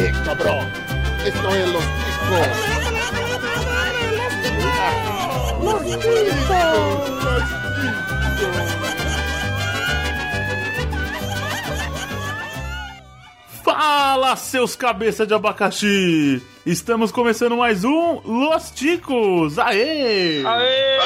[0.00, 0.66] Sí, cabrón.
[1.26, 2.48] Esto es los chicos.
[5.62, 6.00] Los chicos.
[6.00, 7.10] Los chicos.
[13.62, 16.40] Fala, seus cabeça de abacaxi!
[16.64, 19.58] Estamos começando mais um Los Ticos!
[19.58, 20.42] Aê!
[20.46, 20.98] Aê!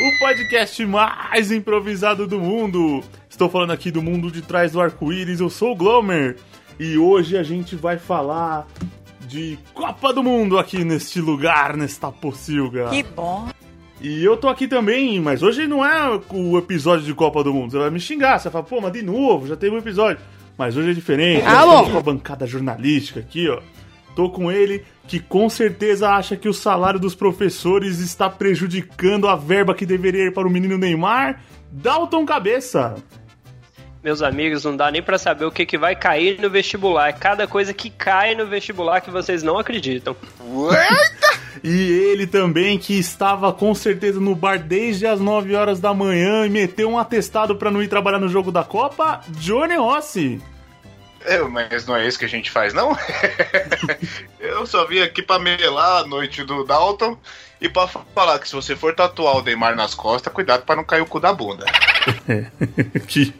[0.00, 3.02] O podcast mais improvisado do mundo!
[3.38, 6.38] Estou falando aqui do mundo de trás do arco-íris, eu sou o Glomer!
[6.76, 8.66] E hoje a gente vai falar
[9.28, 12.88] de Copa do Mundo aqui neste lugar, nesta pocilga.
[12.88, 13.48] Que bom.
[14.00, 17.70] E eu tô aqui também, mas hoje não é o episódio de Copa do Mundo.
[17.70, 20.20] Você vai me xingar, você vai falar, pô, mas de novo, já teve um episódio.
[20.58, 21.46] Mas hoje é diferente.
[21.46, 21.74] Ah, bom.
[21.74, 23.60] estamos com a bancada jornalística aqui, ó.
[24.16, 29.36] Tô com ele que com certeza acha que o salário dos professores está prejudicando a
[29.36, 31.40] verba que deveria ir para o menino Neymar.
[31.70, 32.96] Dalton Cabeça.
[34.08, 37.10] Meus amigos, não dá nem pra saber o que, que vai cair no vestibular.
[37.10, 40.16] É cada coisa que cai no vestibular que vocês não acreditam.
[41.62, 46.46] E ele também, que estava com certeza no bar desde as 9 horas da manhã
[46.46, 50.40] e meteu um atestado para não ir trabalhar no jogo da Copa, Johnny Rossi.
[51.26, 52.96] É, mas não é isso que a gente faz, não?
[54.40, 57.14] eu só vim aqui pra melar a noite do Dalton
[57.60, 60.84] e pra falar que se você for tatuar o Neymar nas costas, cuidado pra não
[60.84, 61.66] cair o cu da bunda.
[63.06, 63.34] que...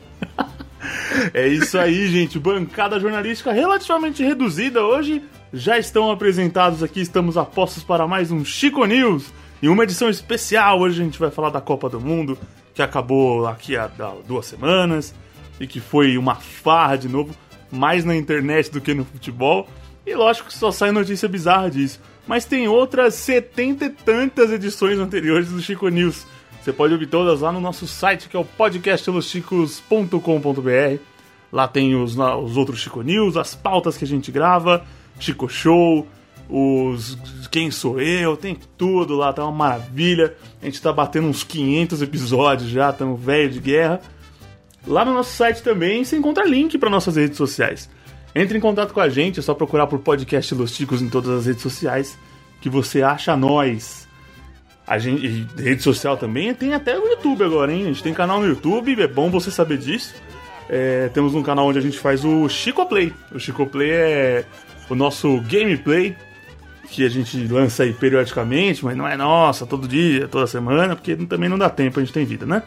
[1.35, 2.39] É isso aí, gente.
[2.39, 5.23] Bancada jornalística relativamente reduzida hoje.
[5.53, 9.33] Já estão apresentados aqui, estamos a postos para mais um Chico News.
[9.61, 10.81] E uma edição especial.
[10.81, 12.39] Hoje a gente vai falar da Copa do Mundo,
[12.75, 13.91] que acabou aqui há,
[14.27, 15.15] duas semanas.
[15.59, 17.35] E que foi uma farra de novo,
[17.71, 19.69] mais na internet do que no futebol.
[20.07, 22.01] E lógico que só sai notícia bizarra disso.
[22.27, 26.27] Mas tem outras setenta e tantas edições anteriores do Chico News.
[26.69, 31.03] Você pode ouvir todas lá no nosso site, que é o podcastlosticos.com.br.
[31.51, 34.85] Lá tem os, os outros Chico News, as pautas que a gente grava,
[35.19, 36.07] Chico Show,
[36.47, 37.17] os
[37.51, 40.37] Quem Sou Eu, tem tudo lá, tá uma maravilha.
[40.61, 44.03] A gente tá batendo uns 500 episódios já, estamos velho de guerra.
[44.87, 47.89] Lá no nosso site também você encontra link para nossas redes sociais.
[48.35, 51.31] Entre em contato com a gente, é só procurar por podcast Los Ticos em todas
[51.31, 52.19] as redes sociais
[52.61, 54.07] que você acha nós.
[54.89, 57.85] A gente, rede social também, tem até o YouTube agora, hein?
[57.85, 60.15] A gente tem canal no YouTube, é bom você saber disso.
[60.67, 63.13] É, temos um canal onde a gente faz o Chico Play.
[63.31, 64.45] O Chico Play é
[64.89, 66.17] o nosso gameplay
[66.91, 71.15] que a gente lança aí periodicamente, mas não é nossa, todo dia, toda semana, porque
[71.17, 72.63] também não dá tempo, a gente tem vida, né?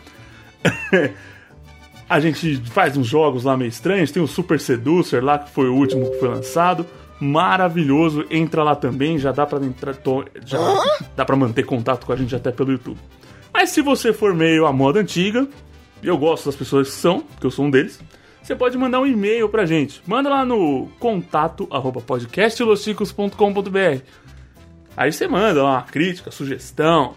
[2.08, 5.70] A gente faz uns jogos lá meio estranhos, tem o Super Seducer lá, que foi
[5.70, 6.86] o último que foi lançado.
[7.22, 10.58] Maravilhoso, entra lá também, já dá pra entrar, to- já
[11.16, 12.98] dá para manter contato com a gente até pelo YouTube.
[13.54, 15.48] Mas se você for meio à moda antiga,
[16.02, 18.02] e eu gosto das pessoas que são, porque eu sou um deles,
[18.42, 20.02] você pode mandar um e-mail pra gente.
[20.08, 24.02] Manda lá no contato arroba podcastlosticos.com.br.
[24.98, 27.14] Aí você manda lá uma crítica, sugestão,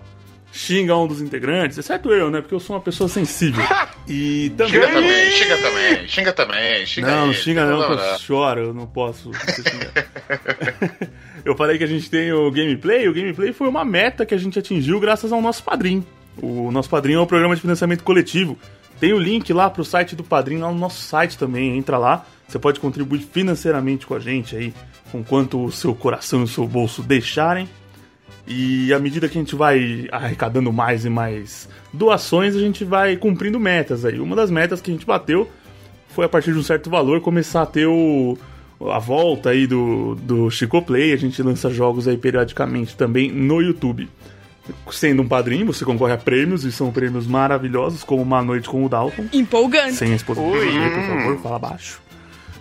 [0.54, 2.40] xinga um dos integrantes, exceto eu, né?
[2.40, 3.64] Porque eu sou uma pessoa sensível.
[4.06, 4.74] E também.
[4.74, 8.74] Xinga também, xinga também, xinga também, xinga Não, ele, xinga não, que eu choro, eu
[8.74, 9.30] não posso
[11.42, 14.36] eu falei que a gente tem o gameplay, o gameplay foi uma meta que a
[14.36, 16.06] gente atingiu graças ao nosso padrinho.
[16.36, 18.58] O nosso padrinho é um programa de financiamento coletivo.
[19.00, 22.26] Tem o link lá pro site do padrinho, lá no nosso site também, entra lá.
[22.46, 24.74] Você pode contribuir financeiramente com a gente aí,
[25.10, 27.66] com quanto o seu coração e o seu bolso deixarem.
[28.46, 33.16] E à medida que a gente vai arrecadando mais e mais doações, a gente vai
[33.16, 34.20] cumprindo metas aí.
[34.20, 35.48] Uma das metas que a gente bateu
[36.08, 38.36] foi a partir de um certo valor começar a ter o,
[38.80, 41.12] a volta aí do, do Chico Play.
[41.12, 44.08] A gente lança jogos aí periodicamente também no YouTube.
[44.90, 48.84] Sendo um padrinho, você concorre a prêmios e são prêmios maravilhosos, como uma noite com
[48.84, 49.26] o Dalton.
[49.32, 49.94] Empolgante.
[49.94, 52.02] Sem a esposa do Pino, por favor, fala baixo.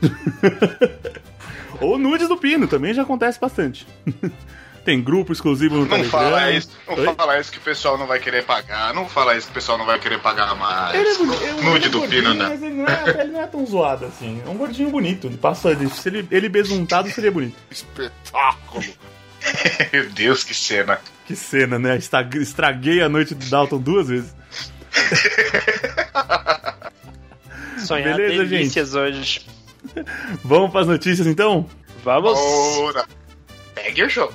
[1.80, 3.88] Ou nudes do Pino, também já acontece bastante.
[4.84, 6.12] Tem grupo exclusivo no Não Telegram.
[6.12, 7.16] fala isso, não Oi?
[7.16, 9.78] fala isso que o pessoal não vai querer pagar, não fala isso que o pessoal
[9.78, 10.94] não vai querer pagar mais.
[10.96, 12.48] Ele é bonito, ele Nude é do gordinho, Pino, né?
[12.50, 14.42] Mas ele não, é, a pele não é tão zoada assim.
[14.46, 15.28] É um gordinho bonito.
[15.28, 15.72] Ele passa.
[15.72, 17.56] ele- Se ele, ele besuntado seria bonito.
[17.72, 18.84] Espetáculo.
[19.94, 21.00] Meu Deus, que cena.
[21.26, 21.98] Que cena, né?
[22.42, 24.36] Estraguei a noite do Dalton duas vezes.
[27.80, 29.46] Sonhar Beleza, delícias hoje.
[30.44, 31.70] Vamos para as notícias então?
[32.04, 32.38] Vamos.
[32.38, 33.06] Ora,
[33.76, 34.34] pegue o jogo.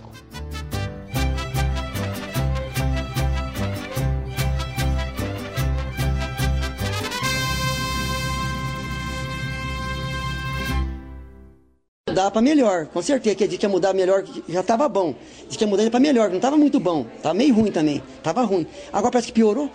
[12.18, 12.86] mudar para melhor.
[12.86, 15.14] Com certeza que a gente ia mudar melhor, já estava bom.
[15.46, 17.06] Diz que ia mudar para melhor, não estava muito bom.
[17.22, 18.02] Tava meio ruim também.
[18.24, 18.66] Tava ruim.
[18.92, 19.70] Agora parece que piorou.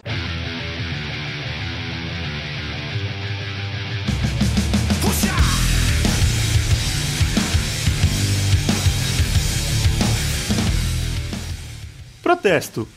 [12.22, 12.88] Protesto.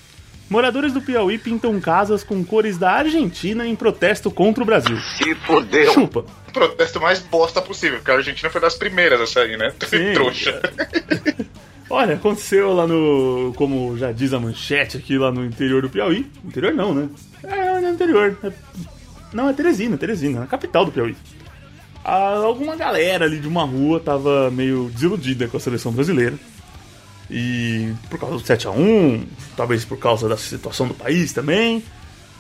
[0.51, 4.97] Moradores do Piauí pintam casas com cores da Argentina em protesto contra o Brasil.
[4.99, 5.93] Se fodeu.
[5.93, 6.25] Chupa.
[6.57, 9.75] Protesto mais bosta possível, porque a Argentina foi das primeiras a sair, né?
[9.87, 10.15] Sim.
[10.15, 10.59] Trouxa.
[11.91, 13.53] Olha, aconteceu lá no.
[13.57, 16.27] Como já diz a manchete aqui lá no interior do Piauí.
[16.43, 17.09] Interior não, né?
[17.45, 18.39] É, no interior.
[18.43, 18.51] É-
[19.35, 21.15] Não, é Teresina, Teresina, na capital do Piauí.
[22.03, 26.37] Ah, alguma galera ali de uma rua tava meio desiludida com a seleção brasileira.
[27.31, 29.25] E por causa do 7x1,
[29.57, 31.85] talvez por causa da situação do país também.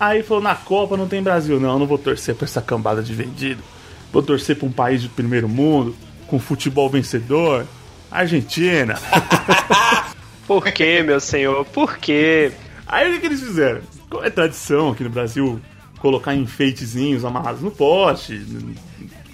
[0.00, 3.02] Aí falou: na Copa não tem Brasil, não, eu não vou torcer pra essa cambada
[3.02, 3.62] de vendido.
[4.16, 5.94] Vou torcer pra um país de primeiro mundo,
[6.26, 7.66] com futebol vencedor.
[8.10, 8.98] Argentina.
[10.48, 11.66] Por quê, meu senhor?
[11.66, 12.50] Por quê?
[12.86, 13.82] Aí o que, que eles fizeram?
[14.08, 15.60] Como é tradição aqui no Brasil
[15.98, 18.42] colocar enfeitezinhos amarrados no poste,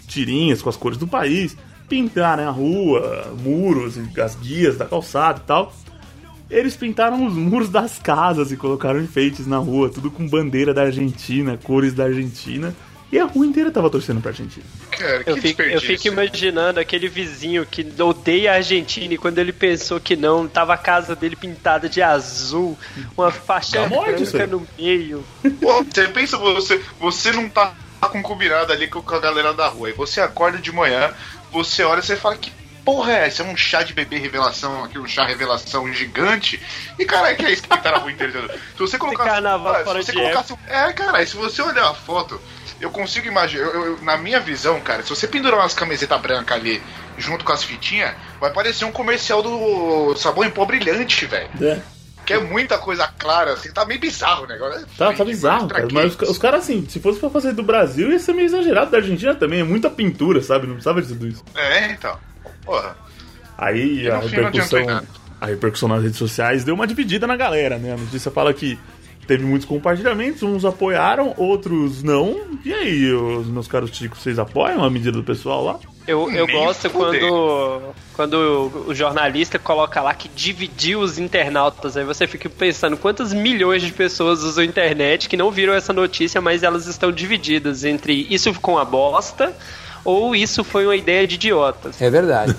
[0.09, 1.57] tirinhas com as cores do país,
[1.89, 5.73] pintar né, a rua, muros, as guias da calçada e tal.
[6.51, 10.83] Eles pintaram os muros das casas e colocaram enfeites na rua, tudo com bandeira da
[10.83, 12.75] Argentina, cores da Argentina.
[13.13, 14.65] E a rua inteira tava torcendo pra Argentina.
[14.91, 19.39] Cara, que Eu fico, eu fico imaginando aquele vizinho que odeia a Argentina e quando
[19.39, 22.79] ele pensou que não, tava a casa dele pintada de azul,
[23.15, 25.23] uma faixa Tá branca no meio.
[25.61, 29.91] Pô, você pensa, você, você não tá com combinado ali com a galera da rua.
[29.91, 31.13] E você acorda de manhã,
[31.51, 32.51] você olha e você fala, que
[32.83, 33.43] porra é essa?
[33.43, 36.59] É um chá de bebê revelação aqui, um chá revelação gigante.
[36.99, 38.49] E caralho, que é isso que pintaram a rua inteira.
[38.49, 39.29] Se você colocasse.
[39.29, 40.55] carnaval fora se você de colocasse.
[40.67, 42.41] É, cara, se você olhar a foto,
[42.85, 43.65] eu consigo imaginar.
[43.65, 46.83] eu- eu- na minha visão, cara, se você pendurar umas camisetas brancas ali
[47.19, 51.49] junto com as fitinhas, vai parecer um comercial do sabão em pó brilhante, velho.
[51.61, 51.79] É.
[52.25, 54.87] Que é muita coisa clara, assim, tá meio bizarro o negócio.
[54.97, 55.89] Tá, tá bizarro, cara.
[55.93, 58.91] Mas os, os caras, assim, se fosse pra fazer do Brasil, ia ser meio exagerado.
[58.93, 60.67] Da Argentina também, é muita pintura, sabe?
[60.67, 61.43] Não precisava de tudo isso.
[61.57, 62.17] É, então.
[62.65, 62.97] Porra.
[63.59, 65.03] Aí E a repercussão,
[65.41, 67.93] a repercussão nas redes sociais deu uma dividida na galera, né?
[67.93, 68.79] A notícia fala que
[69.27, 72.41] teve muitos compartilhamentos, uns apoiaram, outros não.
[72.65, 75.79] E aí, os meus caros ticos, vocês apoiam a medida do pessoal lá?
[76.07, 77.21] Eu, eu Nem gosto fuder.
[77.21, 77.83] quando,
[78.15, 81.97] quando o- o jornalista coloca lá que dividiu os internautas.
[81.97, 85.93] Aí você fica pensando quantas milhões de pessoas usam a internet que não viram essa
[85.93, 89.57] notícia, mas elas estão divididas entre isso ficou uma bosta
[90.05, 92.03] ou isso foi uma ideia de idiotas.
[92.03, 92.57] É verdade.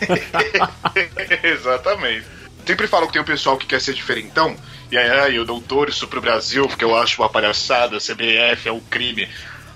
[1.42, 2.26] Exatamente.
[2.66, 4.54] Sempre falo que tem um pessoal que quer ser diferentão,
[4.92, 8.78] e aí, eu touro isso pro Brasil, porque eu acho uma palhaçada, CBF é um
[8.78, 9.26] crime.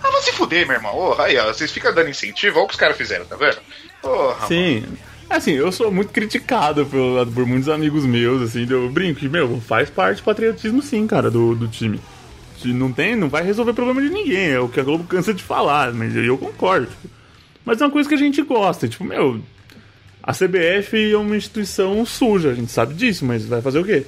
[0.02, 0.92] Ah, vai se fuder, meu irmão.
[0.92, 3.56] Porra, aí, ó, vocês ficam dando incentivo, olha o que os caras fizeram, tá vendo?
[4.02, 4.84] Porra, Sim.
[5.28, 9.88] Assim, eu sou muito criticado por, por muitos amigos meus, assim, eu brinco meu, faz
[9.88, 11.98] parte do patriotismo sim, cara, do, do time.
[12.66, 15.42] Não tem, não vai resolver problema de ninguém, é o que a Globo cansa de
[15.42, 16.86] falar, mas eu concordo.
[16.86, 17.08] tipo.
[17.64, 19.40] Mas é uma coisa que a gente gosta, tipo, meu,
[20.22, 24.04] a CBF é uma instituição suja, a gente sabe disso, mas vai fazer o quê?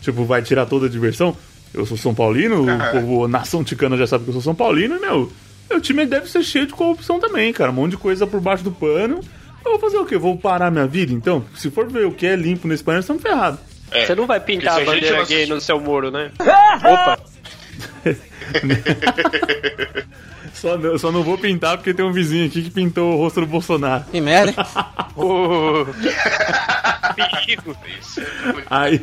[0.00, 1.36] Tipo, vai tirar toda a diversão?
[1.72, 4.54] Eu sou São Paulino, o povo, a nação ticana já sabe que eu sou São
[4.54, 5.30] Paulino, e, meu,
[5.68, 7.70] meu time deve ser cheio de corrupção também, cara.
[7.70, 9.20] Um monte de coisa por baixo do pano.
[9.64, 10.16] Eu vou fazer o quê?
[10.18, 11.44] Vou parar minha vida, então?
[11.54, 13.60] Se for ver o que é limpo nesse país, estamos ferrados.
[13.92, 16.30] É, Você não vai pintar a porque bandeira não gay no seu muro, né?
[16.40, 17.18] Opa!
[20.54, 23.40] Só não, só não vou pintar porque tem um vizinho aqui que pintou o rosto
[23.40, 24.04] do Bolsonaro.
[24.10, 24.56] Que merda, hein?
[25.16, 25.84] Uh,
[27.14, 27.76] perigo.
[28.00, 28.20] Isso,
[28.70, 29.00] Aí,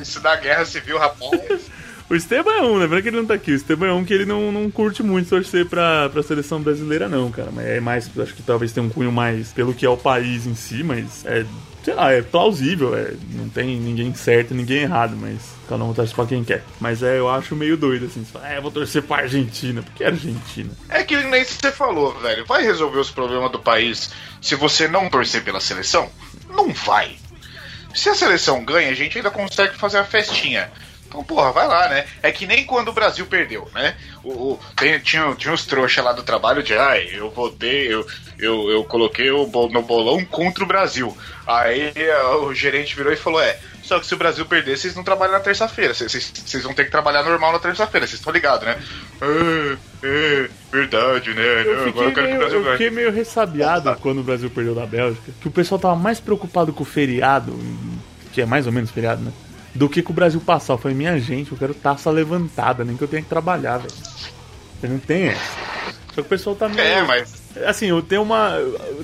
[0.00, 1.62] isso da guerra civil, rapaz.
[2.08, 3.52] o Esteban é um, lembrando que ele não tá aqui.
[3.52, 7.08] O Esteban é um que ele não, não curte muito torcer pra, pra seleção brasileira,
[7.08, 7.48] não, cara.
[7.52, 10.46] Mas é mais, acho que talvez tenha um cunho mais pelo que é o país
[10.46, 11.44] em si, mas é,
[11.86, 12.96] sei lá, é plausível.
[12.96, 16.64] É, não tem ninguém certo e ninguém errado, mas cada um torce pra quem quer.
[16.80, 18.24] Mas é, eu acho meio doido, assim.
[18.24, 19.80] Você fala, é, vou torcer pra Argentina.
[19.80, 20.68] Por que Argentina?
[20.88, 22.44] É que nem você falou, velho.
[22.44, 24.10] Vai resolver os problemas do país
[24.42, 26.10] se você não torcer pela seleção?
[26.48, 27.16] Não vai.
[27.94, 30.68] Se a seleção ganha, a gente ainda consegue fazer a festinha.
[31.08, 32.04] Então, porra, vai lá, né?
[32.22, 33.94] É que nem quando o Brasil perdeu, né?
[34.24, 38.04] O, o- tem- tinha, tinha uns trouxa lá do trabalho de, ai, eu votei, eu,
[38.38, 41.16] eu, eu coloquei o no bolão contra o Brasil.
[41.46, 44.96] Aí eh, o gerente virou e falou, é, só que se o Brasil perder, vocês
[44.96, 45.94] não trabalham na terça-feira.
[45.94, 48.76] Vocês- Vocês vão ter que trabalhar normal na terça-feira, vocês estão ligados, né?
[49.22, 51.62] É, é, verdade, né?
[51.64, 54.24] Eu fiquei, agora eu quero que o meio, Brasil eu fiquei meio ressabiado quando o
[54.24, 55.32] Brasil perdeu da Bélgica.
[55.40, 57.56] Que o pessoal tava mais preocupado com o feriado,
[58.32, 59.32] que é mais ou menos feriado, né?
[59.76, 60.76] Do que com o Brasil passar.
[60.78, 63.92] Falei, minha gente, eu quero taça levantada, nem que eu tenha que trabalhar, velho.
[64.82, 65.56] Eu não tem essa.
[66.08, 66.80] Só que o pessoal tá meio.
[66.80, 68.56] É, mas Assim, eu tenho uma,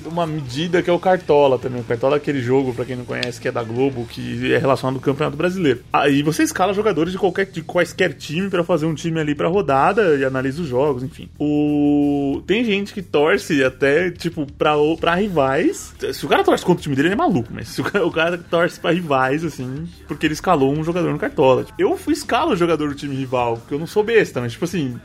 [0.05, 1.81] uma medida que é o Cartola também.
[1.81, 4.57] O Cartola é aquele jogo, pra quem não conhece, que é da Globo, que é
[4.57, 5.81] relacionado ao Campeonato Brasileiro.
[5.91, 9.47] Aí você escala jogadores de qualquer de quaisquer time pra fazer um time ali pra
[9.47, 11.29] rodada e analisa os jogos, enfim.
[11.39, 15.93] O tem gente que torce até tipo pra, pra rivais.
[16.13, 18.05] Se o cara torce contra o time dele, ele é maluco, mas se o cara,
[18.05, 21.63] o cara torce pra rivais assim, porque ele escalou um jogador no Cartola.
[21.63, 24.53] Tipo, eu fui escalo o jogador do time rival, porque eu não sou besta, mas
[24.53, 24.99] tipo assim,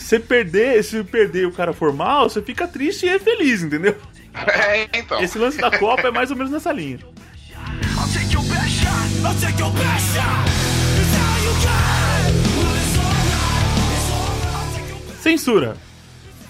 [0.00, 3.96] você perder, se perder o cara for mal, você fica triste e é feliz, entendeu?
[4.46, 5.20] É, então.
[5.20, 7.00] Esse lance da Copa é mais ou menos nessa linha.
[15.20, 15.76] Censura.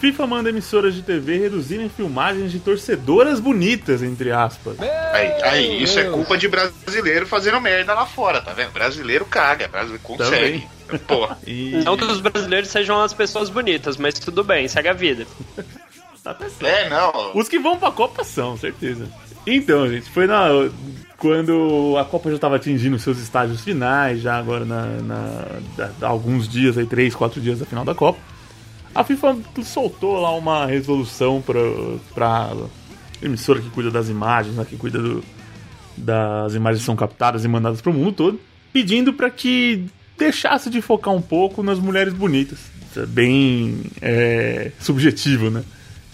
[0.00, 4.76] FIFA manda emissoras de TV reduzirem filmagens de torcedoras bonitas, entre aspas.
[4.80, 8.70] Aí, aí, isso é culpa de brasileiro fazendo merda lá fora, tá vendo?
[8.72, 10.66] Brasileiro caga, brasileiro consegue.
[11.06, 11.38] Porra.
[11.46, 11.82] E...
[11.84, 15.26] Não que os brasileiros sejam as pessoas bonitas, mas tudo bem, segue a vida.
[16.22, 16.36] Tá.
[16.60, 17.32] É, não.
[17.34, 19.08] Os que vão pra Copa são, certeza.
[19.46, 20.48] Então, gente, foi na.
[21.16, 25.46] Quando a Copa já estava atingindo seus estágios finais, já agora na, na-
[25.98, 28.18] da- alguns dias, aí, três, quatro dias da final da Copa,
[28.94, 31.60] a FIFA soltou lá uma resolução pra,
[32.14, 32.52] pra
[33.22, 35.22] emissora que cuida das imagens, né, que cuida do-
[35.96, 38.40] das imagens que são captadas e mandadas pro mundo todo,
[38.72, 39.84] pedindo para que
[40.18, 42.58] deixasse de focar um pouco nas mulheres bonitas.
[42.96, 45.62] É bem é, subjetivo, né?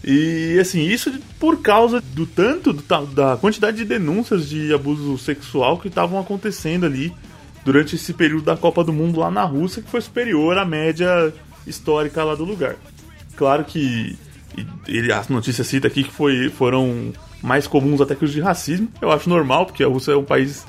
[0.05, 2.83] E assim, isso por causa do tanto do
[3.15, 7.13] da quantidade de denúncias de abuso sexual que estavam acontecendo ali
[7.65, 11.33] durante esse período da Copa do Mundo lá na Rússia, que foi superior à média
[11.67, 12.77] histórica lá do lugar.
[13.37, 14.17] Claro que
[14.87, 18.89] ele, a notícia cita aqui que foi, foram mais comuns até que os de racismo.
[19.01, 20.67] Eu acho normal, porque a Rússia é um país,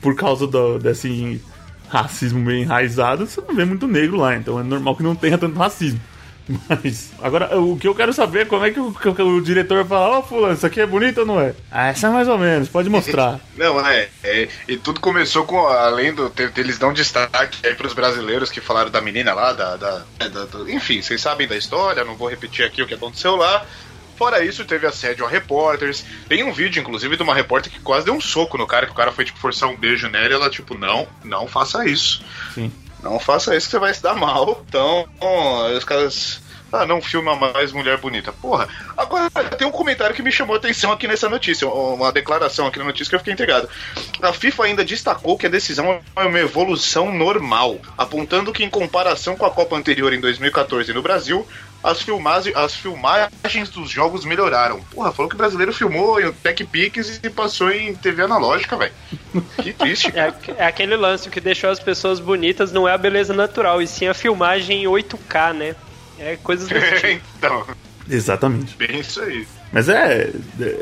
[0.00, 1.40] por causa do, desse
[1.88, 5.36] racismo meio enraizado, você não vê muito negro lá, então é normal que não tenha
[5.36, 6.00] tanto racismo.
[6.68, 9.84] Mas, agora, o que eu quero saber é como é que o, que o diretor
[9.86, 11.54] fala: Ó, Fulano, isso aqui é bonito ou não é?
[11.70, 13.38] Ah, essa é mais ou menos, pode mostrar.
[13.56, 16.32] Não, é, é, E tudo começou com, além do.
[16.56, 19.76] Eles dão destaque aí pros brasileiros que falaram da menina lá, da.
[19.76, 23.36] da- da- do- enfim, vocês sabem da história, não vou repetir aqui o que aconteceu
[23.36, 23.64] lá.
[24.16, 26.04] Fora isso, teve assédio a repórteres.
[26.28, 28.92] Tem um vídeo, inclusive, de uma repórter que quase deu um soco no cara, que
[28.92, 32.22] o cara foi, tipo, forçar um beijo nela e ela, tipo, não, não faça isso.
[32.54, 32.70] Sim.
[33.02, 34.62] Não faça isso que você vai se dar mal.
[34.68, 35.06] Então,
[35.76, 36.40] os caras.
[36.72, 38.32] Ah, não filma mais mulher bonita.
[38.32, 38.66] Porra.
[38.96, 39.28] Agora,
[39.58, 41.68] tem um comentário que me chamou a atenção aqui nessa notícia.
[41.68, 43.68] Uma declaração aqui na notícia que eu fiquei intrigado.
[44.22, 49.36] A FIFA ainda destacou que a decisão é uma evolução normal, apontando que, em comparação
[49.36, 51.46] com a Copa anterior em 2014 no Brasil,
[51.82, 54.80] as, filmagem, as filmagens dos jogos melhoraram.
[54.90, 58.92] Porra, falou que o brasileiro filmou em Tech Pix e passou em TV analógica, velho.
[59.62, 60.12] Que triste.
[60.22, 63.86] É, é aquele lance que deixou as pessoas bonitas não é a beleza natural, e
[63.86, 65.76] sim a filmagem em 8K, né?
[66.18, 67.24] É coisas desse tipo.
[67.38, 67.66] então,
[68.08, 68.76] Exatamente.
[68.76, 69.46] bem isso aí.
[69.72, 70.30] Mas é,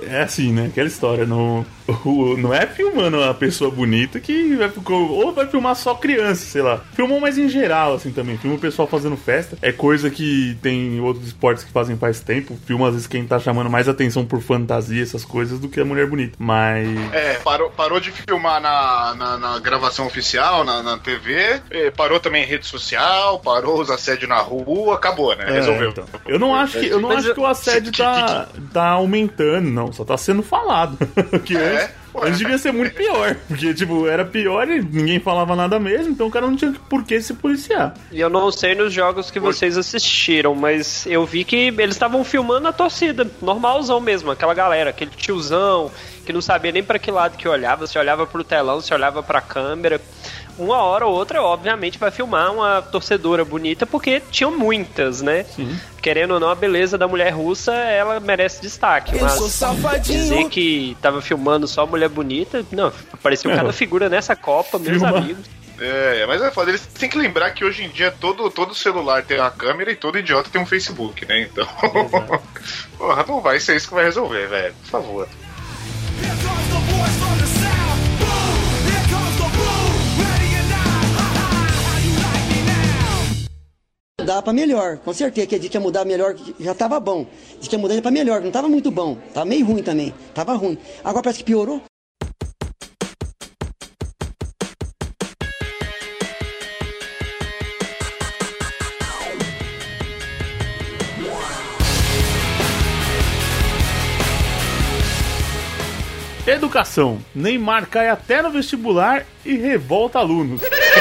[0.09, 0.67] é assim, né?
[0.67, 1.25] Aquela história.
[1.27, 1.65] Não,
[2.39, 6.81] não é filmando a pessoa bonita que vai, ou vai filmar só criança, sei lá.
[6.95, 8.37] Filmou mais em geral, assim também.
[8.37, 9.57] Filma o pessoal fazendo festa.
[9.63, 12.59] É coisa que tem outros esportes que fazem faz tempo.
[12.67, 15.85] Filma às vezes quem tá chamando mais atenção por fantasia, essas coisas, do que a
[15.85, 16.35] mulher bonita.
[16.39, 16.89] Mas.
[17.13, 22.19] É, parou, parou de filmar na, na, na gravação oficial, na, na TV, eh, parou
[22.19, 25.45] também em rede social, parou os assédios na rua, acabou, né?
[25.49, 25.91] É, Resolveu.
[25.91, 26.05] então.
[26.27, 29.71] Eu não acho que, eu não Mas acho eu- que o assédio tá, tá aumentando,
[29.71, 29.93] não.
[29.93, 30.99] Só tá sendo falado.
[31.45, 33.37] que É, antes, antes devia ser muito pior.
[33.49, 37.05] Porque, tipo, era pior e ninguém falava nada mesmo, então o cara não tinha por
[37.05, 37.95] que se policiar.
[38.11, 42.25] E eu não sei nos jogos que vocês assistiram, mas eu vi que eles estavam
[42.25, 45.91] filmando a torcida, normalzão mesmo, aquela galera, aquele tiozão
[46.25, 49.23] que não sabia nem pra que lado que olhava, se olhava pro telão, se olhava
[49.23, 50.01] pra câmera.
[50.59, 55.47] Uma hora ou outra, obviamente, vai filmar uma torcedora bonita, porque tinham muitas, né?
[56.03, 59.15] Querendo ou não, a beleza da mulher russa, ela merece destaque.
[59.17, 60.19] Eu Mas sou safadinho.
[60.19, 63.57] dizer que tava filmando só mulher bonita, não, apareceu É.
[63.57, 65.19] cada figura nessa Copa, meus Filma.
[65.19, 65.45] amigos.
[65.83, 66.71] É, mas é foda.
[66.71, 69.97] Eles têm que lembrar que hoje em dia todo, todo celular tem uma câmera e
[69.97, 71.41] todo idiota tem um Facebook, né?
[71.41, 71.67] Então.
[72.99, 74.75] Porra, não vai ser isso que vai resolver, velho.
[74.83, 75.29] Por favor.
[84.25, 85.47] Dá pra melhor, com certeza.
[85.47, 87.27] Que a gente ia mudar melhor, já tava bom.
[87.59, 89.17] Diz que ia mudar pra melhor, não tava muito bom.
[89.33, 90.15] Tava meio ruim também.
[90.35, 90.79] Tava ruim.
[91.03, 91.90] Agora parece que piorou.
[106.51, 107.19] Educação.
[107.35, 110.61] Neymar cai até no vestibular e revolta alunos.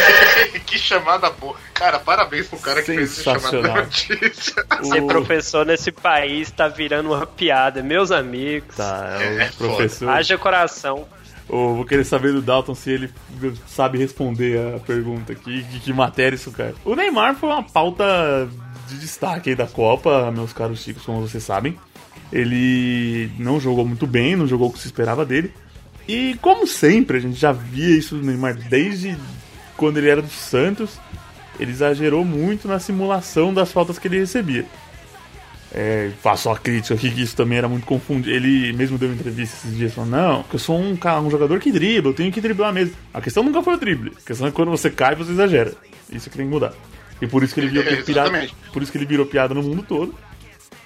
[0.66, 1.56] que chamada boa.
[1.74, 3.76] Cara, parabéns pro cara que fez esse chamado da Sensacional.
[3.84, 4.66] notícia.
[4.84, 8.76] Ser professor nesse país tá virando uma piada, meus amigos.
[8.76, 10.10] Tá, é o É professor.
[10.10, 11.08] Haja coração.
[11.48, 13.12] Ô, vou querer saber do Dalton se ele
[13.68, 16.76] sabe responder a pergunta aqui, que, que matéria isso, cara.
[16.86, 18.48] O Neymar foi uma pauta
[18.90, 21.78] de destaque aí da Copa, meus caros chicos, como vocês sabem.
[22.32, 25.52] Ele não jogou muito bem, não jogou o que se esperava dele.
[26.08, 29.18] E como sempre, a gente já via isso do Neymar desde
[29.78, 31.00] quando ele era do Santos.
[31.60, 34.66] Ele exagerou muito na simulação das faltas que ele recebia.
[35.72, 38.36] É, faço a crítica aqui que isso também era muito confundido.
[38.36, 41.72] Ele mesmo deu entrevista esses dias falando: Não, que eu sou um, um jogador que
[41.72, 42.96] dribla, eu tenho que driblar mesmo.
[43.14, 44.14] A questão nunca foi o drible.
[44.18, 45.74] A questão é que quando você cai, você exagera.
[46.12, 46.74] Isso que tem que mudar.
[47.22, 48.50] E por isso que ele virou É, piada.
[48.72, 50.16] Por isso que ele virou piada no mundo todo.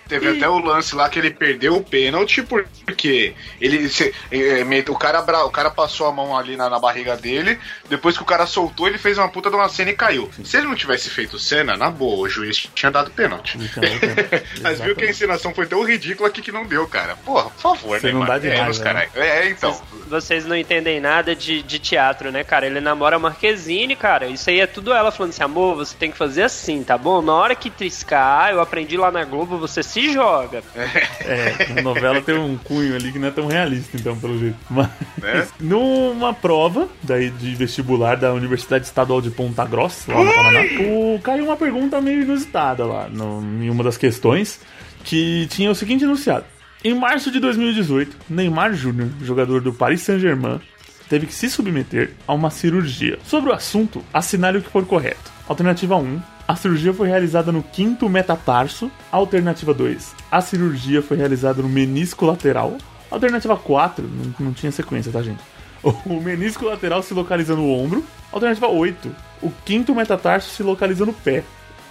[0.08, 4.84] Teve até o lance lá que ele perdeu o pênalti porque ele se- é, me-
[4.88, 7.58] o, cara, o cara passou a mão ali na, na barriga dele,
[7.90, 10.30] depois que o cara soltou, ele fez uma puta de uma cena e caiu.
[10.44, 13.58] Se ele não tivesse feito cena, na boa, o juiz tinha dado pênalti.
[13.58, 14.62] Ele tinha dado pênalti.
[14.62, 17.16] Mas viu que a encenação foi tão ridícula aqui que não deu, cara.
[17.18, 18.32] Porra, por favor, Você né, não mano?
[18.32, 18.84] dá de é, raiva, os né?
[18.84, 19.10] caralho.
[19.16, 19.82] É, então.
[20.08, 22.66] Vocês não entendem nada de, de teatro, né, cara?
[22.68, 24.28] Ele namora a Marquezine, cara.
[24.28, 27.22] Isso aí é tudo ela falando assim, amor, você tem que fazer assim, tá bom?
[27.22, 30.64] Na hora que triscar, eu aprendi lá na Globo, você se joga.
[30.76, 34.58] É, a novela tem um cunho ali que não é tão realista, então, pelo jeito.
[34.70, 34.90] Mas,
[35.22, 35.48] Né?
[35.60, 41.20] numa prova daí de vestibular da Universidade Estadual de Ponta Grossa, lá no Paraná, o,
[41.24, 44.60] caiu uma pergunta meio inusitada lá, no, em uma das questões,
[45.04, 46.46] que tinha o seguinte enunciado.
[46.84, 50.60] Em março de 2018, Neymar Júnior, jogador do Paris Saint-Germain,
[51.08, 53.20] teve que se submeter a uma cirurgia.
[53.24, 55.32] Sobre o assunto, assinale o que for correto.
[55.48, 56.22] Alternativa 1.
[56.48, 58.92] A cirurgia foi realizada no quinto metatarso.
[59.12, 60.16] Alternativa 2.
[60.32, 62.78] A cirurgia foi realizada no menisco lateral.
[63.10, 64.06] Alternativa 4.
[64.06, 65.42] Não, não tinha sequência, tá, gente?
[65.84, 68.06] O menisco lateral se localiza no ombro.
[68.32, 69.14] Alternativa 8.
[69.42, 71.44] O quinto metatarso se localiza no pé.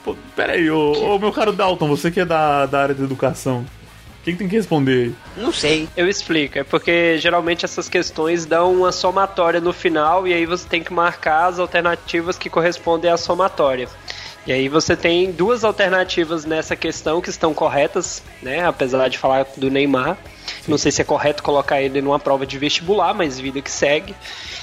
[0.02, 3.04] Pô, pera aí, ô, ô, meu caro Dalton, você que é da, da área de
[3.04, 3.64] educação.
[4.24, 5.14] Quem que tem que responder aí?
[5.36, 5.88] Não sei.
[5.96, 10.66] Eu explico, é porque geralmente essas questões dão uma somatória no final e aí você
[10.68, 13.88] tem que marcar as alternativas que correspondem à somatória.
[14.46, 18.66] E aí você tem duas alternativas nessa questão que estão corretas, né?
[18.66, 20.18] Apesar de falar do Neymar.
[20.66, 24.14] Não sei se é correto colocar ele numa prova de vestibular, mas vida que segue.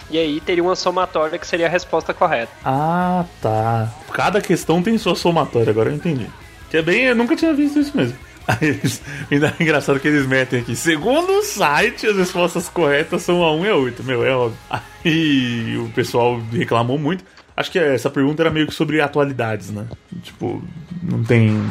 [0.09, 2.51] E aí teria uma somatória que seria a resposta correta.
[2.63, 3.89] Ah, tá.
[4.11, 6.27] Cada questão tem sua somatória, agora eu entendi.
[6.69, 8.17] Que é bem, eu nunca tinha visto isso mesmo.
[8.47, 10.75] Aí eles, ainda é engraçado que eles metem aqui.
[10.75, 14.03] Segundo o site, as respostas corretas são a 1 e a 8.
[14.03, 14.57] Meu, é óbvio.
[14.69, 17.23] Aí o pessoal reclamou muito.
[17.59, 19.85] Acho que essa pergunta era meio que sobre atualidades, né?
[20.23, 20.63] Tipo,
[21.03, 21.61] não tem.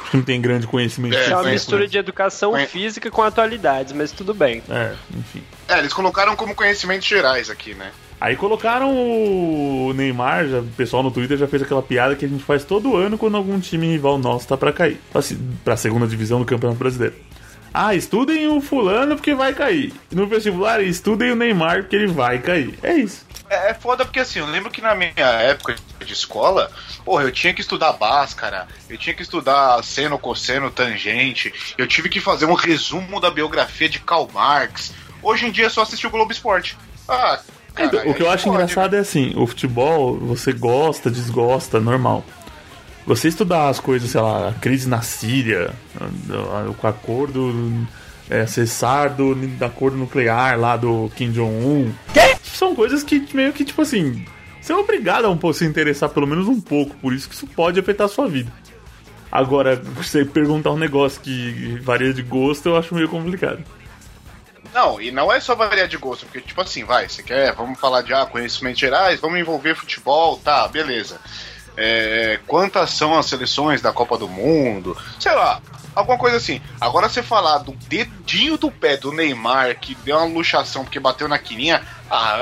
[0.00, 1.14] Acho que não tem grande conhecimento.
[1.16, 4.62] É, É uma conheço, mistura de educação Conhe- física com atualidades, mas tudo bem.
[4.70, 5.42] É, enfim.
[5.68, 7.90] É, eles colocaram como conhecimentos gerais aqui, né?
[8.18, 12.28] Aí colocaram o Neymar, já, o pessoal no Twitter já fez aquela piada que a
[12.28, 14.98] gente faz todo ano quando algum time rival nosso tá pra cair.
[15.62, 17.14] Pra segunda divisão do Campeonato Brasileiro.
[17.72, 19.92] Ah, estudem o fulano porque vai cair.
[20.10, 22.78] No vestibular, estudem o Neymar porque ele vai cair.
[22.82, 23.26] É isso.
[23.54, 26.70] É, é foda porque assim, eu lembro que na minha época de escola,
[27.04, 32.08] porra, eu tinha que estudar Bhaskara, eu tinha que estudar seno, cosseno, tangente, eu tive
[32.08, 34.92] que fazer um resumo da biografia de Karl Marx.
[35.22, 36.76] Hoje em dia é só assistir o Globo Esporte.
[37.08, 37.38] Ah,
[37.72, 38.54] Então, caralho, o que eu aí acho fode.
[38.56, 42.24] engraçado é assim, o futebol, você gosta, desgosta, normal.
[43.06, 45.70] Você estudar as coisas, sei lá, a crise na Síria,
[46.82, 47.86] o acordo,
[48.30, 51.92] é, cessar do, da acordo nuclear lá do Kim Jong-un.
[52.64, 54.24] São coisas que meio que, tipo assim,
[54.58, 57.34] você é obrigado a um pouco se interessar pelo menos um pouco, por isso que
[57.34, 58.50] isso pode afetar a sua vida.
[59.30, 63.62] Agora, você perguntar um negócio que varia de gosto, eu acho meio complicado.
[64.72, 67.78] Não, e não é só variar de gosto, porque, tipo assim, vai, você quer, vamos
[67.78, 71.20] falar de ah, conhecimentos gerais, vamos envolver futebol, tá, beleza.
[71.76, 74.96] É, quantas são as seleções da Copa do Mundo?
[75.20, 75.60] Sei lá,
[75.94, 76.60] alguma coisa assim.
[76.80, 81.28] Agora você falar do dedinho do pé do Neymar que deu uma luxação porque bateu
[81.28, 82.36] na quininha, ah,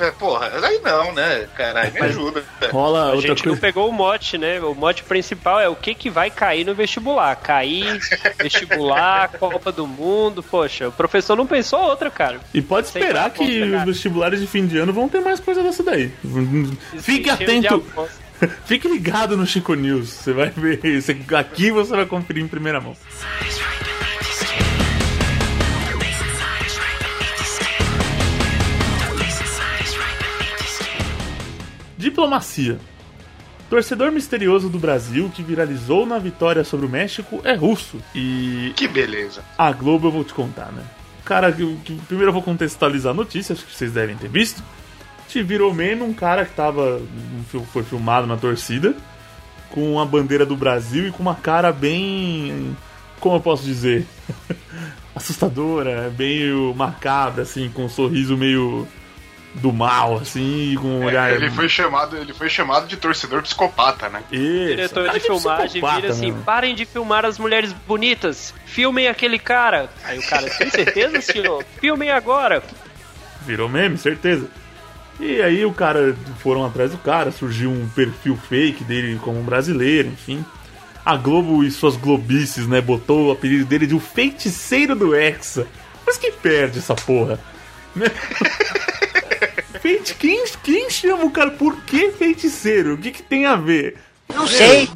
[0.00, 2.42] eu, porra, aí não, né, caralho, me ajuda.
[2.72, 3.60] Rola A outra gente não coisa.
[3.60, 4.58] pegou o mote, né?
[4.60, 7.36] O mote principal é o que, que vai cair no vestibular.
[7.36, 8.00] Cair,
[8.38, 10.42] vestibular, Copa do Mundo.
[10.42, 12.40] Poxa, o professor não pensou outra, cara.
[12.52, 13.78] E pode Sei esperar que pegar.
[13.78, 16.12] os vestibulares de fim de ano vão ter mais coisa dessa daí.
[16.98, 17.84] Fique atento.
[18.66, 20.08] fique ligado no Chico News.
[20.10, 22.96] Você vai ver, você- aqui você vai conferir em primeira mão.
[31.96, 32.78] Diplomacia.
[33.70, 37.98] Torcedor misterioso do Brasil que viralizou na vitória sobre o México é russo.
[38.14, 39.42] E Que beleza.
[39.56, 40.82] a Globo eu vou te contar, né?
[41.24, 44.62] Cara, que, que- primeiro eu vou contextualizar a notícia, acho que vocês devem ter visto.
[45.42, 47.00] Virou meme um cara que tava.
[47.72, 48.94] foi filmado na torcida,
[49.70, 52.76] com a bandeira do Brasil e com uma cara bem.
[53.20, 54.06] como eu posso dizer?
[55.14, 58.86] assustadora, meio macabra, assim, com um sorriso meio
[59.54, 61.30] do mal, assim, com um olhar.
[61.30, 64.22] É, Ele foi chamado, ele foi chamado de torcedor psicopata, né?
[64.30, 66.42] O Isso, diretor de filmagem psicopata vira assim: mesmo.
[66.42, 69.88] parem de filmar as mulheres bonitas, filmem aquele cara.
[70.02, 71.64] Aí o cara, tem certeza, senhor?
[71.78, 72.62] Filmem agora.
[73.46, 74.48] Virou meme, certeza.
[75.20, 79.44] E aí o cara, foram atrás do cara, surgiu um perfil fake dele como um
[79.44, 80.44] brasileiro, enfim.
[81.04, 85.66] A Globo e suas globices, né, botou o apelido dele de o feiticeiro do Hexa.
[86.06, 87.38] Mas que perde essa porra?
[87.94, 88.06] Né?
[89.80, 91.50] Feiti, quem, quem chama o cara?
[91.50, 92.94] Por que feiticeiro?
[92.94, 93.98] O que, que tem a ver?
[94.34, 94.88] Não sei.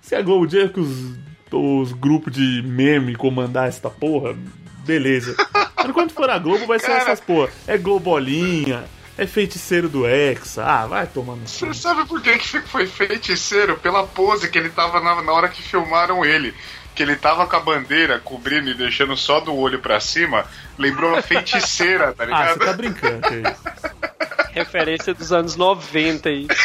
[0.00, 1.12] Se a Globo dizer que os,
[1.52, 4.34] os grupos de meme comandar essa porra,
[4.86, 5.36] beleza.
[5.76, 7.02] Mas quando for a Globo, vai ser Cara.
[7.02, 7.50] essas porra.
[7.66, 8.84] É Globolinha,
[9.18, 10.64] é feiticeiro do Hexa.
[10.64, 11.46] Ah, vai tomando.
[11.46, 13.76] Você sabe por que, que foi feiticeiro?
[13.78, 16.54] Pela pose que ele tava na, na hora que filmaram ele.
[16.94, 20.46] Que ele tava com a bandeira cobrindo e deixando só do olho pra cima.
[20.78, 22.48] Lembrou a feiticeira, tá Ah, ligado?
[22.58, 23.62] você tá brincando, é isso.
[24.52, 26.46] Referência dos anos 90 aí.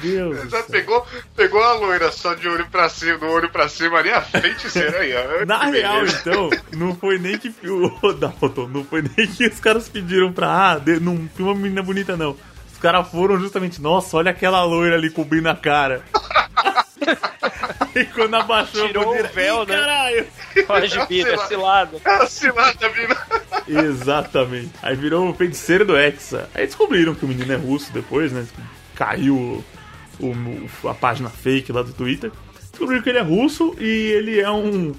[0.00, 0.50] Deus.
[0.50, 4.10] Já pegou, pegou a loira só de olho pra cima, do olho pra cima ali,
[4.10, 5.44] a feiticeira aí, ó.
[5.46, 6.20] Na Que real, beleza.
[6.20, 10.48] então, não foi nem que o Dalton, não foi nem que os caras pediram pra.
[10.72, 12.36] Ah, de- não filma uma menina bonita, não.
[12.72, 16.02] Os caras foram justamente, nossa, olha aquela loira ali cobrindo a cara.
[17.94, 20.26] e quando abaixou Tirou bandeira, o véu, "Ih, né?" Caralho!
[20.66, 21.96] Pode vir, é cilada.
[22.04, 23.16] A cilada vindo.
[23.68, 24.70] Exatamente.
[24.82, 26.48] Aí virou o feiticeiro do Hexa.
[26.54, 28.46] Aí descobriram que o menino é russo depois, né?
[28.94, 29.64] Caiu
[30.26, 32.30] o- a página fake lá do Twitter.
[32.70, 34.92] Descobriram que ele é russo e ele é um,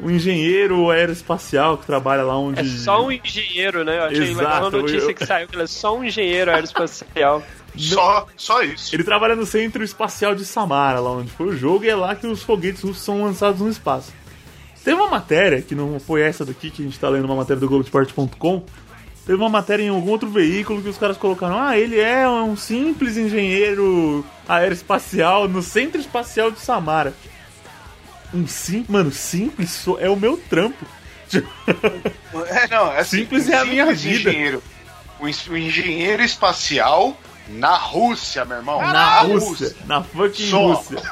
[0.00, 2.60] um engenheiro aeroespacial que trabalha lá onde.
[2.60, 3.98] É só um engenheiro, né?
[3.98, 7.42] Eu achei Exato, notícia eu- que saiu que ele é só um engenheiro aeroespacial.
[7.76, 8.96] Só, só isso.
[8.96, 12.14] Ele trabalha no Centro Espacial de Samara, lá onde foi o jogo, e é lá
[12.14, 14.14] que os foguetes russos são lançados no espaço.
[14.82, 17.60] Teve uma matéria, que não foi essa daqui, que a gente tá lendo uma matéria
[17.60, 18.64] do Globoesporte.com.
[19.26, 22.56] Teve uma matéria em algum outro veículo que os caras colocaram: Ah, ele é um
[22.56, 27.12] simples engenheiro aeroespacial no Centro Espacial de Samara.
[28.32, 30.86] Um sim, mano, simples é o meu trampo.
[32.48, 34.30] É, não, é Simples um é a minha simples vida.
[34.30, 34.62] Engenheiro,
[35.20, 38.80] um engenheiro espacial na Rússia, meu irmão.
[38.80, 40.72] na Rússia, na fucking Só.
[40.74, 41.02] Rússia.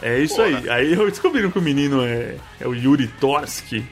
[0.00, 0.68] É isso aí.
[0.70, 3.84] Aí eu descobriram que o menino é, é o Yuri Torsky.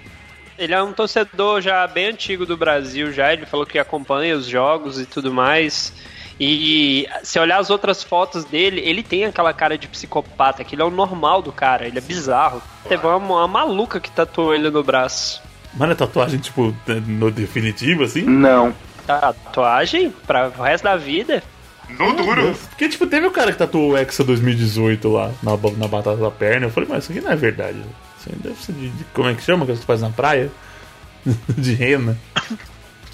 [0.59, 3.33] Ele é um torcedor já bem antigo do Brasil, já.
[3.33, 5.93] Ele falou que acompanha os jogos e tudo mais.
[6.41, 10.83] E se olhar as outras fotos dele, ele tem aquela cara de psicopata, que ele
[10.83, 12.63] é o normal do cara, ele é bizarro.
[12.89, 15.43] Teve uma, uma maluca que tatuou ele no braço.
[15.75, 16.75] Mano, é tatuagem, tipo,
[17.07, 18.23] no definitivo, assim?
[19.07, 21.43] Tatuagem pra o resto da vida?
[21.89, 22.55] No duro.
[22.69, 26.31] Porque, tipo, teve o cara que tatuou o Hexa 2018 lá, na, na batata da
[26.31, 26.67] perna.
[26.67, 27.83] Eu falei, mas isso aqui não é verdade.
[28.27, 30.51] Deve ser de, de- Como é que chama que você faz na praia?
[31.57, 32.17] de rena.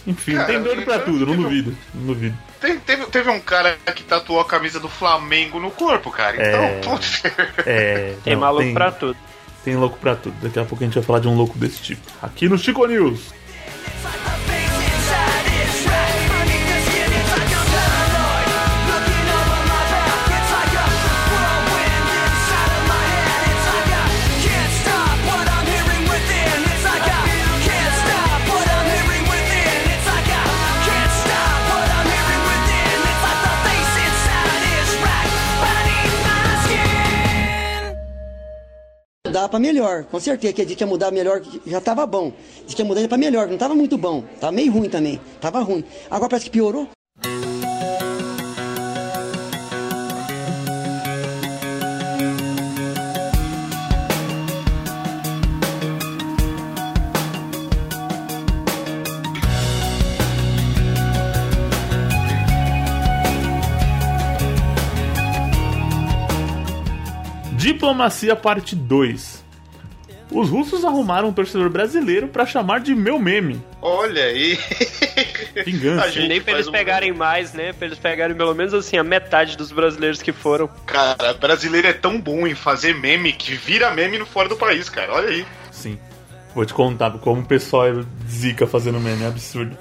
[0.07, 1.77] Enfim, Cara, tem doido pra então, tudo, não tipo- duvido.
[1.95, 2.37] Não duvido.
[2.61, 6.37] Tem- teve, teve um cara que tatuou a camisa do Flamengo no corpo, cara.
[6.37, 6.79] É.
[6.81, 7.23] Então, putz.
[7.67, 8.14] É.
[8.25, 9.17] Tem maluco tem, pra tudo.
[9.64, 10.35] Tem louco pra tudo.
[10.43, 12.03] Daqui a pouco a gente vai falar de um louco desse tipo.
[12.23, 13.33] Aqui no Chico News.
[39.44, 40.54] Dá pra melhor, com certeza.
[40.54, 42.33] Que a gente ia mudar melhor, já tava bom.
[42.64, 44.24] Diz que ia mudar pra melhor, não tava muito bom.
[44.40, 45.20] Tava meio ruim também.
[45.38, 45.85] Tava ruim.
[46.11, 46.93] Agora parece que piorou.
[67.64, 69.42] Diplomacia Parte 2.
[70.31, 73.59] Os russos arrumaram um torcedor brasileiro pra chamar de meu meme.
[73.81, 74.59] Olha aí.
[75.64, 76.20] Vingança.
[76.20, 77.72] Nem pra eles um- pegarem mais, né?
[77.72, 80.68] Pra eles pegarem pelo menos assim a metade dos brasileiros que foram.
[80.85, 84.90] Cara, brasileiro é tão bom em fazer meme que vira meme no fora do país,
[84.90, 85.14] cara.
[85.14, 85.46] Olha aí.
[85.70, 85.98] Sim.
[86.55, 89.74] Vou te contar como o pessoal é zica fazendo meme, é absurdo.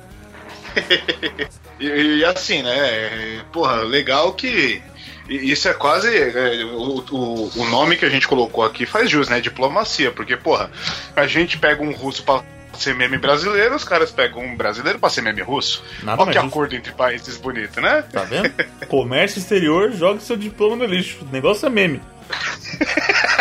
[1.79, 3.41] E, e assim, né?
[3.51, 4.81] Porra, legal que.
[5.29, 6.15] Isso é quase.
[6.15, 9.39] é, o, o, o nome que a gente colocou aqui faz jus, né?
[9.39, 10.11] Diplomacia.
[10.11, 10.69] Porque, porra,
[11.15, 12.43] a gente pega um russo pra
[12.77, 15.83] ser meme brasileiro, os caras pegam um brasileiro pra ser meme russo.
[16.01, 16.47] Nada Olha que justo.
[16.49, 18.03] acordo entre países bonito, né?
[18.11, 18.51] Tá vendo?
[18.89, 21.19] Comércio exterior, joga seu diploma no lixo.
[21.21, 22.01] O negócio é meme.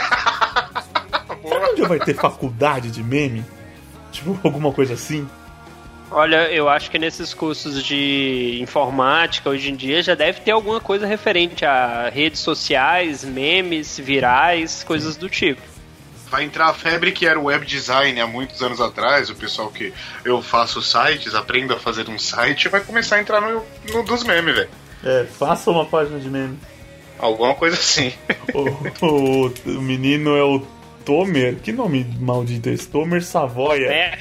[1.48, 3.44] Sabe onde vai ter faculdade de meme?
[4.10, 5.28] Tipo, alguma coisa assim?
[6.14, 10.80] Olha, eu acho que nesses cursos de informática hoje em dia já deve ter alguma
[10.80, 15.60] coisa referente a redes sociais, memes, virais, coisas do tipo.
[16.30, 19.28] Vai entrar a febre que era o web design há muitos anos atrás.
[19.30, 19.92] O pessoal que
[20.24, 24.24] eu faço sites, aprendo a fazer um site, vai começar a entrar no, no dos
[24.24, 24.68] memes, velho.
[25.04, 26.58] É, faça uma página de meme.
[27.18, 28.12] Alguma coisa assim.
[28.54, 30.60] O, o- o menino é o
[31.04, 31.56] Tomer.
[31.56, 32.86] Que nome maldito é esse?
[32.88, 33.86] Tomer Savoia.
[33.86, 34.18] É,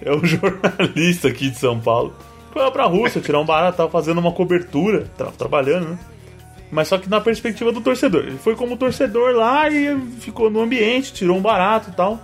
[0.04, 2.14] É o jornalista aqui de São Paulo.
[2.52, 5.98] Foi lá pra Rússia tirar um barato, tava fazendo uma cobertura, tava trabalhando, né?
[6.70, 8.22] Mas só que na perspectiva do torcedor.
[8.22, 12.18] Ele foi como torcedor lá e ficou no ambiente, tirou um barato e tal.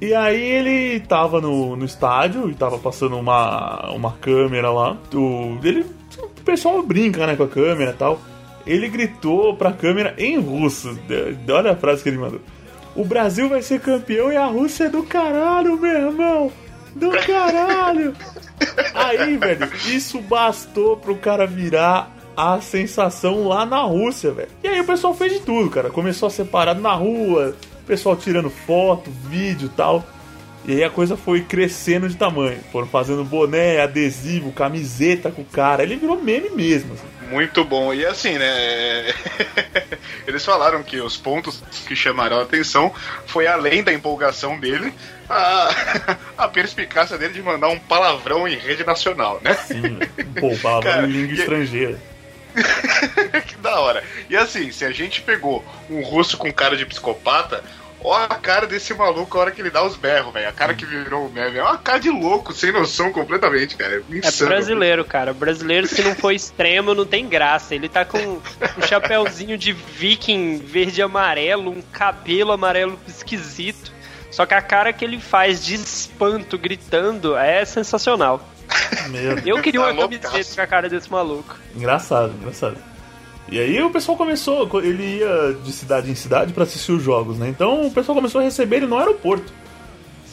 [0.00, 4.96] E aí ele tava no, no estádio e tava passando uma, uma câmera lá.
[5.14, 5.86] O, ele,
[6.18, 8.20] o pessoal brinca né, com a câmera e tal.
[8.66, 10.98] Ele gritou pra câmera em russo.
[11.48, 12.40] Olha a frase que ele mandou.
[12.96, 16.52] O Brasil vai ser campeão e a Rússia é do caralho, meu irmão!
[16.94, 18.14] Do caralho!
[18.94, 24.48] Aí, velho, isso bastou pro cara virar a sensação lá na Rússia, velho.
[24.62, 25.90] E aí o pessoal fez de tudo, cara.
[25.90, 30.04] Começou a ser parado na rua, pessoal tirando foto, vídeo tal.
[30.66, 32.58] E aí a coisa foi crescendo de tamanho.
[32.72, 35.82] Foram fazendo boné, adesivo, camiseta com o cara.
[35.82, 36.94] Ele virou meme mesmo.
[36.94, 37.04] assim.
[37.30, 37.92] Muito bom.
[37.92, 39.12] E assim, né?
[40.26, 42.92] Eles falaram que os pontos que chamaram a atenção
[43.26, 44.92] foi além da empolgação dele,
[45.28, 49.54] a, a perspicácia dele de mandar um palavrão em rede nacional, né?
[49.54, 49.98] Sim.
[50.38, 51.98] Pô, palavra Cara, em língua e- estrangeira.
[53.46, 54.04] que da hora.
[54.30, 57.64] E assim, se a gente pegou um russo com cara de psicopata,
[58.00, 60.48] ó a cara desse maluco a hora que ele dá os berros, velho.
[60.48, 61.58] A cara que virou o meme.
[61.58, 63.94] É uma cara de louco, sem noção completamente, cara.
[63.94, 64.50] É é insano.
[64.50, 65.32] brasileiro, cara.
[65.32, 67.74] Brasileiro, se não for extremo, não tem graça.
[67.74, 73.93] Ele tá com um chapéuzinho de viking verde e amarelo, um cabelo amarelo esquisito.
[74.34, 78.40] Só que a cara que ele faz de espanto gritando é sensacional.
[79.08, 79.38] Meu.
[79.46, 81.56] Eu queria uma Tá camiseta com a cara desse maluco.
[81.72, 82.76] Engraçado, engraçado.
[83.48, 87.38] E aí o pessoal começou, ele ia de cidade em cidade pra assistir os jogos,
[87.38, 87.48] né?
[87.48, 89.52] Então o pessoal começou a receber ele no aeroporto.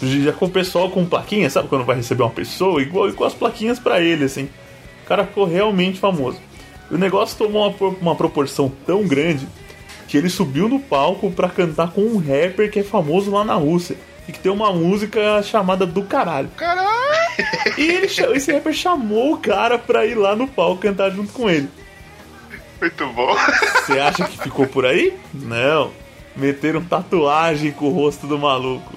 [0.01, 2.81] Já com o pessoal com plaquinha, sabe quando vai receber uma pessoa?
[2.81, 4.49] Igual e com as plaquinhas pra ele, assim.
[5.03, 6.39] O cara ficou realmente famoso.
[6.89, 9.47] O negócio tomou uma, uma proporção tão grande
[10.11, 13.53] que ele subiu no palco pra cantar com um rapper que é famoso lá na
[13.53, 13.95] Rússia.
[14.27, 16.49] E que tem uma música chamada do caralho.
[16.57, 16.91] Caralho!
[17.77, 21.49] E ele, esse rapper chamou o cara pra ir lá no palco cantar junto com
[21.49, 21.69] ele.
[22.81, 23.33] Muito bom.
[23.87, 25.17] Você acha que ficou por aí?
[25.33, 25.93] Não.
[26.35, 28.93] Meteram tatuagem com o rosto do maluco.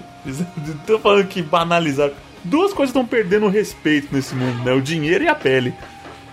[0.85, 2.12] Tô falando que banalizaram.
[2.42, 4.72] Duas coisas estão perdendo o respeito nesse mundo, né?
[4.72, 5.72] O dinheiro e a pele.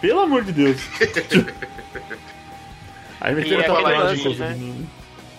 [0.02, 0.82] Pelo amor de Deus.
[3.21, 4.75] Aí meteram tatuagem lance, né?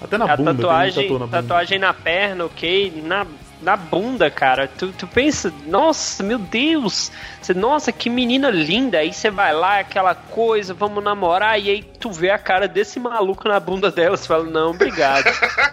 [0.01, 1.43] Até na a bunda, tatuagem, na bunda.
[1.43, 3.03] tatuagem na perna, ok?
[3.05, 3.27] Na,
[3.61, 4.69] na bunda, cara.
[4.69, 7.11] Tu, tu pensa, nossa, meu Deus.
[7.41, 8.99] Você, nossa, que menina linda.
[8.99, 11.61] Aí você vai lá, aquela coisa, vamos namorar.
[11.61, 14.17] E aí tu vê a cara desse maluco na bunda dela.
[14.17, 15.27] Você fala, não, obrigado.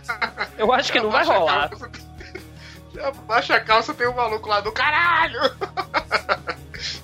[0.58, 1.70] Eu acho que não vai rolar.
[3.04, 5.40] Abaixa a calça, tem um maluco lá do caralho!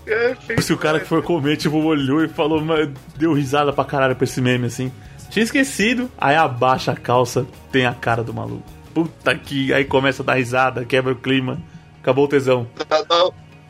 [0.07, 3.83] É, Se o cara que for comer, tipo, olhou e falou, mas deu risada pra
[3.83, 4.89] caralho pra esse meme assim.
[5.29, 8.63] Tinha esquecido, aí abaixa a calça, tem a cara do maluco.
[8.93, 9.73] Puta que.
[9.73, 11.59] Aí começa a dar risada, quebra o clima.
[12.01, 12.65] Acabou o tesão.
[12.87, 13.29] dá, dá-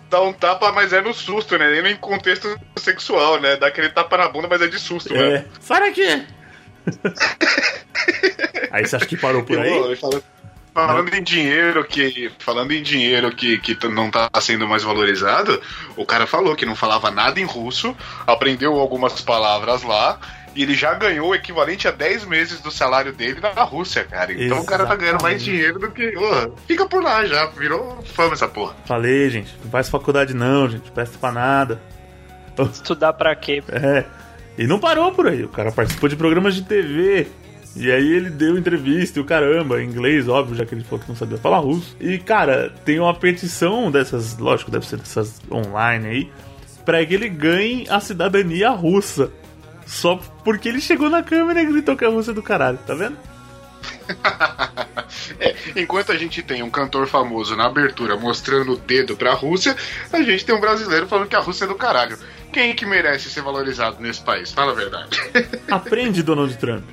[0.10, 1.82] dá um tapa, mas é no susto, né?
[1.82, 3.56] Nem em contexto sexual, né?
[3.56, 5.40] Dá aquele tapa na bunda, mas é de susto, É.
[5.40, 5.46] né?
[5.62, 6.28] Sai daqui!
[8.72, 9.72] aí você acha que parou por aí?
[9.76, 10.22] Eu- fala-
[10.76, 12.30] Falando em dinheiro que.
[12.38, 15.62] Falando em dinheiro que, que não tá sendo mais valorizado,
[15.96, 17.96] o cara falou que não falava nada em russo,
[18.28, 20.20] aprendeu algumas palavras lá.
[20.54, 24.32] E ele já ganhou o equivalente a 10 meses do salário dele na Rússia, cara.
[24.32, 25.44] Então o cara tá ganhando mais Exatamente.
[25.46, 26.18] dinheiro do que.
[26.18, 28.76] Ô, fica por lá já, virou fama essa porra.
[28.86, 31.82] Falei, gente, não faz faculdade não, gente, presta pra nada.
[32.72, 33.64] Estudar pra quê?
[33.70, 34.06] É.
[34.58, 35.44] E não parou por aí.
[35.44, 37.28] O cara participou de programas de TV.
[37.76, 41.00] E aí ele deu entrevista e o caramba, em inglês, óbvio, já que ele falou
[41.00, 41.96] que não sabia falar russo.
[42.00, 46.32] E, cara, tem uma petição dessas, lógico, deve ser dessas online aí,
[46.86, 49.30] pra que ele ganhe a cidadania russa.
[49.86, 52.94] Só porque ele chegou na câmera e gritou que a Rússia é do caralho, tá
[52.94, 53.18] vendo?
[55.40, 59.76] É, enquanto a gente tem um cantor famoso na abertura mostrando o dedo pra Rússia,
[60.12, 62.18] a gente tem um brasileiro falando que a Rússia é do caralho.
[62.52, 64.52] Quem que merece ser valorizado nesse país?
[64.52, 65.20] Fala a verdade.
[65.70, 66.84] Aprende, Donald Trump.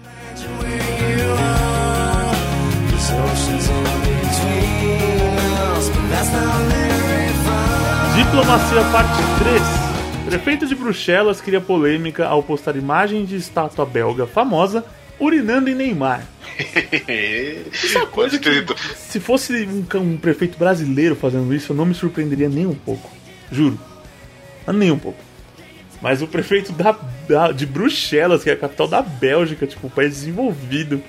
[8.17, 9.63] Diplomacia parte 3.
[10.27, 14.85] Prefeito de Bruxelas cria polêmica ao postar imagem de estátua belga famosa
[15.19, 16.27] urinando em Neymar.
[17.73, 18.65] Isso é uma coisa que,
[18.97, 23.11] se fosse um, um prefeito brasileiro fazendo isso, eu não me surpreenderia nem um pouco.
[23.51, 23.79] Juro.
[24.67, 25.19] Mas Nem um pouco.
[26.03, 26.97] Mas o prefeito da,
[27.29, 31.01] da- de Bruxelas, que é a capital da Bélgica, tipo, um país desenvolvido.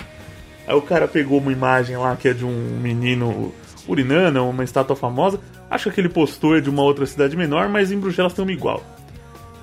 [0.67, 3.51] Aí o cara pegou uma imagem lá que é de um menino
[3.87, 5.39] urinando, uma estátua famosa.
[5.69, 8.51] Acho que ele postou é de uma outra cidade menor, mas em Bruxelas tem uma
[8.51, 8.83] igual.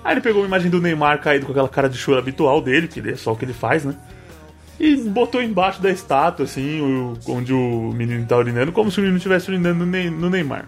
[0.05, 2.89] Aí ele pegou uma imagem do Neymar caído com aquela cara de choro habitual dele,
[2.89, 3.95] que é só o que ele faz, né?
[4.81, 6.81] E botou embaixo da estátua, assim,
[7.29, 10.65] onde o menino tá urinando, como se o menino estivesse urinando no Neymar.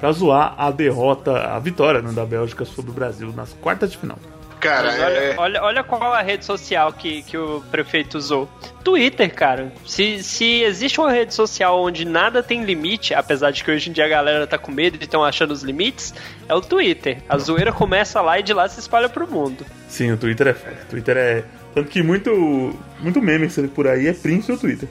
[0.00, 3.98] Pra zoar a derrota, a vitória né, da Bélgica sobre o Brasil nas quartas de
[3.98, 4.18] final.
[4.60, 5.34] Cara, olha, é...
[5.38, 8.48] olha, olha qual a rede social que, que o prefeito usou.
[8.84, 9.72] Twitter, cara.
[9.86, 13.92] Se, se existe uma rede social onde nada tem limite, apesar de que hoje em
[13.92, 16.14] dia a galera tá com medo e estão achando os limites,
[16.46, 17.18] é o Twitter.
[17.28, 19.64] A zoeira começa lá e de lá se espalha pro mundo.
[19.88, 20.76] Sim, o Twitter é foda.
[20.90, 21.44] Twitter é.
[21.74, 24.88] Tanto que muito, muito meme que você vê por aí é print no Twitter.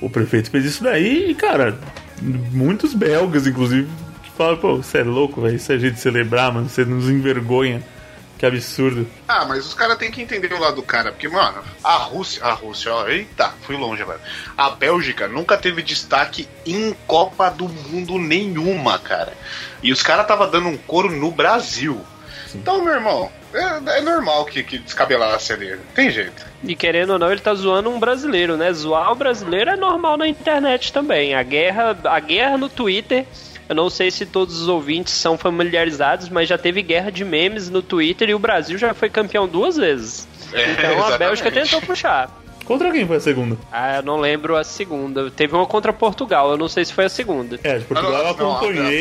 [0.00, 1.78] O prefeito fez isso daí e, cara,
[2.20, 3.88] muitos belgas, inclusive,
[4.22, 5.56] que falam, pô, você é louco, velho.
[5.56, 6.68] Isso é jeito de celebrar, mano.
[6.68, 7.82] Você nos envergonha.
[8.42, 9.08] Que absurdo.
[9.28, 12.44] Ah, mas os caras têm que entender o lado do cara, porque, mano, a Rússia,
[12.44, 14.18] a Rússia, ó, eita, fui longe, velho.
[14.58, 19.32] A Bélgica nunca teve destaque em Copa do Mundo nenhuma, cara.
[19.80, 22.04] E os caras tava dando um couro no Brasil.
[22.52, 25.78] Então, meu irmão, é, é normal que, que descabelasse ali.
[25.94, 26.51] Tem jeito.
[26.64, 28.72] E querendo ou não, ele tá zoando um brasileiro, né?
[28.72, 31.34] Zoar o brasileiro é normal na internet também.
[31.34, 33.26] A guerra, a guerra no Twitter,
[33.68, 37.68] eu não sei se todos os ouvintes são familiarizados, mas já teve guerra de memes
[37.68, 40.28] no Twitter e o Brasil já foi campeão duas vezes.
[40.52, 41.18] É, Então a exatamente.
[41.18, 42.42] Bélgica tentou puxar.
[42.64, 43.58] Contra quem foi a segunda?
[43.72, 45.30] Ah, eu não lembro a segunda.
[45.32, 47.58] Teve uma contra Portugal, eu não sei se foi a segunda.
[47.64, 48.92] É, de Portugal Ah, não, eu não,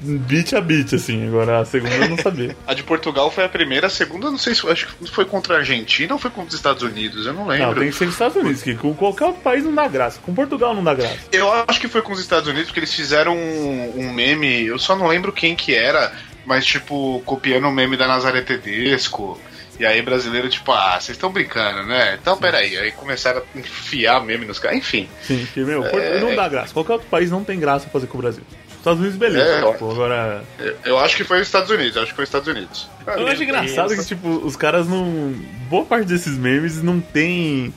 [0.00, 1.26] beat a beat, assim.
[1.28, 2.56] Agora a segunda eu não sabia.
[2.66, 5.24] A de Portugal foi a primeira, a segunda, eu não sei se acho que foi
[5.24, 7.66] contra a Argentina ou foi contra os Estados Unidos, eu não lembro.
[7.66, 10.20] Não, tem que ser nos Estados Unidos, que com qualquer outro país não dá graça.
[10.22, 11.16] Com Portugal não dá graça.
[11.32, 14.78] Eu acho que foi com os Estados Unidos, porque eles fizeram um, um meme, eu
[14.78, 16.12] só não lembro quem que era,
[16.44, 19.40] mas tipo, copiando o meme da Nazaré Tedesco.
[19.78, 22.18] E aí brasileiro, tipo, ah, vocês estão brincando, né?
[22.20, 22.78] Então peraí.
[22.78, 24.78] Aí começaram a enfiar meme nos caras.
[24.78, 25.08] Enfim.
[25.22, 26.72] Sim, porque, meu, Portugal não dá graça.
[26.72, 28.42] Qualquer outro país não tem graça fazer com o Brasil.
[28.86, 29.66] Estados Unidos, beleza.
[29.68, 29.72] É.
[29.72, 30.44] Tipo, agora.
[30.60, 32.88] Eu, eu acho que foi os Estados Unidos, eu acho que foi os Estados Unidos.
[33.04, 35.34] Eu acho engraçado que, tipo, os caras não.
[35.68, 37.74] Boa parte desses memes não tem.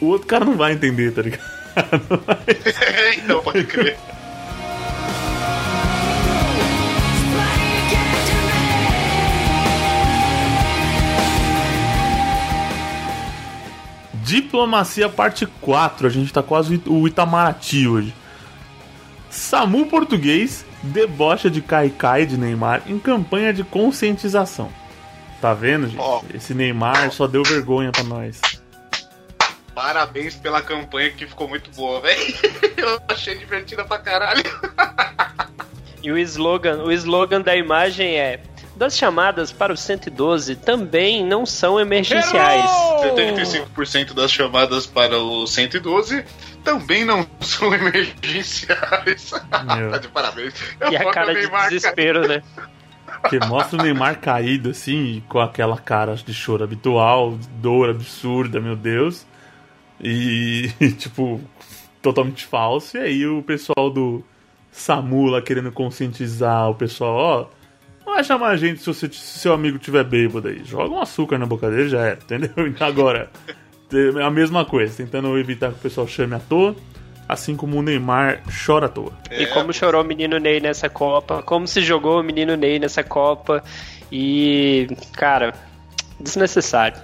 [0.00, 1.42] O outro cara não vai entender, tá ligado?
[3.22, 3.98] então, pode crer.
[14.14, 16.06] Diplomacia parte 4.
[16.06, 18.14] A gente tá quase o Itamaraty hoje.
[19.36, 24.72] Samu português debocha de Kaikai de Neymar em campanha de conscientização.
[25.42, 26.00] Tá vendo, gente?
[26.00, 26.22] Ó.
[26.32, 28.40] Esse Neymar só deu vergonha pra nós.
[29.74, 32.34] Parabéns pela campanha que ficou muito boa, velho.
[32.78, 34.42] Eu achei divertida pra caralho.
[36.02, 38.40] E o slogan, o slogan da imagem é:
[38.74, 42.70] Das chamadas para o 112 também não são emergenciais.
[43.02, 46.24] 75% das chamadas para o 112
[46.66, 49.32] também não são emergenciais.
[49.76, 49.90] Meu.
[49.92, 50.54] tá de parabéns.
[50.80, 52.42] Eu E a cara de Neymar, desespero, né?
[53.30, 58.74] Que mostra o Neymar caído assim, com aquela cara de choro habitual, dor absurda, meu
[58.74, 59.24] Deus.
[60.00, 61.40] E, tipo,
[62.02, 62.96] totalmente falso.
[62.96, 64.24] E aí o pessoal do
[64.72, 67.56] SAMU lá querendo conscientizar o pessoal, ó.
[68.04, 70.62] Não vai chamar a gente se, você, se seu amigo tiver bêbado aí.
[70.64, 72.50] Joga um açúcar na boca dele já era, entendeu?
[72.80, 73.30] Agora,
[74.24, 76.74] a mesma coisa, tentando evitar que o pessoal chame à toa.
[77.28, 79.12] Assim como o Neymar chora à toa.
[79.32, 83.02] E como chorou o menino Ney nessa Copa, como se jogou o menino Ney nessa
[83.02, 83.64] Copa.
[84.12, 85.52] E, cara,
[86.20, 87.00] desnecessário.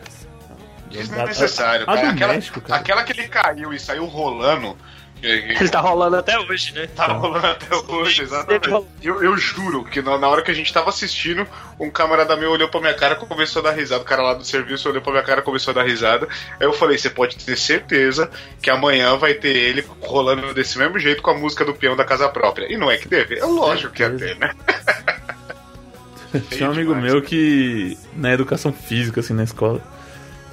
[0.91, 2.09] Desnecessário, A- a cara.
[2.11, 2.81] Aquela, México, cara.
[2.81, 4.77] aquela que ele caiu e saiu rolando.
[5.23, 6.89] Ele tá rolando até hoje, né?
[6.89, 8.69] Tá rolando até hoje, exatamente.
[9.01, 11.47] Eu, eu juro que na, na hora que a gente tava assistindo,
[11.79, 14.03] um camarada meu olhou pra minha cara e começou a dar risada.
[14.03, 16.27] O cara lá do serviço olhou pra minha cara e começou a dar risada.
[16.59, 18.29] Aí eu falei: você pode ter certeza
[18.61, 22.05] que amanhã vai ter ele rolando desse mesmo jeito com a música do peão da
[22.05, 22.73] casa própria.
[22.73, 23.39] E não é que teve?
[23.39, 24.53] É lógico que ia ter, né?
[26.51, 29.83] Tinha um amigo demais, meu que, na educação física, assim, na escola,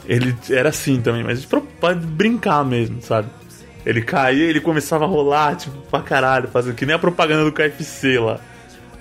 [0.05, 3.29] ele era assim também, mas pra, pra brincar mesmo, sabe?
[3.85, 7.51] Ele caía, ele começava a rolar, tipo, pra caralho, fazendo que nem a propaganda do
[7.51, 8.39] KFC lá.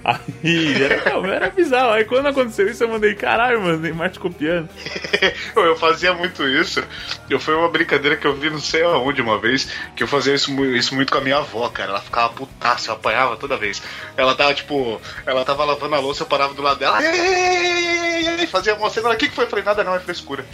[0.04, 0.94] Aí era,
[1.34, 1.90] era bizarro.
[1.90, 4.68] Aí quando aconteceu isso, eu mandei, caralho, mano, Neymar te copiando.
[5.54, 6.82] eu fazia muito isso.
[7.28, 10.34] Eu foi uma brincadeira que eu vi não sei aonde uma vez, que eu fazia
[10.34, 11.90] isso, isso muito com a minha avó, cara.
[11.90, 13.82] Ela ficava putaça, eu apanhava toda vez.
[14.16, 17.18] Ela tava, tipo, ela tava lavando a louça, eu parava do lado dela, "Ei, ei,
[17.20, 19.44] ei, ei, ei", fazia uma cena, o que que foi?
[19.44, 20.44] Eu falei, nada não, é frescura.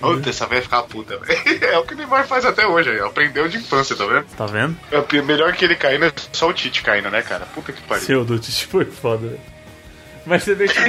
[0.00, 1.64] Puta, essa velha ficava puta, velho.
[1.64, 3.00] É o que o Neymar faz até hoje, aí.
[3.00, 4.24] aprendeu de infância, tá vendo?
[4.36, 4.76] Tá vendo?
[4.90, 7.46] É melhor que ele caindo é só o Tite caindo, né, cara?
[7.46, 8.04] Puta que pariu.
[8.04, 9.54] Seu do Tite foi foda, velho.
[10.26, 10.80] Mas você vê, tipo,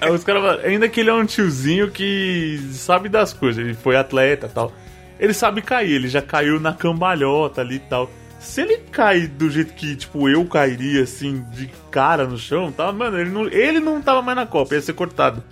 [0.00, 3.74] aí os caras falam, ainda que ele é um tiozinho que sabe das coisas, ele
[3.74, 4.72] foi atleta e tal.
[5.18, 8.10] Ele sabe cair, ele já caiu na cambalhota ali e tal.
[8.40, 12.92] Se ele cai do jeito que, tipo, eu cairia, assim, de cara no chão, tá?
[12.92, 15.42] Mano, ele não, ele não tava mais na Copa, ia ser cortado.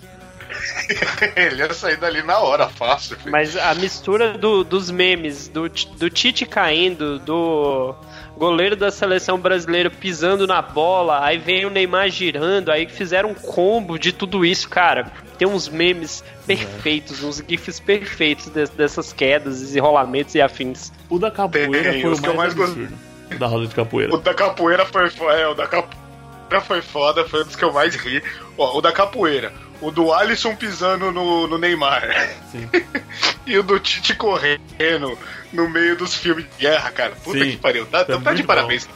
[1.37, 3.17] ele ia sair dali na hora, fácil.
[3.17, 3.31] filho.
[3.33, 7.95] Mas a mistura do- dos memes, do, do Tite caindo, do
[8.37, 13.35] goleiro da seleção brasileira pisando na bola, aí vem o Neymar girando, aí fizeram um
[13.35, 15.11] combo de tudo isso, cara.
[15.39, 20.93] Tem uns memes perfeitos, uns gifs perfeitos de- dessas quedas, enrolamentos e afins.
[21.11, 22.71] O da capoeira Tem, foi os o que eu mais, mais.
[22.73, 24.15] O da roda de capoeira.
[24.15, 25.35] O da capoeira foi foda.
[25.39, 28.23] É, o da capoeira foi foda, foi um dos que eu mais ri.
[28.57, 29.53] Ó, o da capoeira.
[29.81, 32.03] O do Alisson pisando no, no Neymar.
[32.51, 32.69] Sim.
[33.47, 35.19] e o do Tite correndo
[35.53, 37.13] no meio dos filmes de guerra, cara.
[37.23, 37.51] Puta Sim.
[37.53, 37.85] que pariu.
[37.87, 38.89] Tá, Foi tá de parabéns.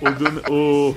[0.00, 0.96] O, do- o,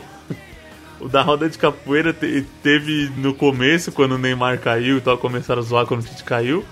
[1.01, 5.17] o da roda de capoeira te- teve no começo, quando o Neymar caiu e tal,
[5.17, 6.63] começaram a zoar quando o Tite caiu.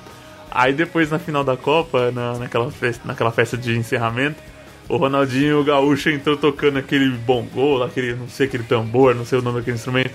[0.50, 4.36] Aí depois na final da Copa, na, naquela, festa, naquela festa de encerramento,
[4.90, 9.42] o Ronaldinho Gaúcho entrou tocando aquele bongô, aquele, não sei, aquele tambor, não sei o
[9.42, 10.12] nome daquele instrumento.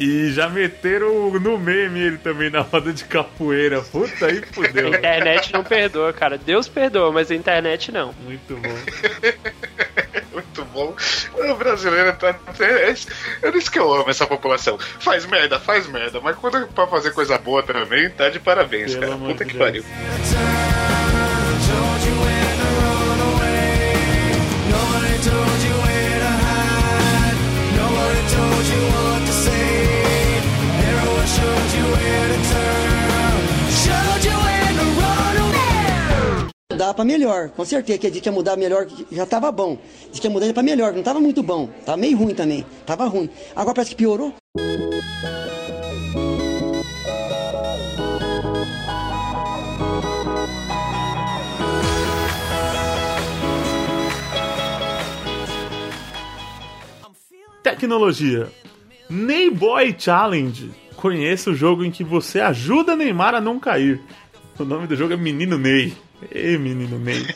[0.00, 3.82] E já meteram no meme ele também na roda de capoeira.
[3.82, 4.88] Puta, aí A fudeu.
[4.96, 6.38] internet não perdoa, cara.
[6.38, 8.14] Deus perdoa, mas a internet não.
[8.24, 8.78] Muito bom.
[10.32, 10.96] Muito bom.
[11.34, 12.34] O brasileiro tá.
[12.60, 13.08] É isso
[13.42, 14.78] é isso que eu amo essa população.
[14.78, 16.18] Faz merda, faz merda.
[16.20, 19.32] Mas quando é pra fazer coisa boa também, tá de parabéns, Pelo cara.
[19.32, 19.58] Puta que Deus.
[19.64, 19.84] pariu.
[36.80, 37.98] Mudar pra melhor, com certeza.
[37.98, 39.76] Que a gente ia mudar melhor, já tava bom.
[40.10, 41.68] Diz que ia mudar pra melhor, não tava muito bom.
[41.84, 42.64] Tava meio ruim também.
[42.86, 43.28] Tava ruim.
[43.54, 44.32] Agora parece que piorou.
[57.62, 58.48] Tecnologia.
[59.10, 60.70] Neyboy Challenge.
[60.96, 64.00] Conheça o jogo em que você ajuda Neymar a não cair.
[64.58, 65.92] O nome do jogo é Menino Ney.
[66.32, 67.26] Ei, Menino Ney.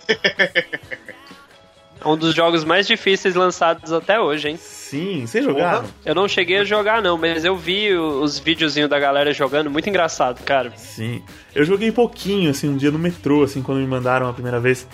[2.00, 4.56] É um dos jogos mais difíceis lançados até hoje, hein?
[4.56, 5.84] Sim, vocês jogaram?
[6.04, 9.88] Eu não cheguei a jogar, não, mas eu vi os videozinhos da galera jogando, muito
[9.88, 10.72] engraçado, cara.
[10.76, 11.22] Sim.
[11.54, 14.86] Eu joguei pouquinho, assim, um dia no metrô, assim, quando me mandaram a primeira vez.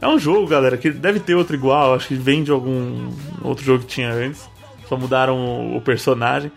[0.00, 1.94] É um jogo, galera, que deve ter outro igual.
[1.94, 3.10] Acho que vem de algum
[3.42, 4.48] outro jogo que tinha antes.
[4.88, 6.52] Só mudaram o- o personagem.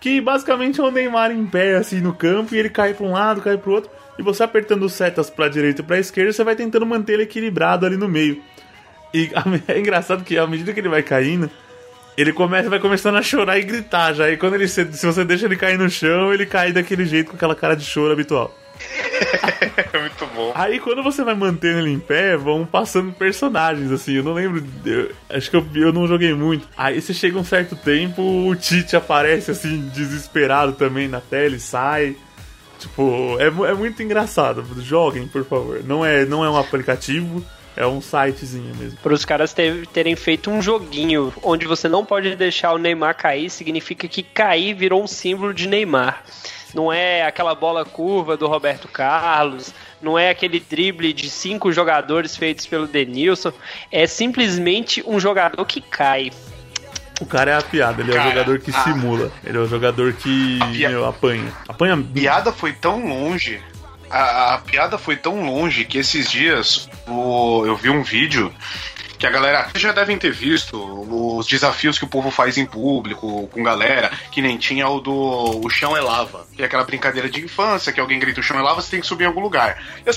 [0.00, 3.12] Que basicamente é o Neymar em pé, assim, no campo, e ele cai pra um
[3.12, 3.90] lado, cai pro outro.
[4.20, 7.86] E você apertando setas pra direita e pra esquerda, você vai tentando manter ele equilibrado
[7.86, 8.42] ali no meio.
[9.14, 9.30] E
[9.66, 11.50] é engraçado que à medida que ele vai caindo,
[12.18, 14.28] ele começa, vai começando a chorar e gritar já.
[14.30, 17.30] E quando ele se, se você deixa ele cair no chão, ele cai daquele jeito
[17.30, 18.54] com aquela cara de choro habitual.
[19.98, 20.52] Muito bom.
[20.54, 24.62] Aí quando você vai mantendo ele em pé, vão passando personagens, assim, eu não lembro.
[24.84, 26.68] eu- acho que eu, eu não joguei muito.
[26.76, 31.60] Aí você chega um certo tempo, o Tite aparece assim, desesperado também na tela e
[31.60, 32.16] sai.
[32.80, 34.64] Tipo, é, é muito engraçado.
[34.80, 35.82] Joguem, por favor.
[35.84, 37.44] Não é, não é um aplicativo,
[37.76, 38.98] é um sitezinho mesmo.
[39.02, 43.16] Para os caras ter- terem feito um joguinho onde você não pode deixar o Neymar
[43.16, 46.24] cair, significa que cair virou um símbolo de Neymar.
[46.74, 52.36] Não é aquela bola curva do Roberto Carlos, não é aquele drible de cinco jogadores
[52.36, 53.52] feitos pelo Denilson,
[53.90, 56.30] é simplesmente um jogador que cai.
[57.20, 59.30] O cara é a piada, ele é o Cara, jogador que a- simula.
[59.44, 61.52] Ele é o jogador que pia- meu, apanha.
[61.68, 61.94] Apanha.
[61.94, 63.60] A piada foi tão longe.
[64.10, 68.52] A, a piada foi tão longe que esses dias o, eu vi um vídeo
[69.18, 70.76] que a galera vocês já devem ter visto
[71.38, 75.60] os desafios que o povo faz em público com galera, que nem tinha o do
[75.62, 78.58] o chão é lava, que é aquela brincadeira de infância que alguém grita o chão
[78.58, 79.76] é lava, você tem que subir em algum lugar.
[80.06, 80.16] E as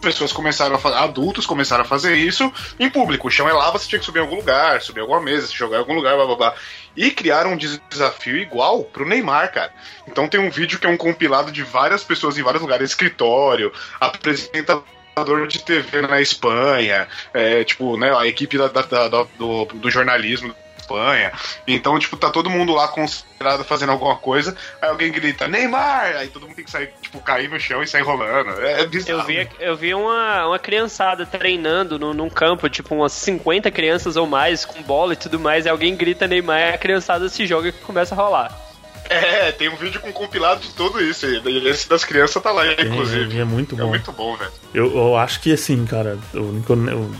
[0.00, 3.28] pessoas começaram a fazer, adultos começaram a fazer isso em público.
[3.28, 5.46] O chão é lava, você tinha que subir em algum lugar, subir em alguma mesa,
[5.46, 6.54] se jogar em algum lugar, blá blá blá.
[6.96, 9.72] E criaram um desafio igual pro Neymar, cara.
[10.08, 13.72] Então tem um vídeo que é um compilado de várias pessoas em vários lugares, escritório,
[14.00, 19.90] apresentador de TV na Espanha, é, tipo, né, a equipe da- da- da- do, do
[19.90, 20.54] jornalismo
[20.94, 21.32] Espanha.
[21.66, 26.16] Então, tipo, tá todo mundo lá concentrado fazendo alguma coisa, aí alguém grita, Neymar!
[26.16, 28.50] Aí todo mundo tem que sair, tipo, cair no chão e sair rolando.
[28.60, 29.20] É, é bizarro.
[29.20, 34.16] Eu vi, eu vi uma, uma criançada treinando no, num campo, tipo umas 50 crianças
[34.16, 37.68] ou mais, com bola e tudo mais, e alguém grita Neymar a criançada se joga
[37.68, 38.60] e começa a rolar.
[39.08, 41.26] É, tem um vídeo com compilado de tudo isso.
[41.26, 43.38] E esse das crianças tá lá, inclusive.
[43.38, 43.88] é, é muito É bom.
[43.88, 44.52] muito bom, velho.
[44.72, 47.10] Eu, eu acho que assim, cara, eu- eu-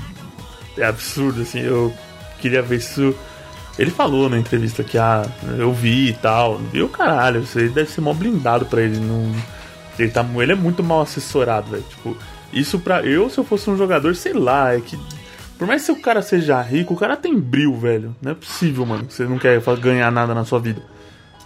[0.79, 1.93] é absurdo, assim, eu
[2.41, 3.13] queria ver se.
[3.79, 5.25] Ele falou na entrevista que, ah,
[5.59, 6.59] eu vi e tal.
[6.59, 8.99] Viu, caralho, isso aí deve ser mó blindado pra ele.
[8.99, 9.33] Não,
[9.99, 11.85] ele, tá, ele é muito mal assessorado, velho.
[11.89, 12.17] Tipo,
[12.53, 14.99] isso pra eu, se eu fosse um jogador, sei lá, é que.
[15.59, 18.17] Por mais que o cara seja rico, o cara tem bril, velho.
[18.21, 20.83] Não é possível, mano, que você não quer ganhar nada na sua vida.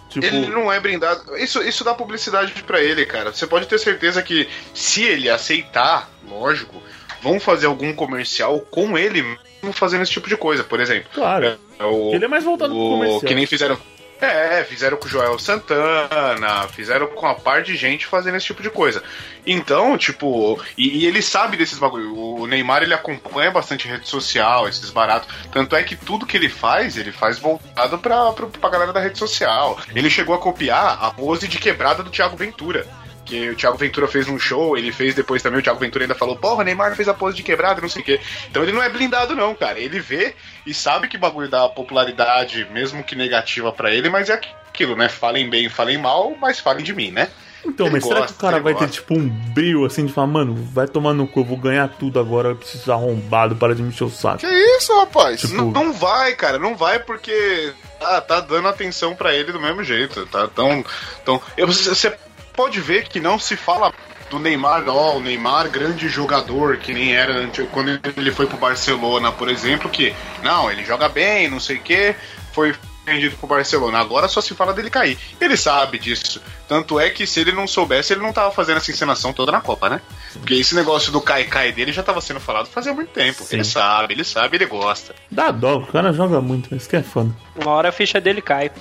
[0.09, 1.35] Tipo, Ele não é brindado.
[1.37, 3.33] Isso, isso dá publicidade pra ele, cara.
[3.33, 6.81] Você pode ter certeza que se ele aceitar, lógico,
[7.21, 9.25] vão fazer algum comercial com ele
[9.73, 11.09] fazendo esse tipo de coisa, por exemplo.
[11.13, 11.57] claro.
[11.77, 13.21] É o, Ele é mais voltado pro o, comercial.
[13.21, 13.77] Que nem fizeram.
[14.21, 18.63] É, fizeram com o Joel Santana, fizeram com a par de gente fazendo esse tipo
[18.63, 19.03] de coisa.
[19.45, 22.15] Então, tipo, e, e ele sabe desses bagulho.
[22.17, 25.27] O Neymar ele acompanha bastante rede social, esses baratos.
[25.51, 29.01] Tanto é que tudo que ele faz, ele faz voltado pra, pra, pra galera da
[29.01, 29.77] rede social.
[29.93, 32.87] Ele chegou a copiar a pose de quebrada do Thiago Ventura.
[33.25, 36.13] Que o Thiago Ventura fez um show, ele fez depois também, o Thiago Ventura ainda
[36.13, 38.19] falou, porra, Neymar fez a pose de quebrada, não sei o quê.
[38.49, 39.79] Então ele não é blindado, não, cara.
[39.79, 44.29] Ele vê e sabe que o bagulho dá popularidade, mesmo que negativa pra ele, mas
[44.29, 45.09] é aquilo, né?
[45.09, 47.29] Falem bem, falem mal, mas falem de mim, né?
[47.67, 48.93] Então, Ele mas será que gosta, o cara vai ter gosta.
[48.93, 52.19] tipo um brilho assim de falar, mano, vai tomar no cu, eu vou ganhar tudo
[52.19, 54.37] agora, eu preciso arrombado, para de me encher o saco.
[54.37, 54.45] Que
[54.77, 55.41] isso, rapaz?
[55.41, 59.59] Tipo, Não, não vai, cara, não vai porque ah, tá dando atenção pra ele do
[59.59, 60.47] mesmo jeito, tá?
[60.47, 60.85] Tão,
[61.25, 62.15] tão, eu- você
[62.55, 63.93] pode ver que não se fala
[64.29, 68.57] do Neymar, ó, o Neymar grande jogador, que nem era antes, quando ele foi pro
[68.57, 72.15] Barcelona, por exemplo, que não, ele joga bem, não sei o que,
[72.51, 72.73] foi
[73.05, 73.99] vendido pro Barcelona.
[73.99, 75.17] Agora só se fala dele cair.
[75.39, 76.41] Ele sabe disso.
[76.67, 79.61] Tanto é que se ele não soubesse, ele não tava fazendo essa encenação toda na
[79.61, 80.01] Copa, né?
[80.33, 83.43] Porque esse negócio do cai-cai dele já tava sendo falado fazia muito tempo.
[83.43, 83.57] Sim.
[83.57, 85.13] Ele sabe, ele sabe, ele gosta.
[85.29, 87.31] Dá dó, o cara joga muito, mas que é foda.
[87.55, 88.71] Uma hora a ficha dele cai.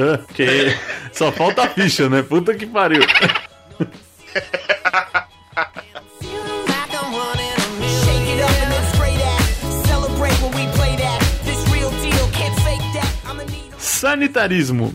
[0.00, 0.74] É, Porque
[1.12, 2.22] só falta a ficha, né?
[2.22, 3.02] Puta que pariu.
[13.78, 14.94] Sanitarismo.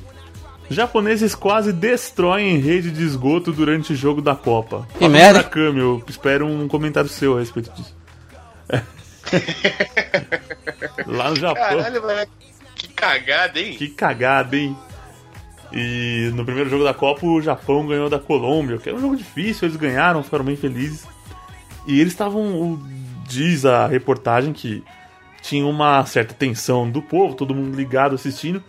[0.68, 4.88] Japoneses quase destroem rede de esgoto durante o jogo da Copa.
[4.97, 5.39] Que merda.
[5.39, 7.95] Murakami, eu espero um comentário seu a respeito disso.
[11.06, 11.64] Lá no Japão.
[11.64, 12.32] Caralho, moleque.
[12.76, 13.76] Que cagada, hein?
[13.78, 14.76] Que cagada, hein?
[15.72, 19.16] E no primeiro jogo da Copa, o Japão ganhou da Colômbia, que é um jogo
[19.16, 21.05] difícil, eles ganharam, ficaram bem felizes.
[21.88, 22.80] E eles estavam.
[23.28, 24.84] Diz a reportagem que
[25.41, 28.63] tinha uma certa tensão do povo, todo mundo ligado assistindo.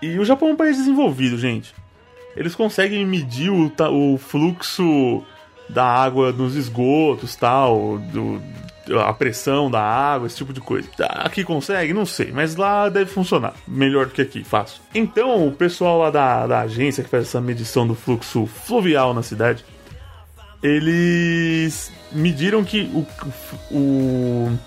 [0.00, 1.74] E o Japão é um país desenvolvido, gente.
[2.36, 5.22] Eles conseguem medir o, o fluxo
[5.68, 8.42] da água nos esgotos, tal, do,
[9.06, 10.88] a pressão da água, esse tipo de coisa.
[11.00, 11.92] Aqui consegue?
[11.92, 14.80] Não sei, mas lá deve funcionar melhor do que aqui, fácil.
[14.94, 19.22] Então, o pessoal lá da, da agência que faz essa medição do fluxo fluvial na
[19.22, 19.64] cidade,
[20.62, 23.06] eles mediram que o,
[23.74, 24.58] o,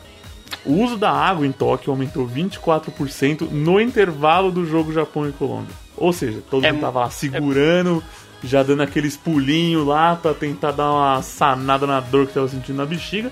[0.66, 5.74] o uso da água em Tóquio aumentou 24% no intervalo do jogo Japão e Colômbia.
[5.97, 8.03] Ou seja, todo É mundo mu- tava lá segurando,
[8.43, 12.76] já dando aqueles pulinhos lá pra tentar dar uma sanada na dor que tava sentindo
[12.78, 13.32] na bexiga.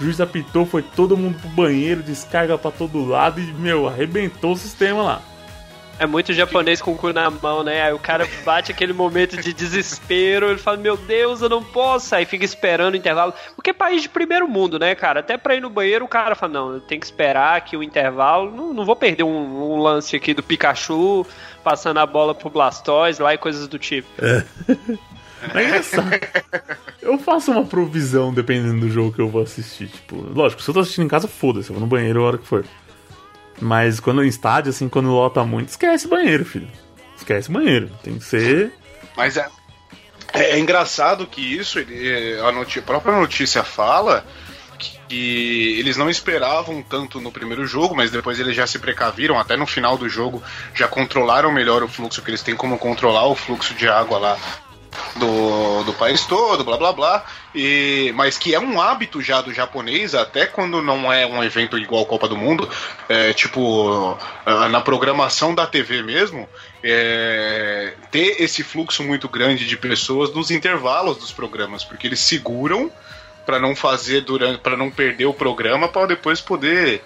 [0.00, 4.52] O juiz apitou, foi todo mundo pro banheiro, descarga pra todo lado e, meu, arrebentou
[4.52, 5.22] o sistema lá.
[6.00, 7.82] É muito japonês com o cu na mão, né?
[7.82, 12.14] Aí o cara bate aquele momento de desespero, ele fala, meu Deus, eu não posso.
[12.14, 13.34] Aí fica esperando o intervalo.
[13.54, 15.20] Porque é país de primeiro mundo, né, cara?
[15.20, 17.82] Até pra ir no banheiro, o cara fala, não, eu tenho que esperar aqui o
[17.82, 18.50] intervalo.
[18.50, 21.26] Não, não vou perder um, um lance aqui do Pikachu
[21.62, 24.08] passando a bola pro Blastoise lá e coisas do tipo.
[24.16, 25.09] Mas
[25.54, 26.10] é engraçado.
[27.02, 29.88] Eu faço uma provisão dependendo do jogo que eu vou assistir.
[29.88, 32.38] Tipo, lógico, se eu tô assistindo em casa, foda-se, eu vou no banheiro a hora
[32.38, 32.64] que for.
[33.60, 36.68] Mas quando em estádio, assim, quando lota muito, esquece banheiro, filho.
[37.16, 37.90] Esquece banheiro.
[38.02, 38.72] Tem que ser.
[39.16, 39.46] Mas é,
[40.32, 44.24] é, é engraçado que isso, ele- a, noti- a própria notícia fala
[44.78, 49.54] que eles não esperavam tanto no primeiro jogo, mas depois eles já se precaviram, até
[49.56, 50.42] no final do jogo
[50.74, 54.38] já controlaram melhor o fluxo, que eles têm como controlar o fluxo de água lá
[55.16, 57.24] do, do país todo, blá blá blá.
[57.54, 61.76] E, mas que é um hábito já do japonês, até quando não é um evento
[61.76, 62.68] igual a Copa do Mundo,
[63.08, 64.16] é, tipo,
[64.70, 66.48] na programação da TV mesmo,
[66.82, 72.90] é, ter esse fluxo muito grande de pessoas nos intervalos dos programas, porque eles seguram
[73.44, 77.02] para não fazer durante, para não perder o programa, para depois poder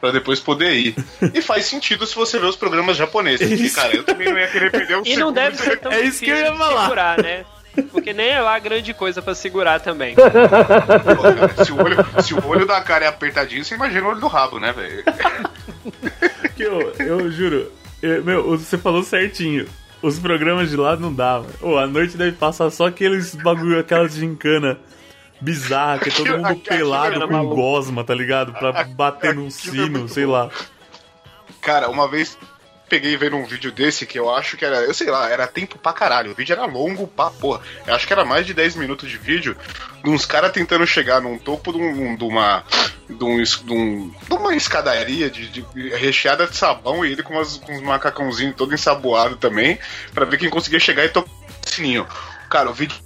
[0.00, 0.94] pra depois poder ir.
[1.34, 3.48] E faz sentido se você ver os programas japoneses.
[3.48, 5.90] Porque, cara, eu também não ia querer perder um E não deve de- ser tão
[5.92, 6.82] É isso que eu ia de falar.
[6.82, 7.44] segurar, né?
[7.92, 10.14] Porque nem é lá grande coisa pra segurar também.
[10.16, 14.10] Pô, cara, se, o olho, se o olho da cara é apertadinho, você imagina o
[14.10, 15.04] olho do rabo, né, velho?
[16.58, 17.70] Eu, eu juro,
[18.02, 19.66] eu- meu, você falou certinho.
[20.02, 21.46] Os programas de lá não dava.
[21.60, 24.78] Ô, a noite deve passar só aqueles bagulho, aquelas gincana
[25.40, 27.54] bizarra, que é todo mundo pelado com maluco.
[27.56, 28.52] gosma, tá ligado?
[28.52, 30.50] Pra bater num sino, sei lá.
[31.60, 32.36] Cara, uma vez
[32.88, 35.76] peguei vendo um vídeo desse que eu acho que era, eu sei lá, era tempo
[35.78, 36.30] pra caralho.
[36.30, 37.60] O vídeo era longo pra porra.
[37.86, 39.54] Eu acho que era mais de 10 minutos de vídeo
[40.02, 42.64] de uns caras tentando chegar num topo de, um, de uma.
[43.08, 47.56] De, um, de, um- uma escadaria de, de- recheada de sabão e ele com, umas,
[47.58, 49.78] com uns macacãozinhos todo ensaboado também,
[50.14, 52.06] pra ver quem conseguia chegar e tocar o sininho.
[52.48, 52.96] Cara, o vídeo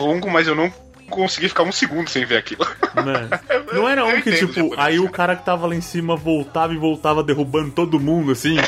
[0.00, 0.72] é longo, mas eu não
[1.08, 2.66] consegui ficar um segundo sem ver aquilo.
[2.94, 3.28] Mano,
[3.72, 5.36] não era um que, tipo, japonês, aí o cara.
[5.36, 8.56] que tava lá em cima voltava e voltava derrubando todo mundo, assim.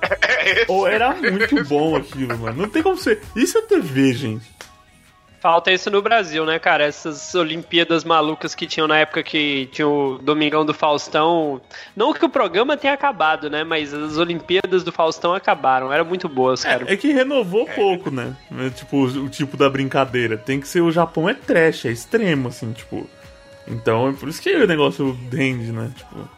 [0.00, 0.64] É esse.
[0.68, 2.62] Ou era muito bom aquilo, mano.
[2.62, 3.20] Não tem como ser.
[3.34, 4.46] Isso é TV, gente.
[5.40, 6.84] Falta isso no Brasil, né, cara?
[6.84, 11.60] Essas Olimpíadas malucas que tinham na época que tinha o Domingão do Faustão.
[11.94, 13.62] Não que o programa tenha acabado, né?
[13.62, 15.92] Mas as Olimpíadas do Faustão acabaram.
[15.92, 16.92] Eram muito boas, cara.
[16.92, 18.36] É que renovou pouco, né?
[18.58, 20.36] É, Tipo, o, o tipo da brincadeira.
[20.36, 23.08] Tem que ser o Japão é trash, é extremo, assim, tipo.
[23.66, 25.92] Então é por isso que o negócio rende, né?
[25.96, 26.28] Tipo.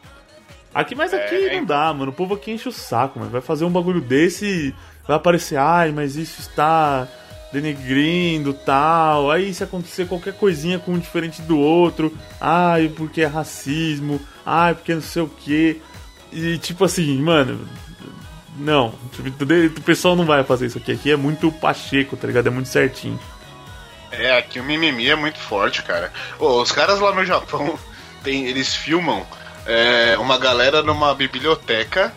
[0.74, 2.10] Aqui, mas aqui É, não dá, mano.
[2.10, 3.30] O povo aqui enche o saco, mano.
[3.30, 4.74] Vai fazer um bagulho desse e
[5.06, 7.08] vai aparecer, ai, mas isso está
[7.52, 9.30] denegrindo tal.
[9.30, 14.74] Aí se acontecer qualquer coisinha com um diferente do outro, ai, porque é racismo, ai,
[14.74, 15.80] porque não sei o que.
[16.32, 17.68] E tipo assim, mano,
[18.56, 19.44] não, tipo,
[19.78, 20.92] o pessoal não vai fazer isso aqui.
[20.92, 22.48] Aqui é muito pacheco, tá ligado?
[22.48, 23.18] É muito certinho.
[24.12, 26.12] É, aqui o mimimi é muito forte, cara.
[26.38, 27.78] Os caras lá no Japão,
[28.22, 29.24] tem, eles filmam
[29.66, 32.12] é, uma galera numa biblioteca,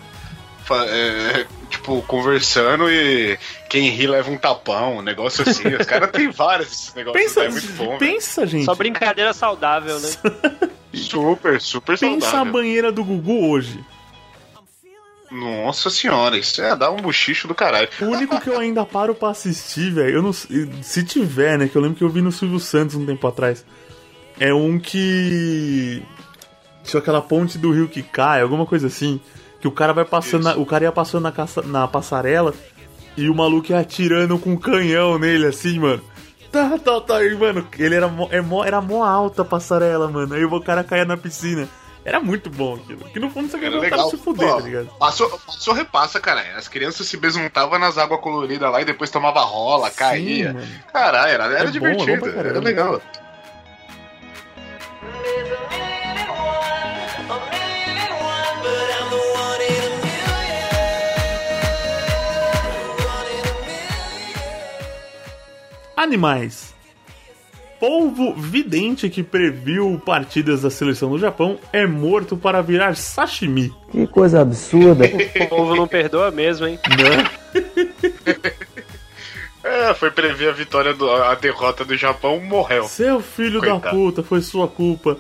[0.89, 3.37] é, tipo, conversando e
[3.73, 5.67] quem ri leva um tapão, um negócio assim.
[5.75, 7.97] Os caras têm vários negócios, Pensa, é muito bom.
[7.97, 8.65] pensa, gente.
[8.65, 10.09] Só brincadeira saudável, né?
[10.93, 12.53] Super, super Pensa a saudável.
[12.53, 13.83] banheira do Gugu hoje.
[15.31, 17.89] Nossa senhora, isso é dar um bochicho do caralho.
[17.99, 21.75] O único que eu ainda paro pra assistir, velho, eu não se tiver, né, que
[21.75, 23.65] eu lembro que eu vi no Silvio Santos um tempo atrás.
[24.39, 26.03] É um que
[26.83, 29.19] tinha aquela ponte do rio que cai, alguma coisa assim,
[29.59, 32.53] que o cara vai passando, na- o cara ia passando na, caça- na passarela
[33.17, 36.01] e o maluco ia atirando com um canhão nele assim, mano.
[36.51, 40.07] Tá, tá, tá, e, mano, ele era mó, é mó- era mó alta a passarela,
[40.07, 40.35] mano.
[40.35, 41.67] Aí o cara caía na piscina.
[42.05, 42.99] Era muito bom aquilo.
[43.05, 44.09] Que no fundo você queria legal.
[44.09, 44.87] se fuder, Pô, tá ligado?
[44.99, 46.43] Passou, passou, repassa, cara.
[46.57, 50.53] As crianças se besuntavam nas águas coloridas lá e depois tomava rola, caía.
[50.53, 50.67] mano.
[50.91, 53.01] Caralho, era, era É bom, é bom divertido, era legal.
[65.95, 66.73] Animais.
[67.79, 73.73] Polvo vidente que previu partidas da seleção do Japão é morto para virar sashimi.
[73.91, 75.05] Que coisa absurda.
[75.43, 76.79] O povo não perdoa mesmo, hein?
[76.89, 77.61] Né?
[79.63, 82.83] É, foi prever a vitória, do, a derrota do Japão, morreu.
[82.83, 83.95] Seu filho da Coitado.
[83.95, 85.17] puta, foi sua culpa.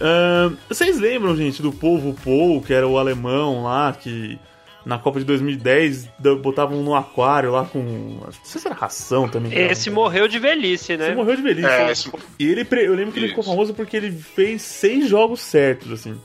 [0.00, 4.38] Ahn, vocês lembram, gente, do Polvo Paul, que era o alemão lá, que
[4.84, 7.78] na Copa de 2010 da- botavam no aquário lá com.
[7.80, 9.52] Não sei se era ração também.
[9.56, 11.14] Esse morreu de velhice, Esse né?
[11.14, 11.68] morreu de velhice.
[11.68, 11.92] É, né?
[11.92, 15.92] esse- E ele, eu lembro que ele ficou famoso porque ele fez seis jogos certos,
[15.92, 16.20] assim.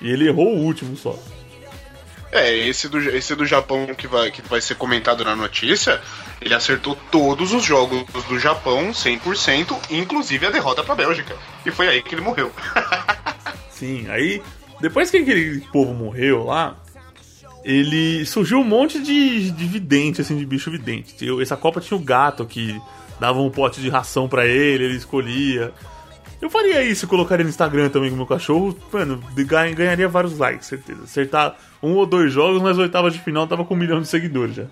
[0.00, 1.18] E ele errou o último só.
[2.32, 6.00] É, esse do, esse do Japão que vai, que vai ser comentado na notícia,
[6.40, 11.36] ele acertou todos os jogos do Japão 100%, inclusive a derrota pra Bélgica.
[11.66, 12.52] E foi aí que ele morreu.
[13.70, 14.40] Sim, aí
[14.80, 16.76] depois que aquele povo morreu lá,
[17.64, 21.14] ele surgiu um monte de, de vidente, assim, de bicho vidente.
[21.24, 22.80] Eu- Essa Copa tinha o gato que
[23.18, 25.72] dava um pote de ração pra ele, ele escolhia.
[26.40, 29.22] Eu faria isso, colocaria no Instagram também com o meu cachorro, mano,
[29.76, 31.02] ganharia vários likes, certeza.
[31.04, 34.54] Acertar um ou dois jogos, nas oitavas de final tava com um milhão de seguidores
[34.56, 34.64] já.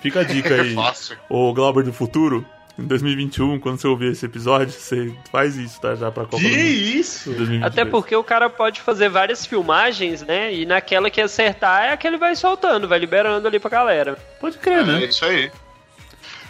[0.00, 0.74] Fica a dica aí.
[1.28, 2.44] Ô Glauber do Futuro,
[2.78, 5.94] em 2021, quando você ouvir esse episódio, você faz isso, tá?
[5.94, 6.56] Já pra Copa do Mundo.
[6.56, 7.30] isso?
[7.30, 7.64] 2022.
[7.64, 10.52] Até porque o cara pode fazer várias filmagens, né?
[10.54, 14.16] E naquela que acertar é a que ele vai soltando, vai liberando ali pra galera.
[14.40, 15.02] Pode crer, né?
[15.02, 15.50] É isso aí.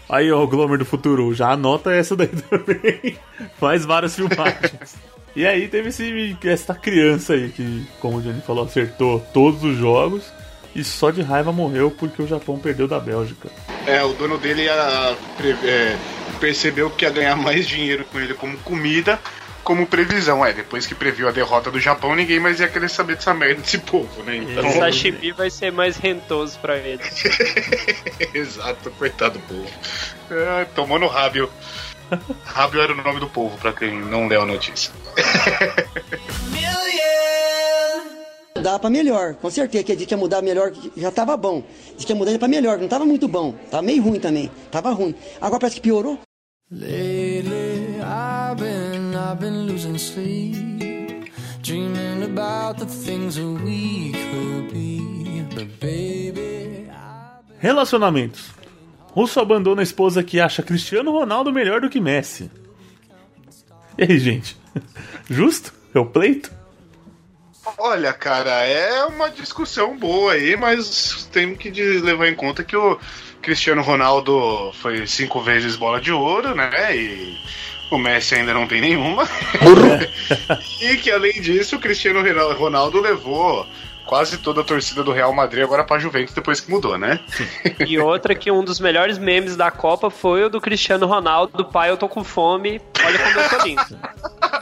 [0.09, 3.19] Aí, ó, o Glomer do futuro, já anota essa daí também.
[3.59, 4.97] Faz várias filmagens.
[5.35, 9.77] e aí teve esse, essa criança aí que, como o Johnny falou, acertou todos os
[9.77, 10.31] jogos
[10.75, 13.51] e só de raiva morreu porque o Japão perdeu da Bélgica.
[13.87, 15.17] É, o dono dele ia,
[15.65, 15.97] é,
[16.41, 19.19] percebeu que ia ganhar mais dinheiro com ele como comida,
[19.63, 20.45] como previsão.
[20.45, 23.61] É, depois que previu a derrota do Japão, ninguém mais ia querer saber dessa merda
[23.61, 24.37] desse povo, né?
[24.37, 27.03] Então, O sashimi vai ser mais rentoso pra ele.
[28.35, 29.71] exato, coitado do povo.
[30.31, 31.51] É, tomou no rábio.
[32.45, 34.93] Rábio era o nome do povo, pra quem não leu a notícia.
[38.63, 39.83] Dá pra melhor, com certeza.
[39.85, 41.65] Que a gente ia mudar melhor, já tava bom.
[41.97, 43.53] Diz que ia mudar pra melhor, que não tava muito bom.
[43.71, 44.51] Tava meio ruim também.
[44.71, 45.15] Tava ruim.
[45.41, 46.19] Agora parece que piorou.
[46.71, 55.45] Lately, I've been, I've been losing sleep, dreaming about the things that we could be.
[55.55, 56.89] But baby,
[57.59, 58.51] Relacionamentos.
[59.15, 62.51] Russo abandona a esposa que acha Cristiano Ronaldo melhor do que Messi.
[63.99, 64.57] E aí, gente?
[65.29, 65.75] Justo?
[65.95, 66.62] É o pleito?
[67.79, 72.99] Olha, cara, é uma discussão boa aí, mas tem que levar em conta que o
[73.41, 76.97] Cristiano Ronaldo foi cinco vezes bola de ouro, né?
[76.97, 77.39] E
[77.91, 79.29] o Messi ainda não tem nenhuma.
[80.81, 82.23] e que além disso, o Cristiano
[82.55, 83.67] Ronaldo levou
[84.07, 87.21] quase toda a torcida do Real Madrid agora pra Juventus depois que mudou, né?
[87.87, 91.91] E outra que um dos melhores memes da Copa foi o do Cristiano Ronaldo, pai,
[91.91, 93.83] eu tô com fome, olha como eu tô lindo.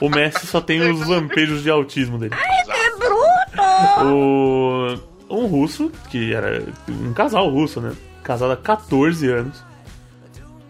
[0.00, 2.34] O Messi só tem os lampejos de autismo dele.
[2.34, 4.06] Ai, é bruto!
[4.06, 5.10] O...
[5.30, 7.92] Um russo, que era um casal russo, né?
[8.22, 9.64] Casado há 14 anos.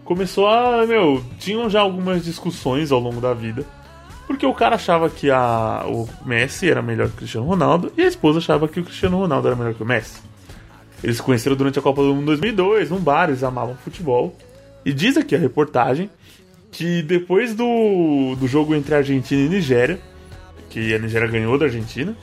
[0.03, 0.85] Começou a.
[0.85, 3.65] Meu, tinham já algumas discussões ao longo da vida.
[4.27, 8.01] Porque o cara achava que a, o Messi era melhor que o Cristiano Ronaldo e
[8.01, 10.21] a esposa achava que o Cristiano Ronaldo era melhor que o Messi.
[11.03, 14.35] Eles se conheceram durante a Copa do Mundo 2002, num bar, eles amavam futebol.
[14.85, 16.09] E diz aqui a reportagem
[16.71, 19.99] que depois do, do jogo entre Argentina e Nigéria,
[20.69, 22.15] que a Nigéria ganhou da Argentina.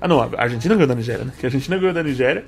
[0.00, 1.32] Ah, não, a Argentina ganhou da Nigéria, né?
[1.38, 2.44] Que a Argentina ganhou da Nigéria.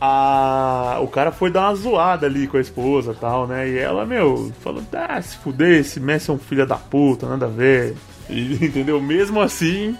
[0.00, 3.68] A, o cara foi dar uma zoada ali com a esposa e tal, né?
[3.68, 7.46] E ela, meu, falou: ah, se fuder, esse Messi é um filho da puta, nada
[7.46, 7.94] a ver.
[8.28, 9.00] E, entendeu?
[9.00, 9.96] Mesmo assim,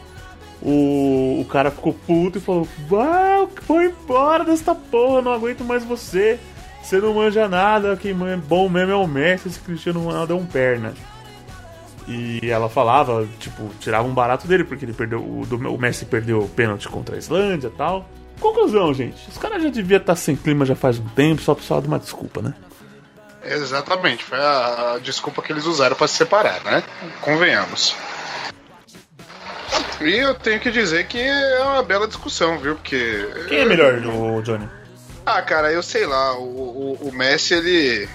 [0.60, 5.84] o, o cara ficou puto e falou: Vai, foi embora desta porra, não aguento mais
[5.84, 6.40] você.
[6.82, 10.36] Você não manja nada, quem é bom mesmo é o Messi, esse Cristiano Ronaldo é
[10.36, 10.92] um perna.
[12.08, 15.20] E ela falava, tipo, tirava um barato dele, porque ele perdeu.
[15.20, 18.08] O, o Messi perdeu o pênalti contra a Islândia e tal.
[18.40, 19.28] Conclusão, gente.
[19.28, 21.98] Os caras já deviam estar sem clima já faz um tempo, só precisava de uma
[21.98, 22.54] desculpa, né?
[23.44, 26.82] Exatamente, foi a, desculpa que eles usaram pra se separar, né?
[27.20, 27.96] Convenhamos.
[30.00, 32.74] E eu tenho que dizer que é uma bela discussão, viu?
[32.74, 33.28] Porque.
[33.48, 34.68] Quem é melhor, o Johnny?
[35.24, 36.42] Ah, cara, eu sei lá, o,
[37.00, 38.08] o, o Messi, ele.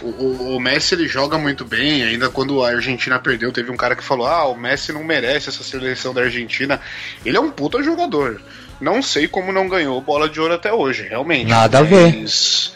[0.00, 3.94] O, o- Messi ele joga muito bem, ainda quando a Argentina perdeu, teve um cara
[3.94, 6.80] que falou: Ah, o Messi não merece essa seleção da Argentina.
[7.24, 8.40] Ele é um puta jogador.
[8.80, 11.48] Não sei como não ganhou bola de ouro até hoje, realmente.
[11.48, 12.16] Nada a ver.
[12.16, 12.74] Mas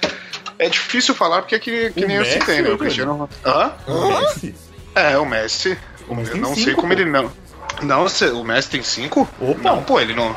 [0.59, 2.71] É difícil falar porque é que, que O nem eu Messi citei, né?
[2.71, 3.29] O Cristiano.
[3.45, 3.73] Hã?
[3.89, 4.55] O Messi?
[4.95, 5.77] É, o Messi.
[6.09, 7.01] O Messi eu não sei cinco, como pô.
[7.01, 7.33] ele não.
[7.83, 9.29] Não, se- o Messi tem cinco?
[9.41, 9.61] Opa.
[9.61, 10.35] Não, pô, ele não.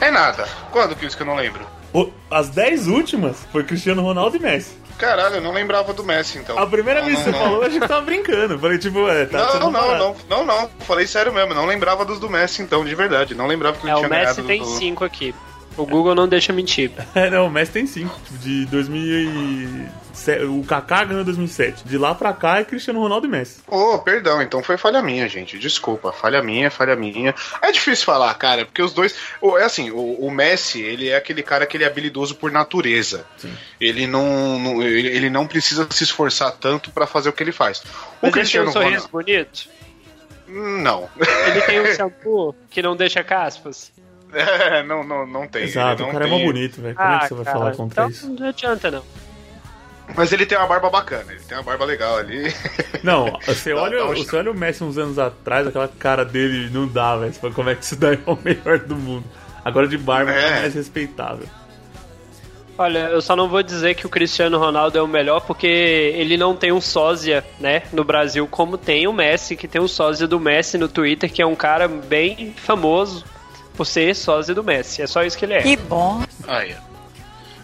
[0.00, 0.46] É nada.
[0.70, 1.66] Quando que isso que eu não lembro?
[1.92, 4.76] O- as 10 últimas foi Cristiano Ronaldo e Messi.
[4.98, 6.58] Caralho, eu não lembrava do Messi, então.
[6.58, 7.44] A primeira Não, vez que não, você não.
[7.50, 8.58] falou, eu achei que tava brincando.
[8.58, 10.70] Falei, tipo, é, tá Não, não, não, não, não, não.
[10.80, 13.34] Falei sério mesmo, não lembrava dos do Messi, então, de verdade.
[13.34, 14.66] Não lembrava que ele É, o tinha Messi ganhado tem do...
[14.66, 15.34] cinco aqui.
[15.76, 16.90] O Google não deixa mentir.
[17.14, 18.20] É, não, o Messi tem 5.
[18.24, 20.44] Tipo, de 2007.
[20.44, 21.84] O Kaká ganhou em 2007.
[21.84, 23.60] De lá pra cá é Cristiano Ronaldo e Messi.
[23.66, 25.58] Oh, perdão, então foi falha minha, gente.
[25.58, 27.34] Desculpa, falha minha, falha minha.
[27.60, 29.14] É difícil falar, cara, porque os dois.
[29.58, 33.26] É assim, o, o Messi, ele é aquele cara que ele é habilidoso por natureza.
[33.80, 37.52] Ele não, não- ele, ele não precisa se esforçar tanto pra fazer o que ele
[37.52, 37.78] faz.
[37.78, 39.12] O Mas ele tem Cristiano um sorriso Ronaldo.
[39.12, 39.68] bonito.
[40.48, 41.08] Não.
[41.48, 43.90] Ele tem um shampoo que não deixa caspas.
[44.32, 45.62] É, não, não, não tem.
[45.64, 46.94] Exato, ele o não cara é tem- mó bonito, velho.
[46.94, 48.30] Como é que você vai cara, falar contra então isso?
[48.38, 49.02] Não adianta, não.
[50.14, 52.52] Mas ele tem uma barba bacana, ele tem uma barba legal ali.
[53.02, 56.24] Não, você Dá- olha, dá um você olha o Messi uns anos atrás, aquela cara
[56.24, 57.34] dele não dá, velho.
[57.52, 59.24] Como é que isso daí é o melhor do mundo?
[59.64, 60.46] Agora de barba É.
[60.46, 61.46] é mais respeitável.
[62.78, 66.36] Olha, eu só não vou dizer que o Cristiano Ronaldo é o melhor porque ele
[66.36, 70.26] não tem um sósia, né, no Brasil, como tem o Messi, que tem um sósia
[70.28, 73.24] do Messi no Twitter, que é um cara bem famoso
[73.76, 75.02] por ser sósia do Messi.
[75.02, 75.62] É só isso que ele é.
[75.62, 76.22] Que bom.
[76.48, 76.74] Aí.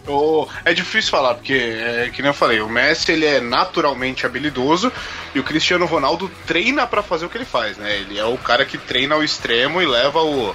[0.05, 4.25] O- é difícil falar, porque, é, que nem eu falei, o Messi ele é naturalmente
[4.25, 4.91] habilidoso
[5.33, 7.99] e o Cristiano Ronaldo treina pra fazer o que ele faz, né?
[7.99, 10.53] Ele é o cara que treina ao extremo e leva o,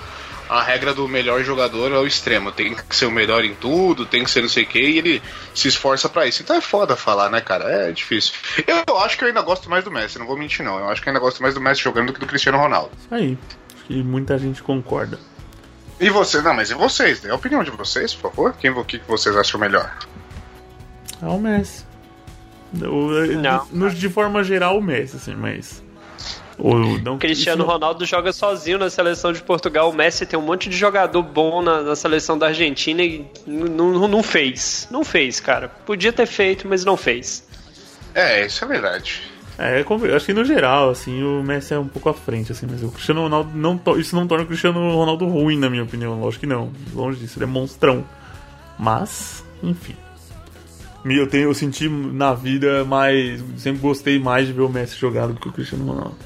[0.51, 2.53] a regra do melhor jogador ao extremo.
[2.53, 4.99] Tem que ser o melhor em tudo, tem que ser não sei o que, e
[4.99, 5.23] ele
[5.55, 6.43] se esforça pra isso.
[6.43, 7.89] Então é foda falar, né, cara?
[7.89, 8.35] É difícil.
[8.87, 10.79] Eu acho que eu ainda gosto mais do Messi, não vou mentir, não.
[10.79, 12.91] Eu acho que eu ainda gosto mais do Messi jogando do que do Cristiano Ronaldo.
[13.11, 13.39] Aí,
[13.75, 15.19] acho que muita gente concorda.
[16.01, 17.21] E você, não, mas e vocês?
[17.21, 18.55] Dê a opinião de vocês, por favor.
[18.59, 19.97] Quem, o que que vocês acham melhor?
[21.21, 21.85] É o Messi.
[22.73, 23.67] O- Não.
[23.73, 25.83] no- de forma geral, o Messi, assim, mas.
[26.59, 29.91] Ou não, Cristiano não- Ronaldo joga sozinho na seleção de Portugal.
[29.91, 34.23] O Messi tem um monte de jogador bom na, na seleção da Argentina e não
[34.23, 34.87] fez.
[34.91, 35.69] Não fez, cara.
[35.69, 37.47] Podia ter feito, mas não fez.
[38.15, 39.23] É, isso é verdade.
[39.59, 42.65] É, eu acho que no geral, assim, o Messi é um pouco à frente, assim,
[42.71, 46.21] mas o Cristiano Ronaldo não isso não torna o Cristiano Ronaldo ruim, na minha opinião.
[46.21, 46.71] Lógico que não.
[46.95, 48.05] Longe disso, ele é monstrão.
[48.79, 49.97] Mas, enfim.
[51.05, 53.43] Eu, tenho, eu senti na vida mais.
[53.57, 56.17] Sempre gostei mais de ver o Messi jogado do que o Cristiano Ronaldo.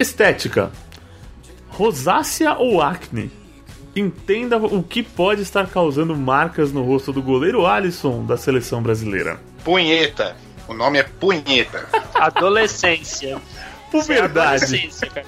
[0.00, 0.72] Estética.
[1.68, 3.30] Rosácea ou acne?
[3.96, 9.40] Entenda o que pode estar causando marcas no rosto do goleiro Alisson da seleção brasileira.
[9.64, 10.36] Punheta.
[10.68, 11.88] O nome é Punheta.
[12.14, 13.40] Adolescência.
[13.90, 14.64] Puberdade.
[14.64, 15.26] Adolescência, cara.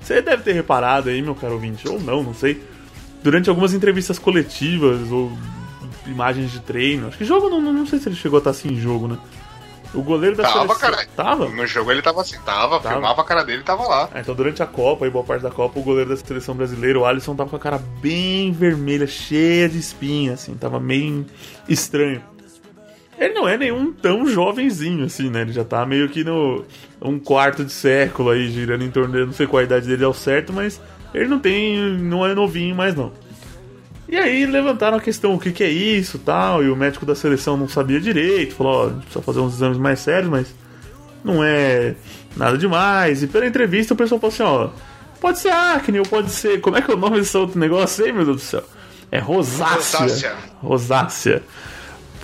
[0.00, 2.62] Você deve ter reparado aí, meu caro ouvinte, ou não, não sei.
[3.22, 5.30] Durante algumas entrevistas coletivas ou
[6.06, 7.08] imagens de treino.
[7.08, 9.18] Acho que jogo não, não sei se ele chegou a estar assim em jogo, né?
[9.94, 10.80] O goleiro da Tava, seleção.
[10.80, 11.08] caralho.
[11.14, 11.48] Tava?
[11.48, 12.94] No jogo ele tava assim, tava, Tava.
[12.94, 14.08] filmava a cara dele e tava lá.
[14.14, 16.98] Ah, então durante a Copa, aí boa parte da Copa, o goleiro da seleção brasileira,
[16.98, 21.26] o Alisson, tava com a cara bem vermelha, cheia de espinha, assim, tava meio
[21.68, 22.22] estranho.
[23.18, 25.42] Ele não é nenhum tão jovenzinho, assim, né?
[25.42, 26.64] Ele já tá meio que no
[27.00, 30.04] um quarto de século aí, girando em torno dele, não sei qual a idade dele
[30.04, 30.80] ao certo, mas
[31.14, 31.76] ele não tem.
[31.98, 33.12] não é novinho mais não.
[34.12, 37.14] E aí levantaram a questão, o que, que é isso tal, e o médico da
[37.14, 40.54] seleção não sabia direito, falou, ó, a gente precisa fazer uns exames mais sérios, mas
[41.24, 41.94] não é
[42.36, 43.22] nada demais.
[43.22, 44.68] E pela entrevista o pessoal falou assim, ó,
[45.18, 46.60] pode ser acne ou pode ser.
[46.60, 48.64] Como é que é o nome desse outro negócio aí, meu Deus do céu?
[49.10, 50.00] É rosácea.
[50.00, 50.36] Rosácea.
[50.60, 51.42] Rosácea.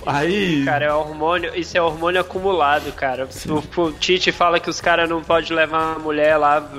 [0.05, 0.66] Aí.
[0.66, 3.26] Cara, é hormônio, isso é hormônio acumulado, cara.
[3.49, 6.70] O, o Tite fala que os caras não podem levar a mulher lá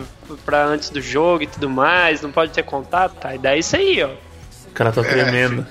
[0.46, 3.34] pra antes do jogo e tudo mais, não pode ter contato, tá?
[3.34, 4.29] E daí isso aí, ó.
[4.70, 5.66] O cara tá tremendo.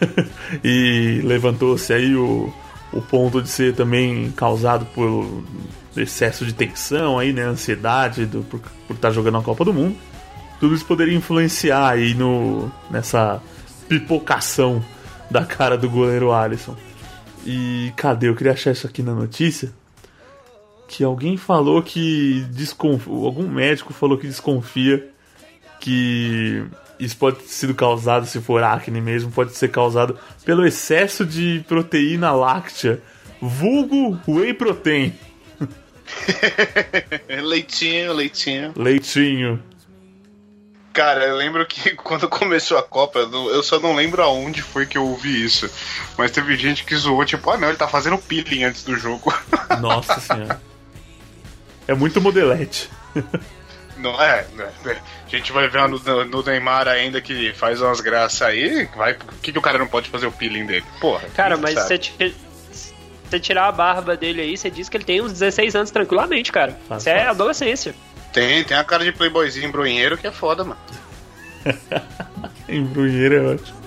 [0.64, 2.52] e levantou-se aí o,
[2.92, 5.42] o ponto de ser também causado por
[5.96, 7.42] excesso de tensão aí, né?
[7.42, 9.96] Ansiedade do, por estar jogando a Copa do Mundo.
[10.58, 13.40] Tudo isso poderia influenciar aí no, nessa
[13.88, 14.84] pipocação
[15.30, 16.76] da cara do goleiro Alisson.
[17.46, 18.28] E cadê?
[18.28, 19.72] Eu queria achar isso aqui na notícia.
[20.86, 23.12] Que alguém falou que desconfia.
[23.12, 25.08] Algum médico falou que desconfia
[25.78, 26.64] que
[27.00, 31.64] isso pode ter sido causado, se for acne mesmo, pode ser causado pelo excesso de
[31.66, 33.00] proteína láctea,
[33.40, 35.14] vulgo whey protein,
[37.42, 38.72] leitinho, leitinho.
[38.76, 39.62] leitinho.
[40.92, 44.98] Cara, eu lembro que quando começou a Copa, eu só não lembro aonde foi que
[44.98, 45.70] eu ouvi isso.
[46.18, 49.32] Mas teve gente que zoou, tipo, ah não, ele tá fazendo peeling antes do jogo.
[49.80, 50.60] Nossa senhora.
[51.86, 52.90] É muito modelete.
[54.00, 54.68] Não é, né?
[55.26, 58.88] A gente vai ver no, no Neymar ainda que faz umas graças aí.
[58.96, 60.84] Vai, por que, que o cara não pode fazer o peeling dele?
[61.00, 61.28] Porra.
[61.34, 61.86] Cara, quem mas sabe?
[61.88, 62.36] você ti-
[63.28, 66.50] você tirar a barba dele aí, você diz que ele tem uns 16 anos tranquilamente,
[66.50, 66.76] cara.
[66.98, 67.94] Isso é adolescência.
[68.32, 70.80] Tem, tem a cara de playboyzinho embrunheiro que é foda, mano.
[72.68, 73.79] Embrulheiro é ótimo.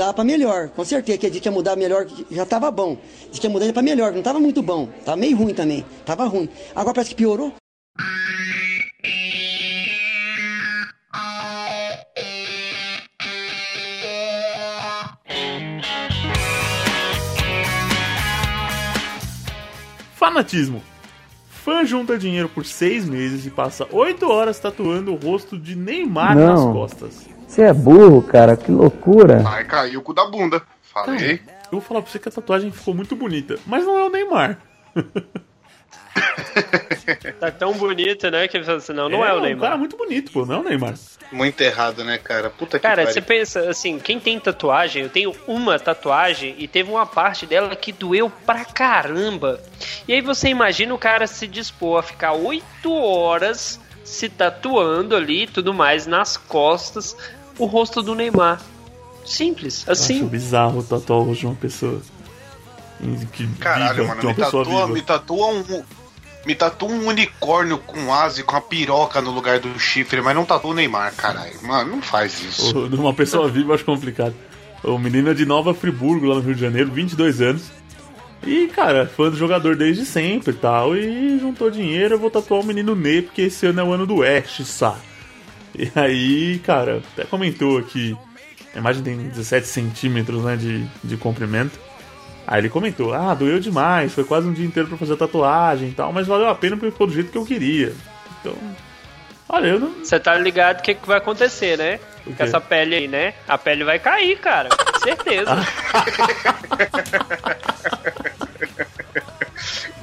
[0.00, 1.18] Dá pra melhor, com certeza.
[1.18, 2.96] Que disse que ia mudar melhor, que já tava bom.
[3.28, 4.88] Disse que ia mudar pra melhor, não tava muito bom.
[5.04, 5.84] Tava meio ruim também.
[6.06, 6.48] Tava ruim.
[6.74, 7.52] Agora parece que piorou.
[20.14, 20.82] Fanatismo.
[21.50, 26.34] Fã junta dinheiro por seis meses e passa oito horas tatuando o rosto de Neymar
[26.34, 26.46] Não.
[26.46, 27.39] nas costas.
[27.50, 29.42] Você é burro, cara, que loucura.
[29.44, 30.62] Aí caiu o cu da bunda.
[30.82, 31.42] Falei.
[31.64, 34.08] Eu vou falar pra você que a tatuagem ficou muito bonita, mas não é o
[34.08, 34.58] Neymar.
[37.38, 38.46] Tá tão bonito, né?
[38.46, 39.62] Que você não, não é, o um Neymar.
[39.62, 40.94] cara muito bonito, pô, não é o Neymar.
[41.32, 42.50] Muito errado, né, cara?
[42.50, 46.90] Puta que Cara, você pensa assim, quem tem tatuagem, eu tenho uma tatuagem e teve
[46.90, 49.60] uma parte dela que doeu pra caramba.
[50.06, 55.44] E aí você imagina o cara se dispor a ficar oito horas se tatuando ali
[55.44, 57.16] e tudo mais nas costas
[57.62, 58.60] o rosto do Neymar.
[59.24, 60.26] Simples, Eu Acho assim.
[60.26, 62.00] bizarro tatuar o rosto de uma pessoa.
[63.32, 64.94] Que Caralho, viva, mano, uma me pessoa tatua, viva.
[64.94, 65.82] me tatua um.
[66.46, 70.34] Me tatua um unicórnio com asa e com a piroca no lugar do chifre, mas
[70.34, 71.52] não tatua o Neymar, caralho.
[71.62, 72.88] Mano, não faz isso.
[72.88, 74.34] De uma pessoa viva acho complicado.
[74.82, 77.64] O menino é de Nova Friburgo, lá no Rio de Janeiro, 22 anos.
[78.46, 80.96] E, cara, fã do jogador desde sempre e tal.
[80.96, 84.06] E juntou dinheiro, eu vou tatuar o menino Ney, porque esse ano é o ano
[84.06, 84.96] do Ash, sá.
[85.74, 88.16] E aí, cara, até comentou aqui.
[88.74, 91.78] A imagem tem 17 centímetros né, de, de comprimento.
[92.46, 95.88] Aí ele comentou: Ah, doeu demais, foi quase um dia inteiro pra fazer a tatuagem
[95.88, 97.94] e tal, mas valeu a pena porque ficou do jeito que eu queria.
[98.40, 98.54] Então.
[99.48, 99.90] Olha, eu não.
[100.04, 101.98] Você tá ligado o que, que vai acontecer, né?
[102.24, 103.34] Com essa pele aí, né?
[103.48, 104.68] A pele vai cair, cara.
[104.68, 105.50] Com certeza.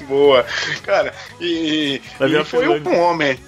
[0.06, 0.44] Boa.
[0.84, 3.38] Cara, e, e foi um homem.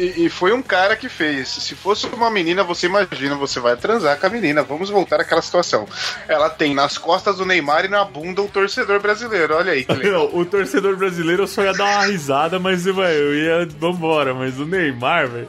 [0.00, 1.46] E, e foi um cara que fez.
[1.48, 4.62] Se fosse uma menina, você imagina, você vai transar com a menina.
[4.62, 5.86] Vamos voltar àquela situação.
[6.26, 9.54] Ela tem nas costas o Neymar e na bunda o torcedor brasileiro.
[9.54, 9.86] Olha aí.
[10.02, 12.94] Não, o torcedor brasileiro eu só ia dar uma risada, mas eu
[13.34, 13.68] ia.
[13.78, 15.48] Vambora, mas o Neymar, velho.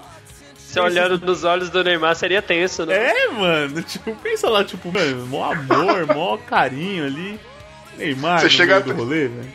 [0.57, 3.09] Você olhando nos olhos do Neymar seria tenso, né?
[3.09, 7.39] É, mano, tipo, pensa lá, tipo, mano, mó amor, mó carinho ali.
[7.97, 9.53] Neymar, Você no chega meio do rolê, velho.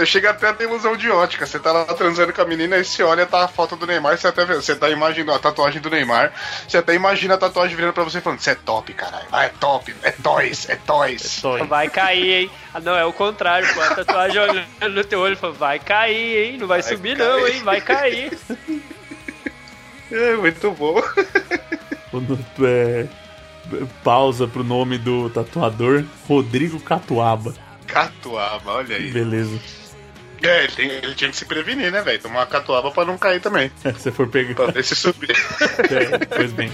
[0.00, 1.44] Você chega até a ter ilusão de ótica.
[1.44, 4.16] Você tá lá transando com a menina e você olha, tá a foto do Neymar,
[4.16, 6.32] você até vê, você tá imaginando a tatuagem do Neymar,
[6.66, 9.26] você até imagina a tatuagem virando pra você falando, você é top, caralho.
[9.30, 11.42] Ah, é top, é toys, é toys.
[11.42, 11.66] Toy.
[11.66, 12.50] Vai cair, hein?
[12.72, 13.80] Ah, não, é o contrário, pô.
[13.82, 16.56] A tatuagem olhando no teu olho e fala, vai cair, hein?
[16.58, 17.28] Não vai, Vai subir, cair.
[17.28, 17.62] não, hein?
[17.62, 18.38] Vai cair.
[20.12, 21.00] É, muito bom.
[22.10, 23.06] Quando é,
[24.02, 27.54] pausa pro nome do tatuador, Rodrigo Catuaba.
[27.86, 29.12] Catuaba, olha aí.
[29.12, 29.60] Beleza.
[30.42, 32.20] É, ele, tem- ele tinha que se prevenir, né, velho?
[32.20, 33.70] Tomar uma catuaba pra não cair também.
[33.82, 34.54] Se você for pegar.
[34.54, 35.30] Pra ver se subir.
[35.90, 36.70] É, pois bem.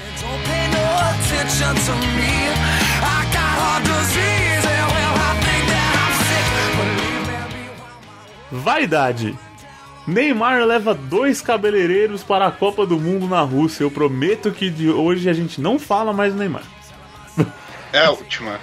[8.51, 9.37] Vaidade.
[10.07, 13.83] Neymar leva dois cabeleireiros para a Copa do Mundo na Rússia.
[13.83, 16.63] Eu prometo que de hoje a gente não fala mais do Neymar.
[17.93, 18.59] É a última.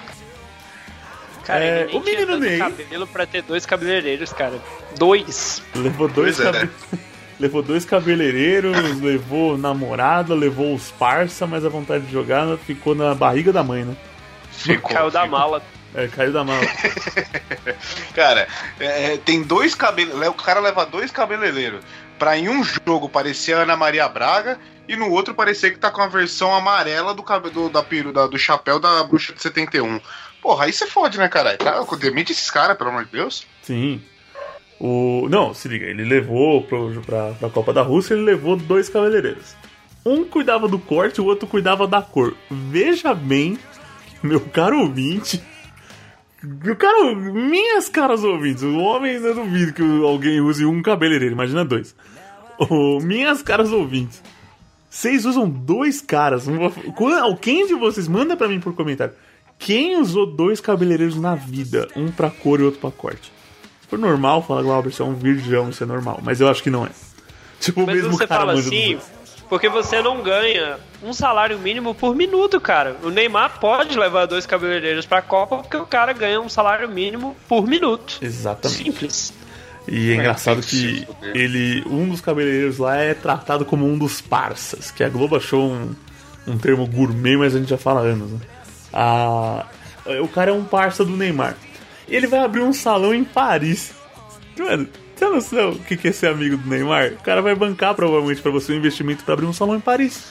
[1.46, 2.58] Cara, É, o menino Ney.
[2.58, 4.60] cabelo pra ter dois cabeleireiros, cara.
[4.98, 5.62] Dois.
[5.76, 6.70] Levou dois, Pois é.
[7.40, 13.14] levou dois cabeleireiros, levou namorada, levou os parça, mas a vontade de jogar ficou na
[13.14, 13.96] barriga da mãe, né?
[14.52, 15.38] Ficou, Caiu da ficou.
[15.40, 15.62] mala.
[15.96, 16.62] É, caiu da mala.
[18.16, 18.48] Cara,
[18.80, 20.16] é, tem dois cabelos.
[20.28, 21.84] O cara leva dois cabeleireiros
[22.18, 25.90] pra em um jogo parecer a Ana Maria Braga e no outro parecer que tá
[25.92, 30.00] com a versão amarela do cabelo da peru, da- do chapéu da bruxa de 71.
[30.44, 31.58] Porra, aí você fode, né, caralho?
[31.58, 33.48] Cara, demite esses caras, pelo amor de Deus.
[33.62, 34.02] Sim.
[34.78, 35.28] O...
[35.30, 39.56] Não, se liga, ele levou pro, pra, pra Copa da Rússia, ele levou dois cabeleireiros.
[40.06, 42.36] Um cuidava do corte, o outro cuidava da cor.
[42.52, 43.58] Veja bem,
[44.22, 45.42] meu caro ouvinte.
[46.44, 51.64] Meu caro, minhas caras ouvintes, o homem eu duvido que alguém use um cabeleireiro, imagina
[51.64, 51.96] dois.
[52.60, 54.22] Ô, minhas caras ouvintes,
[54.90, 56.46] vocês usam dois caras.
[57.40, 59.14] Quem de vocês, manda pra mim por comentário.
[59.58, 61.88] Quem usou dois cabeleireiros na vida?
[61.96, 63.32] Um pra cor e outro pra corte.
[63.88, 66.20] For normal, fala Glauber, você é um virgão, isso é normal.
[66.22, 66.90] Mas eu acho que não é.
[67.60, 69.00] Tipo, o Mas mesmo você cara fala assim,
[69.48, 72.98] porque você não ganha um salário mínimo por minuto, cara.
[73.04, 77.36] O Neymar pode levar dois cabeleireiros pra Copa porque o cara ganha um salário mínimo
[77.48, 78.18] por minuto.
[78.22, 78.84] Exatamente.
[78.84, 79.34] Simples.
[79.88, 84.92] E é engraçado que ele, um dos cabeleireiros lá é tratado como um dos parças,
[84.92, 85.94] que a Globo achou um,
[86.48, 88.40] um termo gourmet, mas a gente já fala há anos, né?
[88.94, 89.66] Ah,
[90.22, 91.56] o cara é um parça do Neymar.
[92.08, 93.94] Ele vai abrir um salão em Paris.
[94.58, 97.14] Mano, tem noção o que que é ser amigo do Neymar?
[97.14, 100.24] O cara vai bancar provavelmente pra você um investimento pra abrir um salão em Paris.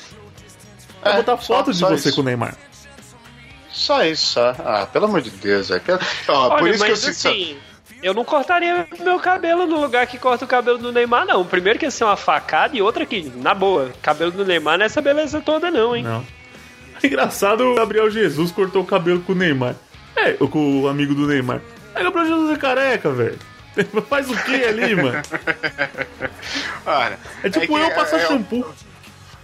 [1.02, 2.16] Vai É, botar só- foto de só você isso.
[2.16, 2.54] com o Neymar.
[3.70, 4.54] Só isso, só.
[4.64, 5.80] Ah, pelo amor de Deus, velho.
[5.80, 7.56] Pelo- por Olha, isso que eu assim,
[8.02, 11.44] eu não cortaria meu cabelo no lugar que corta o cabelo do Neymar, não.
[11.44, 14.84] Primeiro que ia ser uma facada e outra que, na boa, cabelo do Neymar não
[14.84, 16.02] é essa beleza toda, não, hein?
[16.04, 16.24] Não.
[17.04, 19.74] Engraçado, o Gabriel Jesus cortou o cabelo com o Neymar.
[20.14, 21.60] É, com o amigo do Neymar.
[21.94, 23.38] Aí o Gabriel Jesus é careca, velho.
[24.08, 25.22] Faz o que ali, mano?
[26.84, 28.64] Cara, É tipo que eu passar é- shampoo.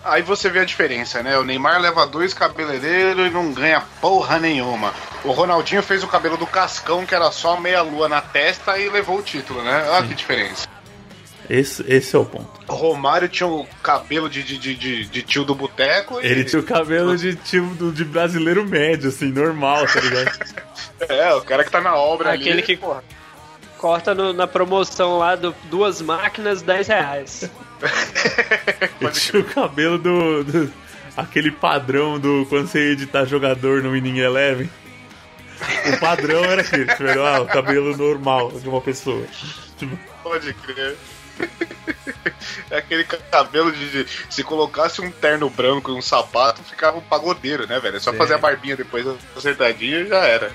[0.05, 1.37] Aí você vê a diferença, né?
[1.39, 4.95] O Neymar leva dois cabeleireiros e não ganha porra nenhuma.
[5.25, 8.89] O Ronaldinho fez o cabelo do Cascão, que era só meia lua na testa, e
[8.89, 9.87] levou o título, né?
[9.91, 10.69] Olha que diferença.
[11.49, 12.49] Esse, esse é o ponto.
[12.69, 16.21] O Romário tinha o cabelo de, de, de, de- de tio do boteco.
[16.21, 20.39] e- Ele tinha o cabelo de tipo de brasileiro médio, assim, normal, tá ligado?
[21.09, 22.43] É, o cara que tá na obra ali.
[22.43, 23.05] Aquele que porra.
[23.79, 27.51] corta no- na promoção lá do duas máquinas, 10 reais.
[29.01, 30.73] Ele tinha o cabelo do, do-
[31.17, 34.69] Aquele padrão do quando você editar jogador no Winning Eleven.
[35.93, 39.25] O padrão era aquele, tipo, ah, o cabelo normal de uma pessoa.
[39.77, 40.97] Tipo, Pode crer.
[42.71, 47.03] É aquele cabelo de, de, Se colocasse um terno branco e um sapato, ficava um
[47.03, 47.97] pagodeiro, né, velho?
[47.97, 48.15] É só é.
[48.15, 50.53] fazer a barbinha depois acertadinha e já era.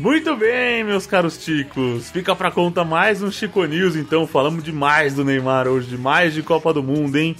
[0.00, 2.10] Muito bem, meus caros ticos.
[2.10, 4.26] Fica pra conta mais um Chico News, então.
[4.26, 7.36] Falamos demais do Neymar hoje, demais de Copa do Mundo, hein?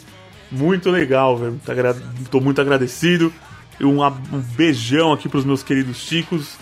[0.52, 1.58] Muito legal, velho.
[1.64, 1.72] Tá
[2.30, 3.32] tô muito agradecido.
[3.80, 6.56] Um, um beijão aqui pros meus queridos chicos.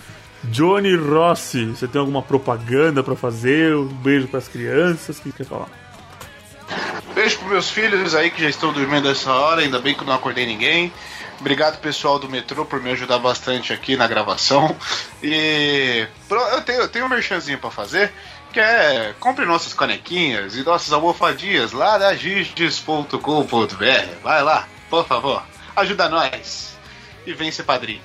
[0.45, 3.75] Johnny Rossi, você tem alguma propaganda pra fazer?
[3.75, 5.17] Um beijo pras crianças?
[5.17, 5.67] O que quer falar?
[7.13, 10.13] Beijo pros meus filhos aí que já estão dormindo essa hora, ainda bem que não
[10.13, 10.93] acordei ninguém.
[11.39, 14.75] Obrigado pessoal do metrô por me ajudar bastante aqui na gravação.
[15.23, 18.11] E eu tenho, eu tenho um merchanzinho pra fazer,
[18.53, 23.15] que é compre nossas canequinhas e nossas almofadinhas lá da giges.com.br.
[24.21, 25.43] Vai lá, por favor,
[25.75, 26.68] ajuda nós.
[27.29, 28.01] E vem ser padrinho.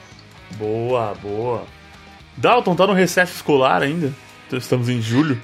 [0.59, 1.64] Boa, boa.
[2.37, 4.12] Dalton, tá no recesso escolar ainda?
[4.47, 5.43] Então, Estamos em julho.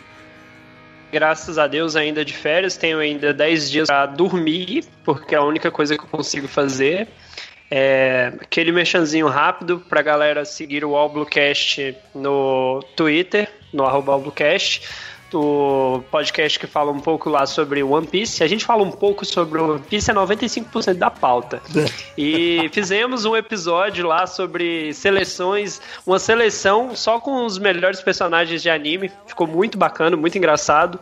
[1.11, 5.43] Graças a Deus, ainda de férias, tenho ainda 10 dias pra dormir, porque é a
[5.43, 7.09] única coisa que eu consigo fazer.
[7.71, 14.83] É aquele merchanzinho rápido pra galera seguir o Allbluecast no Twitter, no arroba Allbluecast,
[15.31, 18.43] do podcast que fala um pouco lá sobre One Piece.
[18.43, 21.63] A gente fala um pouco sobre One Piece, é 95% da pauta.
[22.19, 28.69] E fizemos um episódio lá sobre seleções, uma seleção só com os melhores personagens de
[28.69, 29.11] anime.
[29.27, 30.99] Ficou muito bacana, muito engraçado.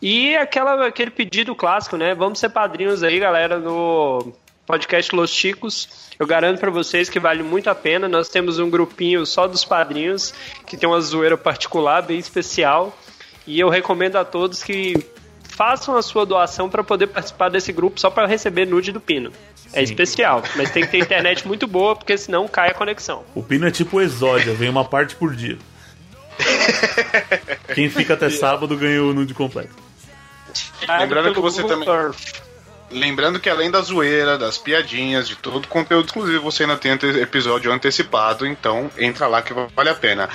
[0.00, 2.14] E aquela, aquele pedido clássico, né?
[2.14, 4.32] Vamos ser padrinhos aí, galera, no
[4.66, 5.88] podcast Los Chicos.
[6.18, 8.08] Eu garanto pra vocês que vale muito a pena.
[8.08, 10.32] Nós temos um grupinho só dos padrinhos
[10.66, 12.96] que tem uma zoeira particular bem especial.
[13.46, 14.94] E eu recomendo a todos que
[15.42, 19.30] façam a sua doação para poder participar desse grupo só para receber nude do Pino.
[19.72, 23.24] É especial, mas tem que ter internet muito boa, porque senão cai a conexão.
[23.34, 25.58] O Pino é tipo o Exódia, vem uma parte por dia.
[27.74, 29.74] Quem fica até sábado ganha o nude completo.
[31.00, 32.43] Lembrando que você Google também- Earth.
[32.94, 36.92] Lembrando que além da zoeira, das piadinhas, de todo o conteúdo exclusivo, você ainda tem
[36.92, 40.28] episódio antecipado, então entra lá que vale a pena.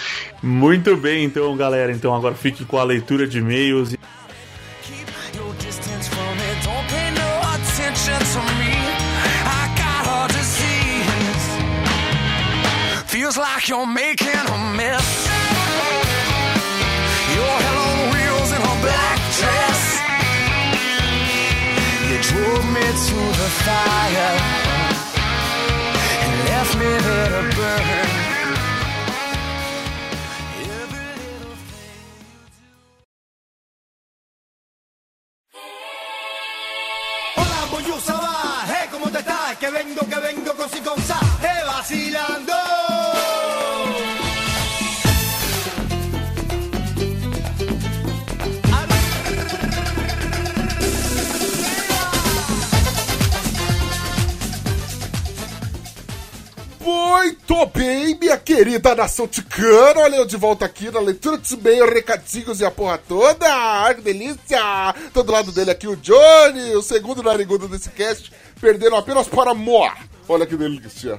[0.44, 1.90] Muito bem, então, galera.
[1.90, 3.96] Então agora fique com a leitura de e-mails.
[13.08, 14.69] Feels like you're making
[23.40, 24.36] the fire
[26.24, 27.10] and left me
[38.92, 39.58] ¿cómo te estás?
[39.58, 41.02] Que vengo, que vengo con si con
[57.10, 60.02] Muito bem, minha querida nação ticana.
[60.02, 63.48] Olha eu de volta aqui na leitura de e-mail, recadinhos e a porra toda.
[63.52, 64.94] Ai, que delícia.
[65.12, 68.32] Tô do lado dele aqui o Johnny, o segundo narigudo desse cast,
[68.62, 69.92] perdendo apenas para Moa.
[70.28, 71.18] Olha que delícia.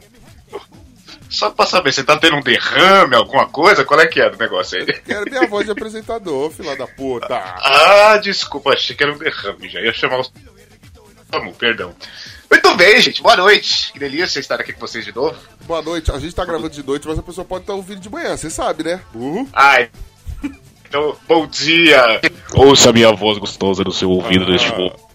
[1.29, 3.85] Só pra saber, você tá tendo um derrame, alguma coisa?
[3.85, 4.87] Qual é que é do negócio aí?
[4.87, 7.35] Quero minha voz de apresentador, filha da puta.
[7.35, 10.33] Ah, desculpa, achei que era um derrame, já ia chamar os.
[11.31, 11.93] Vamos, perdão.
[12.51, 13.93] Muito bem, gente, boa noite.
[13.93, 15.37] Que delícia estar aqui com vocês de novo.
[15.67, 16.11] Boa noite.
[16.11, 18.51] A gente tá gravando de noite, mas a pessoa pode estar ouvindo de manhã, você
[18.51, 19.01] sabe, né?
[19.13, 19.49] Burro.
[19.53, 19.89] Ai.
[20.89, 22.21] Então, bom dia.
[22.53, 25.10] Ouça a minha voz gostosa no seu ouvido neste momento.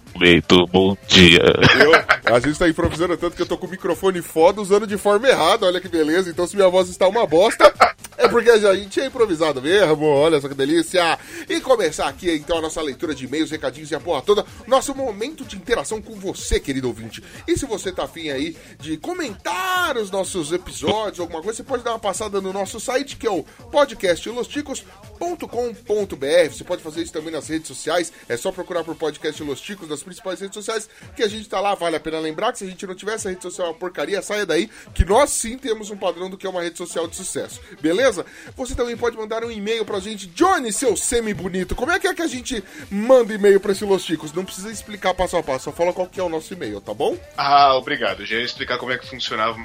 [0.71, 1.41] Bom dia.
[1.83, 4.97] Eu- a gente tá improvisando tanto que eu tô com o microfone foda usando de
[4.97, 6.29] forma errada, olha que beleza.
[6.29, 7.71] Então, se minha voz está uma bosta,
[8.17, 11.19] é porque a gente é improvisado mesmo, olha só que delícia.
[11.49, 14.95] E começar aqui então a nossa leitura de e-mails, recadinhos e a porra toda, nosso
[14.95, 17.21] momento de interação com você, querido ouvinte.
[17.47, 21.83] E se você tá afim aí de comentar os nossos episódios, alguma coisa, você pode
[21.83, 26.49] dar uma passada no nosso site que é o podcastlosticos.com.br.
[26.51, 29.87] Você pode fazer isso também nas redes sociais, é só procurar por podcast Los Ticos
[29.89, 31.75] nas principais redes sociais que a gente tá lá.
[31.75, 33.77] Vale a pena lembrar que se a gente não tiver essa rede social é uma
[33.77, 37.07] porcaria, saia daí, que nós sim temos um padrão do que é uma rede social
[37.07, 37.59] de sucesso.
[37.81, 38.25] Beleza?
[38.55, 40.27] Você também pode mandar um e-mail pra gente.
[40.27, 44.05] Johnny, seu semi-bonito, como é que é que a gente manda e-mail pra esse Los
[44.05, 44.31] Ticos?
[44.31, 46.93] Não precisa explicar passo a passo, só fala qual que é o nosso e-mail, tá
[46.93, 47.17] bom?
[47.35, 48.25] Ah, obrigado.
[48.25, 49.59] Já ia explicar como é que funcionava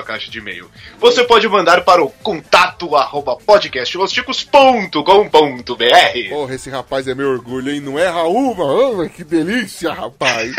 [0.00, 0.70] a caixa de e-mail.
[0.98, 7.80] Você pode mandar para o contato arroba podcastlosticos.com.br Porra, esse rapaz é meu orgulho, hein?
[7.80, 9.08] Não é Raul, mano?
[9.10, 10.54] Que delícia, rapaz.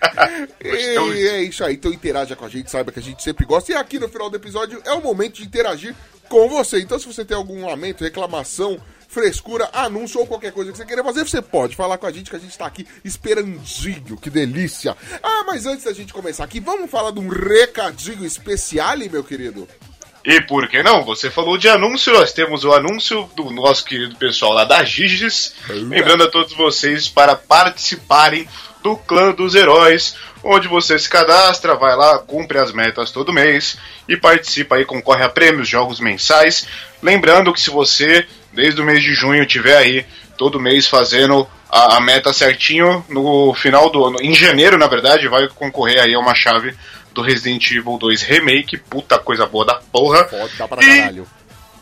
[0.62, 3.72] e é isso aí, então interaja com a gente, saiba que a gente sempre gosta.
[3.72, 5.94] E aqui no final do episódio é o momento de interagir
[6.28, 6.80] com você.
[6.80, 8.80] Então, se você tem algum lamento, reclamação,
[9.10, 12.30] frescura, anúncio ou qualquer coisa que você queira fazer, você pode falar com a gente
[12.30, 14.96] que a gente tá aqui esperandinho, que delícia.
[15.20, 19.66] Ah, mas antes da gente começar aqui, vamos falar de um recadinho especial, meu querido?
[20.24, 21.02] E por que não?
[21.04, 25.54] Você falou de anúncio, nós temos o anúncio do nosso querido pessoal lá da Giges.
[25.68, 28.46] Lembrando a todos vocês para participarem
[28.82, 30.14] do Clã dos Heróis,
[30.44, 33.78] onde você se cadastra, vai lá, cumpre as metas todo mês
[34.08, 36.66] e participa aí, concorre a prêmios, jogos mensais.
[37.02, 40.06] Lembrando que se você, desde o mês de junho, tiver aí
[40.36, 45.28] todo mês fazendo a, a meta certinho, no final do ano, em janeiro, na verdade,
[45.28, 46.74] vai concorrer aí a uma chave
[47.12, 50.24] do Resident Evil 2 Remake, puta coisa boa da porra.
[50.24, 51.26] Foda pra E- caralho.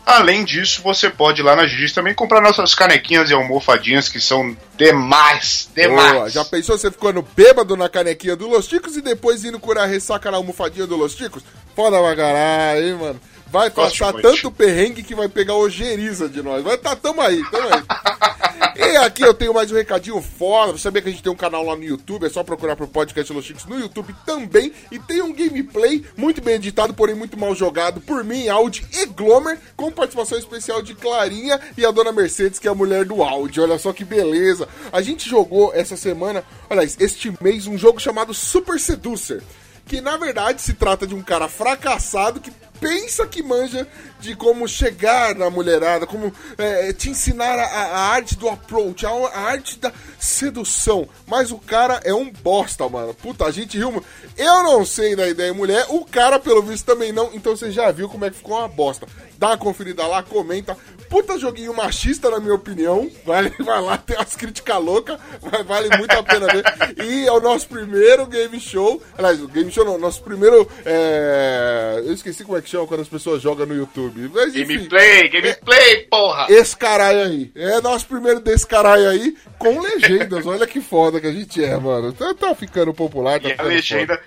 [0.05, 4.19] Além disso, você pode ir lá na Giz também comprar nossas canequinhas e almofadinhas que
[4.19, 6.13] são demais, demais.
[6.13, 9.83] Boa, já pensou você ficando bêbado na canequinha do Los Ticos e depois indo curar
[9.83, 11.43] a ressaca na almofadinha do Los Ticos?
[11.75, 13.21] Foda pra caralho, hein, mano?
[13.51, 16.63] Vai passar tanto perrengue que vai pegar ojeriza de nós.
[16.63, 17.83] Vai tá, tamo aí, tamo aí.
[18.75, 20.71] E aqui eu tenho mais um recadinho foda.
[20.71, 22.87] Você sabia que a gente tem um canal lá no YouTube, é só procurar pro
[22.87, 24.71] podcast Los Chicos no YouTube também.
[24.89, 29.05] E tem um gameplay muito bem editado, porém muito mal jogado por mim, Audi e
[29.05, 33.21] Glomer, com participação especial de Clarinha e a dona Mercedes, que é a mulher do
[33.21, 33.59] Audi.
[33.59, 34.67] Olha só que beleza.
[34.91, 39.43] A gente jogou essa semana, olha, este mês, um jogo chamado Super Seducer.
[39.85, 43.87] Que na verdade se trata de um cara fracassado que pensa que manja
[44.19, 49.09] de como chegar na mulherada, como é, te ensinar a, a arte do approach, a,
[49.09, 51.07] a arte da sedução.
[51.27, 53.13] Mas o cara é um bosta, mano.
[53.13, 54.03] Puta, a gente riu.
[54.37, 57.29] Eu não sei da ideia mulher, o cara, pelo visto, também não.
[57.33, 59.07] Então você já viu como é que ficou uma bosta.
[59.37, 60.75] Dá uma conferida lá, comenta.
[61.09, 63.09] Puta joguinho machista, na minha opinião.
[63.25, 66.63] Vale, vai lá, tem umas críticas loucas, mas vale muito a pena ver.
[67.03, 69.01] E é o nosso primeiro game show.
[69.17, 70.69] Aliás, o game show não, nosso primeiro.
[70.85, 74.08] é, Eu esqueci como é que chama quando as pessoas jogam no YouTube.
[74.15, 76.47] Mas, enfim, Gameplay, gameplay, porra!
[76.49, 77.51] esse caralho aí.
[77.55, 80.45] É nosso primeiro desse caralho aí com legendas.
[80.45, 82.13] Olha que foda que a gente é, mano.
[82.13, 84.21] Tá, tá ficando popular, tá E a ficando legenda.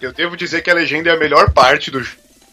[0.00, 2.04] Eu devo dizer que a legenda é a melhor parte do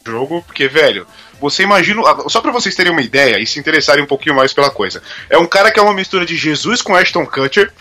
[0.05, 1.05] jogo, porque, velho,
[1.39, 2.01] você imagina.
[2.27, 5.01] Só pra vocês terem uma ideia e se interessarem um pouquinho mais pela coisa.
[5.29, 7.71] É um cara que é uma mistura de Jesus com Ashton Kutcher,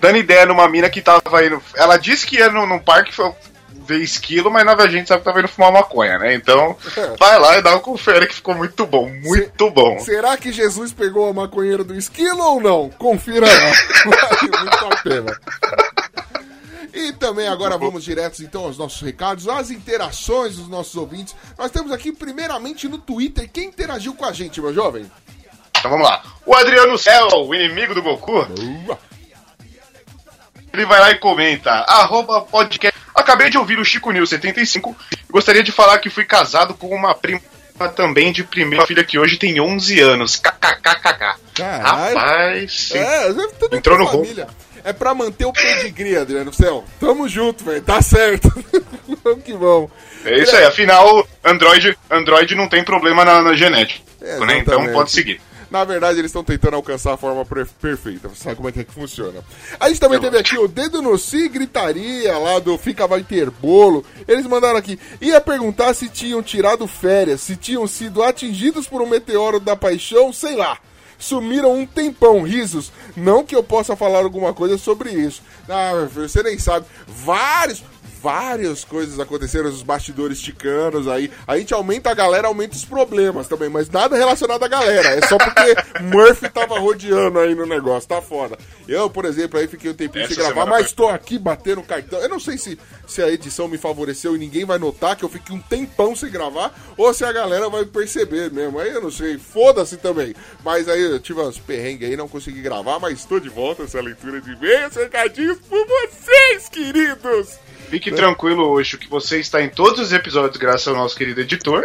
[0.00, 1.62] dando ideia numa mina que tava indo.
[1.74, 3.14] Ela disse que ia num, num parque
[3.90, 6.34] ver esquilo, mas na verdade a gente sabe que tava indo fumar maconha, né?
[6.34, 6.76] Então,
[7.18, 9.98] vai lá e dá uma confere que ficou muito bom, muito bom.
[9.98, 12.88] Será que Jesus pegou a maconheira do esquilo ou não?
[12.90, 13.72] Confira lá.
[14.06, 15.40] Vale muito a pena.
[16.92, 21.34] E também agora vamos diretos então aos nossos recados, às interações dos nossos ouvintes.
[21.58, 25.10] Nós temos aqui primeiramente no Twitter quem interagiu com a gente, meu jovem.
[25.78, 26.22] Então vamos lá.
[26.44, 28.44] O Adriano Céu, o inimigo do Goku,
[28.84, 28.98] Boa.
[30.72, 31.70] Ele vai lá e comenta.
[31.70, 32.98] Arroba podcast.
[33.14, 36.88] Acabei de ouvir o Chico News 75 e gostaria de falar que fui casado com
[36.88, 37.40] uma prima
[37.88, 40.36] também de primeira filha que hoje tem 11 anos.
[40.36, 41.38] KKKKK.
[41.80, 42.90] Rapaz.
[42.94, 44.46] É, tudo Entrou no família.
[44.84, 46.84] É pra manter o pedigree, Adriano Céu.
[46.98, 47.82] Tamo junto, velho.
[47.82, 48.48] Tá certo.
[49.22, 49.90] vamos que vamos.
[50.24, 54.58] É isso aí, afinal, Android, Android não tem problema na, na genética, É, né?
[54.58, 55.40] Então pode seguir.
[55.70, 58.28] Na verdade, eles estão tentando alcançar a forma perfeita.
[58.28, 59.44] Você sabe como é que, é que funciona.
[59.78, 63.50] A gente também teve aqui o Dedo no Si Gritaria, lá do Fica Vai Ter
[63.50, 64.04] Bolo.
[64.26, 64.98] Eles mandaram aqui.
[65.20, 70.32] Ia perguntar se tinham tirado férias, se tinham sido atingidos por um meteoro da paixão,
[70.32, 70.76] sei lá.
[71.20, 72.90] Sumiram um tempão, risos.
[73.14, 75.42] Não que eu possa falar alguma coisa sobre isso.
[75.68, 76.86] Ah, você nem sabe.
[77.06, 77.84] Vários,
[78.22, 81.30] várias coisas aconteceram nos bastidores ticanos aí.
[81.46, 85.08] A gente aumenta a galera, aumenta os problemas também, mas nada relacionado à galera.
[85.16, 88.58] É só porque Murphy tava rodeando aí no negócio, tá foda.
[88.86, 91.82] Eu, por exemplo, aí fiquei um tempinho Essa sem gravar, mas foi- tô aqui batendo
[91.82, 92.18] cartão.
[92.20, 95.28] Eu não sei se, se a edição me favoreceu e ninguém vai notar que eu
[95.28, 98.78] fiquei um tempão sem gravar, ou se a galera vai perceber mesmo.
[98.78, 100.34] Aí eu não sei, foda-se também.
[100.64, 104.00] Mas aí eu tive uns perrengues aí, não consegui gravar, mas estou de volta essa
[104.00, 107.58] leitura de e-mails, recadinhos por vocês, queridos!
[107.90, 111.84] Fique tranquilo, Oxo, que você está em todos os episódios graças ao nosso querido editor.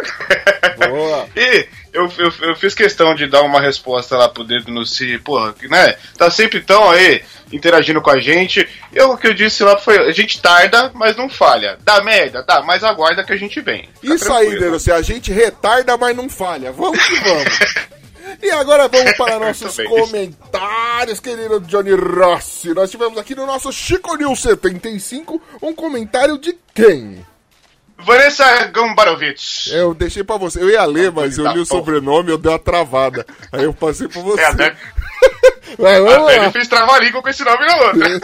[0.88, 1.28] Boa.
[1.34, 5.18] e eu, eu, eu fiz questão de dar uma resposta lá pro dedo no si,
[5.18, 5.96] porra, né?
[6.16, 8.68] Tá sempre tão aí interagindo com a gente.
[8.92, 11.76] Eu, o que eu disse lá foi: a gente tarda, mas não falha.
[11.82, 13.88] Dá merda, dá, mas aguarda que a gente vem.
[14.00, 14.60] Fica Isso aí, tranquilo.
[14.60, 16.70] Denúncia, a gente retarda, mas não falha.
[16.70, 17.58] Vamos que vamos.
[18.42, 22.74] E agora vamos para nossos comentários, querido Johnny Rossi.
[22.74, 27.24] Nós tivemos aqui no nosso Chico News 75 um comentário de quem?
[27.98, 29.72] Vanessa Gambarovich.
[29.72, 30.62] Eu deixei pra você.
[30.62, 33.24] Eu ia ler, mas eu li o sobrenome eu dei uma travada.
[33.50, 34.42] Aí eu passei pra você.
[34.42, 34.76] É, até,
[35.78, 36.52] vamos até ele lá.
[36.52, 38.20] fez trava-língua com esse nome na outra.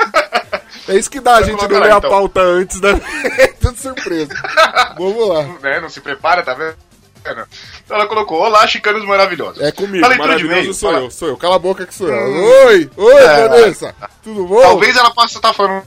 [0.89, 2.11] É isso que dá a gente não ler a então.
[2.11, 3.01] pauta antes, né?
[3.39, 4.35] É tudo surpresa.
[4.99, 5.43] vamos lá.
[5.63, 5.81] né?
[5.81, 6.77] Não se prepara, tá vendo?
[7.85, 9.63] Então ela colocou: Olá, chicanos maravilhosos.
[9.63, 11.37] É comigo, A leitura de maravilhoso sou fala- eu, sou eu.
[11.37, 12.67] Cala a boca que sou eu.
[12.67, 13.49] Oi, oi, É.
[13.49, 13.95] Vanessa.
[14.23, 14.61] Tudo bom?
[14.61, 15.87] Talvez ela possa estar falando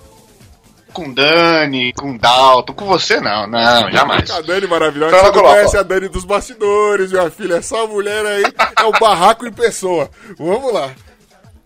[0.94, 4.30] com Dani, com Dalton, com você não, não, jamais.
[4.32, 5.80] A Dani maravilhosa, Então você coloca, conhece ó.
[5.82, 7.56] a Dani dos bastidores, minha filha.
[7.56, 8.44] Essa mulher aí
[8.80, 10.10] é o barraco em pessoa.
[10.40, 10.91] Vamos lá.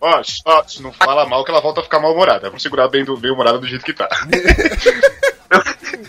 [0.00, 2.48] Ó, ó, se não fala mal que ela volta a ficar mal-humorada.
[2.48, 4.08] Vamos segurar bem, do, bem humorada do jeito que tá.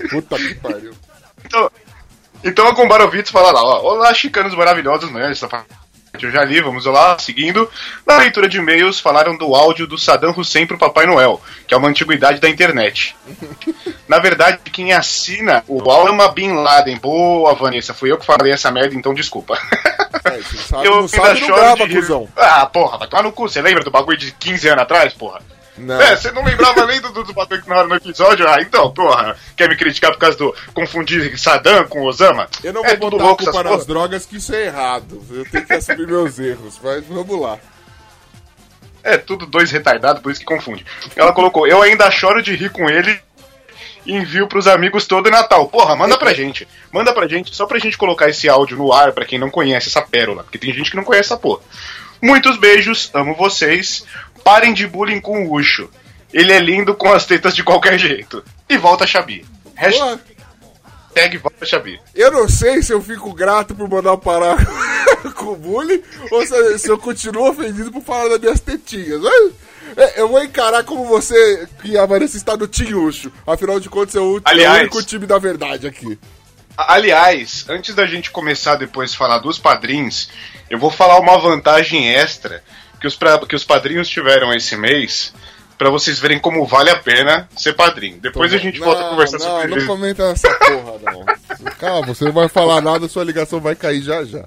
[0.09, 0.93] Puta que pariu.
[1.45, 1.69] Então,
[2.43, 3.81] então a Gombarovitz fala lá, ó.
[3.93, 5.31] Olá, chicanos maravilhosos, né?
[5.31, 5.81] Essa parte
[6.19, 7.69] eu já li, vamos lá, seguindo.
[8.05, 11.77] Na leitura de e-mails, falaram do áudio do Saddam Hussein pro Papai Noel, que é
[11.77, 13.15] uma antiguidade da internet.
[14.07, 16.97] Na verdade, quem assina o Osama Bin Laden.
[16.97, 19.57] Boa, Vanessa, fui eu que falei essa merda, então desculpa.
[20.23, 22.27] É, sabe, eu não sabe, não grava, de cuzão.
[22.35, 23.49] Ah, porra, vai tomar no cu.
[23.49, 25.41] Você lembra do bagulho de 15 anos atrás, porra?
[25.81, 26.01] Não.
[26.01, 28.47] É, você não lembrava nem do, do, do bagulho que na hora no episódio?
[28.47, 32.47] Ah, então, porra, quer me criticar por causa do confundir Saddam com Osama?
[32.63, 33.85] Eu não é vou tudo botar a louco culpa essas nas porra.
[33.85, 35.21] drogas, que isso é errado.
[35.31, 37.57] Eu tenho que assumir meus erros, mas vamos lá.
[39.03, 40.85] É tudo dois retardados, por isso que confunde.
[41.15, 43.19] Ela colocou, eu ainda choro de rir com ele
[44.05, 45.67] e envio pros amigos todo Natal.
[45.67, 46.67] Porra, manda pra gente.
[46.91, 49.89] Manda pra gente, só pra gente colocar esse áudio no ar pra quem não conhece
[49.89, 50.43] essa pérola.
[50.43, 51.61] Porque tem gente que não conhece essa porra.
[52.21, 54.05] Muitos beijos, amo vocês.
[54.43, 55.89] Parem de bullying com o Ucho.
[56.34, 58.43] Ele é lindo com as tetas de qualquer jeito.
[58.69, 59.45] E volta Xabi.
[59.63, 60.19] Porra,
[61.09, 61.99] Hashtag volta Xabi.
[62.15, 64.57] eu não sei se eu fico grato por mandar parar
[65.35, 66.01] com o bullying
[66.31, 69.19] ou se, se eu continuo ofendido por falar das minhas tetinhas.
[69.22, 69.51] Mas,
[69.97, 73.30] é, eu vou encarar como você que a Vanessa está no Tinhucho.
[73.45, 76.18] Afinal de contas, é o, é Aliás- o único time da verdade aqui.
[76.77, 80.30] Aliás, antes da gente começar depois a falar dos padrinhos,
[80.69, 82.63] eu vou falar uma vantagem extra
[83.01, 85.33] que os, pra- que os padrinhos tiveram esse mês,
[85.77, 88.19] pra vocês verem como vale a pena ser padrinho.
[88.21, 89.87] Depois a gente não, volta a conversar não, sobre Não, isso.
[89.87, 91.25] comenta essa porra, não.
[91.79, 94.45] Calma, você não vai falar nada, sua ligação vai cair já já.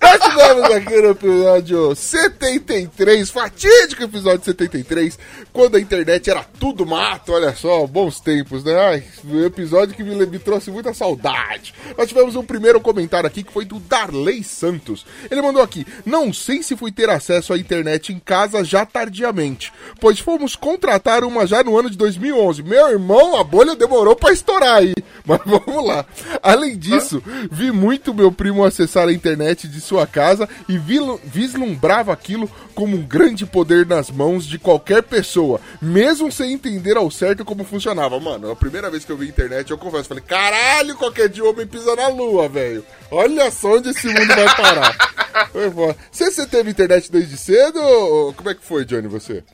[0.00, 5.18] Nós tivemos aqui no episódio 73, fatídico episódio 73,
[5.52, 8.78] quando a internet era tudo mato, olha só, bons tempos, né?
[8.78, 9.04] Ai,
[9.44, 11.74] episódio que me, me trouxe muita saudade.
[11.96, 15.04] Nós tivemos um primeiro comentário aqui que foi do Darley Santos.
[15.30, 19.72] Ele mandou aqui: Não sei se fui ter acesso à internet em casa já tardiamente,
[20.00, 22.62] pois fomos contratar uma já no ano de 2011.
[22.62, 24.94] Meu irmão, a bolha demorou pra estourar aí.
[25.26, 26.06] Mas vamos lá.
[26.42, 30.78] Além disso, vi muito meu primo acessar a internet de sua casa e
[31.24, 37.10] vislumbrava aquilo como um grande poder nas mãos de qualquer pessoa, mesmo sem entender ao
[37.10, 38.20] certo como funcionava.
[38.20, 41.50] Mano, a primeira vez que eu vi internet, eu confesso, falei, caralho, qualquer dia o
[41.50, 42.84] homem pisa na lua, velho.
[43.10, 44.94] Olha só onde esse mundo vai parar.
[45.52, 45.96] Foi foda.
[46.10, 47.80] Você, você teve internet desde cedo?
[47.80, 49.44] Ou como é que foi, Johnny, você?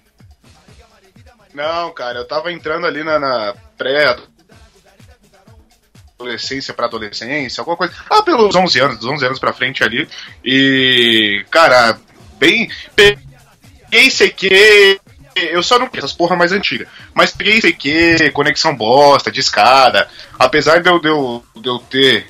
[1.52, 4.16] Não, cara, eu tava entrando ali na, na pré
[6.18, 7.94] adolescência pra adolescência, alguma coisa.
[8.08, 10.08] Ah, pelos 11 anos, dos 11 anos pra frente ali.
[10.44, 11.98] E, cara,
[12.38, 12.70] bem.
[12.94, 15.00] Peguei CQ.
[15.36, 16.86] Eu só não essas porra mais antiga.
[17.12, 20.08] Mas peguei CQ, conexão bosta, de escada.
[20.38, 22.26] Apesar de eu, de eu, de eu ter.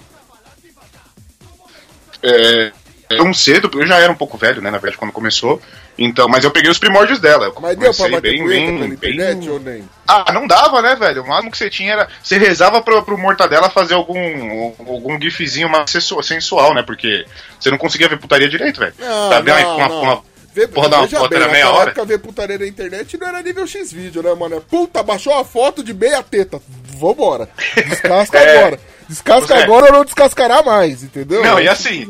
[2.23, 2.73] É,
[3.09, 5.61] tão cedo, eu já era um pouco velho, né, na verdade, quando começou.
[5.97, 7.47] Então, mas eu peguei os primórdios dela.
[7.47, 9.89] Eu Mas deu pra bater bem, bem, pela bem, internet ou nem?
[10.09, 11.23] ah, não dava, né, velho?
[11.23, 12.09] O máximo que você tinha era.
[12.23, 16.83] Você rezava pro, pro Mortadela fazer algum, algum gifzinho mais sensu- sensual, né?
[16.83, 17.25] Porque
[17.61, 18.95] você não conseguia ver putaria direito, velho.
[18.99, 20.03] Não, Sabe, não, uma, não.
[20.03, 20.23] uma
[20.53, 21.91] Vê, porra da uma foto bem, era meia hora.
[21.91, 24.57] época ver putaria na internet não era nível X-Vídeo, né, mano?
[24.57, 26.61] É, Puta, baixou a foto de meia teta.
[26.97, 27.49] Vambora.
[27.75, 28.59] Descasca É.
[28.59, 28.81] agora.
[29.09, 31.43] Descasca Você- agora ou não descascará mais, entendeu?
[31.43, 32.09] Não, e assim,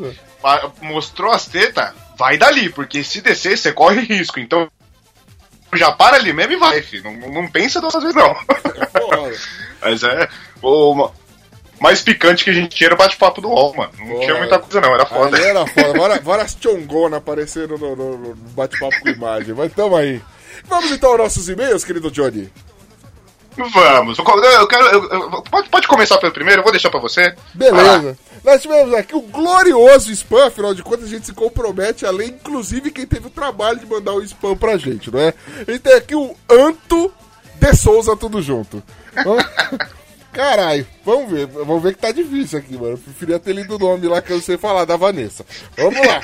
[0.81, 4.39] mostrou as tetas, vai dali, porque se descer, você corre risco.
[4.39, 4.69] Então.
[5.73, 7.03] Já para ali mesmo e vai, filho.
[7.11, 8.33] Não, não pensa duas vezes, não.
[9.81, 10.27] Mas é.
[10.61, 11.11] O ma-
[11.81, 13.91] mais picante que a gente tinha era o bate-papo do UOL, mano.
[13.99, 14.93] Não tinha muita coisa, não.
[14.93, 15.37] Era foda.
[15.37, 15.99] Era foda.
[15.99, 19.53] Várias, várias chongonas apareceram no, no- no bate-papo com imagem.
[19.53, 20.21] Mas tamo aí.
[20.65, 22.49] Vamos então aos nossos e-mails, querido Johnny.
[23.57, 24.17] Vamos.
[24.17, 24.83] Eu quero.
[24.85, 27.33] eu- eu- pode, pode começar pelo primeiro, eu vou deixar pra você.
[27.53, 28.17] Beleza.
[28.43, 32.27] Nós tivemos aqui o glorioso spam, afinal de contas a gente se compromete a ler,
[32.27, 35.33] inclusive quem teve o trabalho de mandar o spam pra gente, não é?
[35.67, 37.11] A gente tem aqui o Anto
[37.55, 38.83] de Souza, tudo junto.
[40.31, 42.91] Caralho, vamos ver, vamos ver que tá difícil aqui, mano.
[42.93, 45.45] Eu preferia ter lido o nome lá que eu não sei falar, da Vanessa.
[45.77, 46.19] Vamos lá.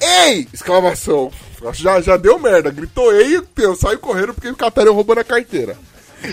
[0.00, 0.48] Ei!
[0.52, 1.30] Exclamação.
[1.74, 2.70] Já, já deu merda.
[2.70, 5.76] Gritou ei, eu saio correndo porque o Catarina roubando a carteira.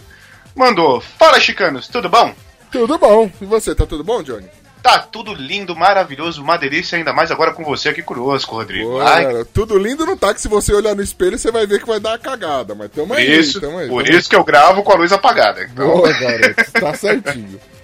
[0.54, 2.32] mandou: Fala, chicanos, tudo bom?
[2.70, 4.48] Tudo bom, e você, tá tudo bom, Johnny?
[4.82, 8.90] Tá tudo lindo, maravilhoso, uma delícia, ainda mais agora com você aqui conosco, Rodrigo.
[8.90, 11.66] Pô, Ai, cara, tudo lindo não tá que se você olhar no espelho você vai
[11.66, 13.88] ver que vai dar uma cagada, mas tamo aí, isso, tamo aí.
[13.88, 15.60] por tamo isso que eu gravo com a luz apagada.
[15.60, 15.68] aí.
[15.72, 17.58] Então, Boa, garoto, tá certinho.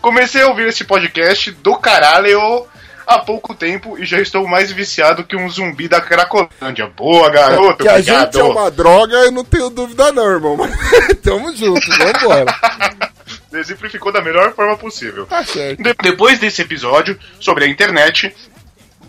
[0.00, 2.66] comecei a ouvir esse podcast do caralho
[3.06, 6.86] há pouco tempo e já estou mais viciado que um zumbi da Cracolândia.
[6.96, 8.32] Boa, garoto, que a obrigado.
[8.32, 10.56] gente é uma droga, eu não tenho dúvida não, irmão.
[11.22, 12.46] Tamo junto, vambora.
[13.52, 15.26] Exemplificou da melhor forma possível.
[15.26, 15.82] Tá certo.
[15.82, 18.32] De- depois desse episódio sobre a internet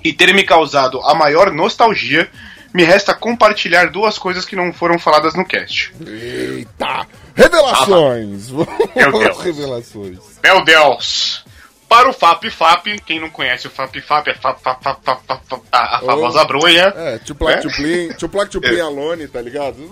[0.04, 2.28] e ter me causado a maior nostalgia,
[2.74, 5.94] me resta compartilhar duas coisas que não foram faladas no cast.
[6.06, 7.08] Eita!
[7.36, 8.50] Revelações!
[8.96, 9.40] Meu Deus.
[9.40, 10.20] Revelações.
[10.44, 11.44] Meu Deus!
[11.92, 15.26] Para o FAP FAP, quem não conhece o FAP FAP é FAP, FAP, FAP, FAP,
[15.28, 16.94] FAP, a, a famosa bronha.
[16.96, 17.62] É, Tuplac É?
[17.62, 19.76] Tuplin, Tuplac Tuplin Alone, tá ligado?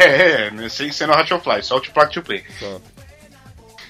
[0.00, 2.44] É, é, né, sem ser no Ratchelfly, só o Tupac Tuplay.
[2.60, 2.80] Só.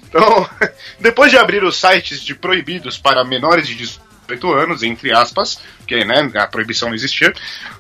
[0.05, 0.49] Então,
[0.99, 4.01] depois de abrir os sites de proibidos para menores de
[4.37, 7.33] 18 anos, entre aspas, porque né, a proibição não existia,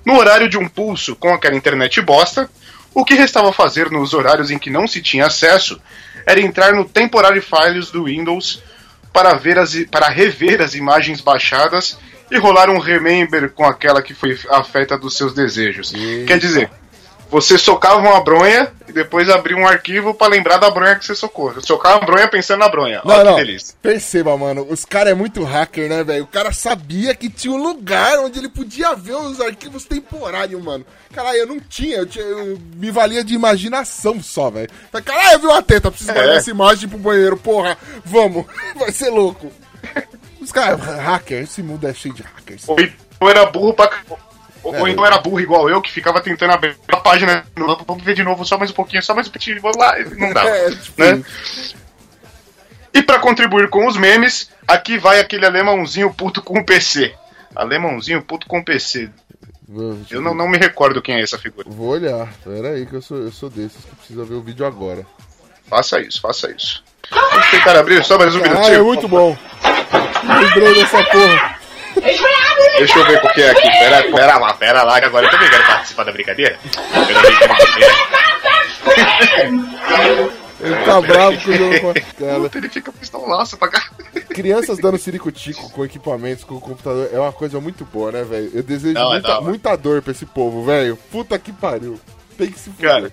[0.05, 2.51] no horário de um pulso com aquela internet bosta,
[2.95, 5.81] o que restava fazer nos horários em que não se tinha acesso
[6.27, 8.63] era entrar no Temporary Files do Windows
[9.13, 11.99] para, ver as, para rever as imagens baixadas
[12.31, 15.93] e rolar um remember com aquela que foi afeta dos seus desejos.
[16.27, 16.71] Quer dizer,
[17.33, 21.15] você socava uma bronha e depois abria um arquivo pra lembrar da bronha que você
[21.15, 21.51] socou.
[21.53, 23.01] Eu socava uma bronha pensando na bronha.
[23.05, 23.37] Não, Olha não.
[23.37, 23.75] que delícia.
[23.81, 26.25] Perceba, mano, os caras é muito hacker, né, velho?
[26.25, 30.85] O cara sabia que tinha um lugar onde ele podia ver os arquivos temporários, mano.
[31.15, 34.69] Caralho, eu não tinha, eu, tinha, eu me valia de imaginação só, velho.
[35.03, 36.15] Caralho, eu vi uma teta, preciso É.
[36.15, 38.45] guardar essa imagem pro banheiro, porra, vamos,
[38.77, 39.51] vai ser louco.
[40.39, 42.69] Os caras, hacker, esse mundo é cheio de hackers.
[42.69, 43.91] Ou então era burro pra.
[44.63, 47.45] Ou, ou então era burro igual eu, que ficava tentando abrir a página.
[47.87, 49.95] Vamos ver de novo, só mais um pouquinho, só mais um pouquinho, vamos lá.
[50.17, 50.49] Não dava.
[50.53, 51.23] É, tipo né?
[51.45, 51.77] isso.
[52.95, 57.15] E pra contribuir com os memes, aqui vai aquele alemãozinho puto com PC.
[57.55, 59.11] Alemãozinho puto com PC.
[60.11, 61.69] Eu não, não me recordo quem é essa figura.
[61.71, 64.67] Vou olhar, pera aí que eu sou, eu sou desses que precisa ver o vídeo
[64.67, 65.07] agora.
[65.67, 66.85] Faça isso, faça isso.
[67.11, 69.37] Vamos tentar abrir só mais um Caralho, é muito bom.
[70.23, 71.52] Lembrei dessa porra.
[72.79, 73.71] Deixa eu ver qual que é aqui.
[73.79, 76.59] Pera, pera lá, pera lá, que agora eu também quero participar da brincadeira.
[76.65, 77.89] Eu não vi como que é.
[80.61, 81.95] Ele tá bravo com o jogo com a.
[82.41, 83.83] Puta, ele fica pistolaço pra cá.
[84.29, 88.51] Crianças dando ciricutico com equipamentos, com o computador, é uma coisa muito boa, né, velho?
[88.55, 89.41] Eu desejo Não, é muita, hora.
[89.41, 90.97] muita dor pra esse povo, velho.
[91.11, 91.99] Puta que pariu.
[92.39, 92.91] Tem que se fuder.
[92.91, 93.13] Cara,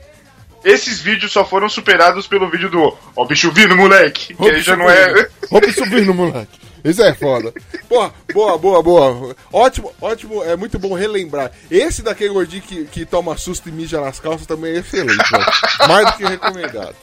[0.64, 4.34] esses vídeos só foram superados pelo vídeo do Ó, bicho vindo, moleque.
[4.34, 5.27] Que aí já não é.
[5.52, 6.60] Vamos subir no moleque.
[6.84, 7.53] Isso é foda.
[7.90, 9.36] Boa, boa, boa, boa.
[9.52, 11.52] Ótimo, ótimo, é muito bom relembrar.
[11.69, 15.45] Esse daquele gordinho que, que toma susto e mija nas calças também é excelente, velho.
[15.90, 16.95] Mais do que recomendado.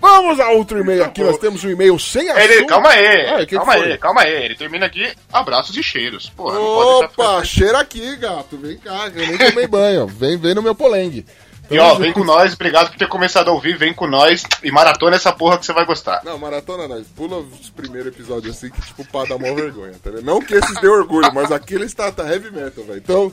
[0.00, 1.20] Vamos a outro e-mail aqui.
[1.22, 2.44] Nós temos um e-mail sem assunto.
[2.52, 4.44] Ele, calma aí, Ah, calma aí, calma aí.
[4.44, 6.30] Ele termina aqui, abraços e cheiros.
[6.36, 8.56] Porra, Opa, ficar- cheira aqui, gato.
[8.56, 10.06] Vem cá, eu nem tomei banho.
[10.06, 11.26] Vem, vem no meu polengue.
[11.70, 14.70] E ó, vem com nós, obrigado por ter começado a ouvir, vem com nós e
[14.72, 16.20] maratona essa porra que você vai gostar.
[16.24, 17.06] Não, maratona nós.
[17.16, 20.24] Pula os primeiros episódios assim que, tipo, pra dar mó vergonha, tá ligado?
[20.26, 22.98] Não que esses dê orgulho, mas aquele está tá heavy metal, velho.
[22.98, 23.32] Então,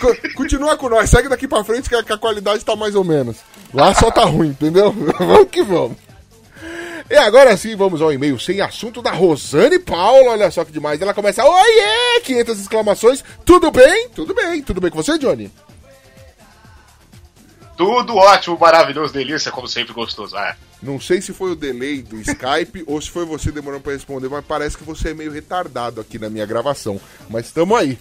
[0.00, 1.08] co- continua com nós.
[1.10, 3.36] Segue daqui pra frente que a, que a qualidade tá mais ou menos.
[3.72, 4.90] Lá só tá ruim, entendeu?
[5.18, 5.96] vamos que vamos.
[7.10, 10.30] E agora sim, vamos ao e-mail sem assunto da Rosane Paula.
[10.32, 11.00] Olha só que demais.
[11.00, 12.20] Ela começa, oiê!
[12.24, 13.22] 500 exclamações.
[13.44, 14.08] Tudo bem?
[14.08, 14.62] Tudo bem.
[14.62, 15.52] Tudo bem com você, Johnny?
[17.76, 20.36] Tudo ótimo, maravilhoso, delícia, como sempre gostoso.
[20.36, 23.92] Ah, Não sei se foi o delay do Skype ou se foi você demorando pra
[23.92, 27.00] responder, mas parece que você é meio retardado aqui na minha gravação.
[27.28, 27.98] Mas tamo aí.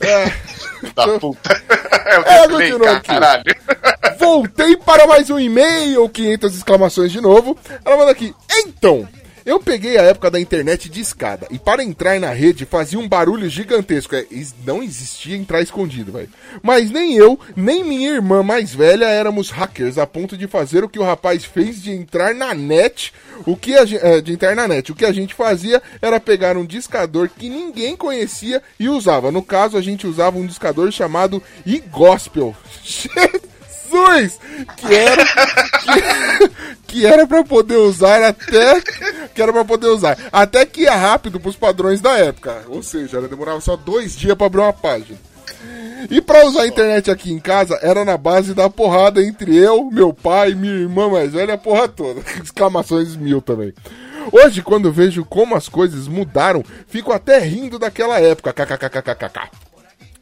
[0.00, 0.26] É,
[0.94, 1.62] da puta.
[2.10, 3.06] Eu É, continua aqui.
[3.08, 3.44] caralho.
[4.18, 7.56] voltei para mais um e-mail, 500 exclamações de novo.
[7.84, 8.34] Ela manda aqui.
[8.52, 9.08] Então,
[9.50, 13.08] Eu peguei a época da internet de escada e para entrar na rede fazia um
[13.08, 14.14] barulho gigantesco.
[14.14, 14.24] É,
[14.64, 16.28] não existia entrar escondido, velho.
[16.62, 20.88] Mas nem eu, nem minha irmã mais velha éramos hackers a ponto de fazer o
[20.88, 23.12] que o rapaz fez de entrar na net.
[23.44, 24.92] O que a, é, de entrar na net.
[24.92, 29.32] O que a gente fazia era pegar um discador que ninguém conhecia e usava.
[29.32, 32.54] No caso, a gente usava um discador chamado iGospel.
[33.90, 34.38] Jesus!
[34.76, 36.50] Que era que,
[36.86, 38.80] que era para poder usar até
[39.34, 43.18] que era para poder usar até que ia rápido pros padrões da época, ou seja,
[43.18, 45.18] ela demorava só dois dias para abrir uma página.
[46.10, 49.90] E pra usar a internet aqui em casa era na base da porrada entre eu,
[49.90, 52.20] meu pai, minha irmã mais velha, a porra toda.
[52.42, 53.74] Exclamações mil também.
[54.32, 58.52] Hoje, quando vejo como as coisas mudaram, fico até rindo daquela época.
[58.52, 59.69] KKKKKK.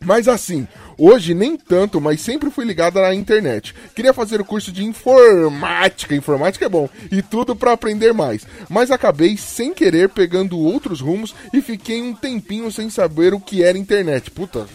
[0.01, 0.67] Mas assim,
[0.97, 3.75] hoje nem tanto, mas sempre fui ligado na internet.
[3.95, 8.47] Queria fazer o curso de informática, informática é bom, e tudo pra aprender mais.
[8.69, 13.63] Mas acabei sem querer pegando outros rumos e fiquei um tempinho sem saber o que
[13.63, 14.31] era internet.
[14.31, 14.67] Puta,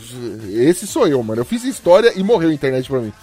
[0.50, 1.42] esse sou eu, mano.
[1.42, 3.14] Eu fiz história e morreu a internet pra mim.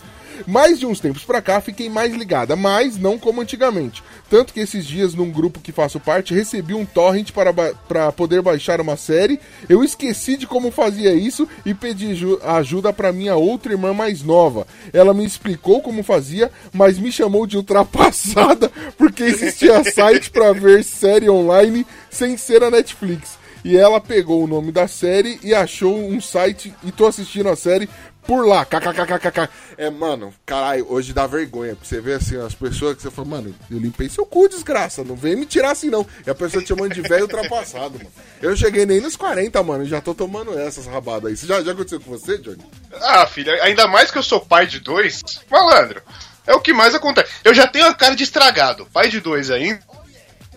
[0.46, 4.02] Mais de uns tempos pra cá fiquei mais ligada, mas não como antigamente.
[4.28, 8.40] Tanto que esses dias, num grupo que faço parte, recebi um torrent para, para poder
[8.42, 9.40] baixar uma série.
[9.68, 14.22] Eu esqueci de como fazia isso e pedi ju- ajuda pra minha outra irmã mais
[14.22, 14.66] nova.
[14.92, 20.84] Ela me explicou como fazia, mas me chamou de ultrapassada porque existia site pra ver
[20.84, 23.38] série online sem ser a Netflix.
[23.62, 27.56] E ela pegou o nome da série e achou um site e tô assistindo a
[27.56, 27.90] série
[28.26, 28.64] por lá.
[28.64, 29.48] KKKKK.
[29.76, 31.74] É, mano, caralho, hoje dá vergonha.
[31.74, 35.02] Porque você vê assim, as pessoas que você fala, mano, eu limpei seu cu, desgraça.
[35.04, 36.06] Não vem me tirar assim, não.
[36.26, 38.10] E a pessoa te chamando de velho ultrapassado, mano.
[38.40, 41.34] Eu cheguei nem nos 40, mano, e já tô tomando essas rabadas aí.
[41.34, 42.64] Isso já, já aconteceu com você, Johnny?
[43.02, 46.00] Ah, filha, ainda mais que eu sou pai de dois, malandro.
[46.46, 47.30] É o que mais acontece.
[47.44, 49.80] Eu já tenho a cara de estragado, pai de dois ainda.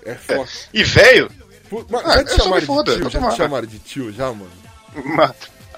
[0.06, 0.50] É foda.
[0.74, 1.30] E velho,
[1.90, 2.86] Mano, Ah, já te chamaram de tio?
[3.04, 3.36] Já te tomando.
[3.36, 4.52] chamaram de tio, já, mano?
[5.06, 5.36] mano,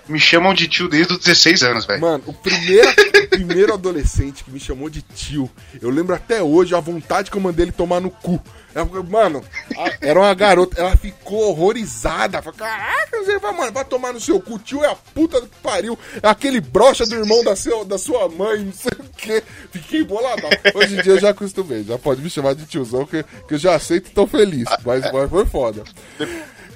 [0.08, 2.02] me chamam de tio desde os 16 anos, velho.
[2.02, 5.50] Mano, o primeiro, o primeiro adolescente que me chamou de tio,
[5.82, 8.40] eu lembro até hoje a vontade que eu mandei ele tomar no cu.
[8.74, 9.42] Ela- Mano,
[9.78, 12.42] a- era uma garota, ela ficou horrorizada.
[12.42, 15.48] Falou, caraca, você vai, mano, vai tomar no seu cu, tio é a puta que
[15.64, 15.98] pariu.
[16.22, 19.42] É aquele brocha do irmão da, seu, da sua mãe, não sei o quê.
[19.72, 20.50] Fiquei boladão.
[20.74, 23.58] Hoje em dia eu já acostumei, já pode me chamar de tiozão, que, que eu
[23.58, 24.66] já aceito e tô feliz.
[24.86, 25.84] Mas, mas foi foda.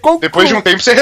[0.01, 0.95] Conclu- Depois de um tempo você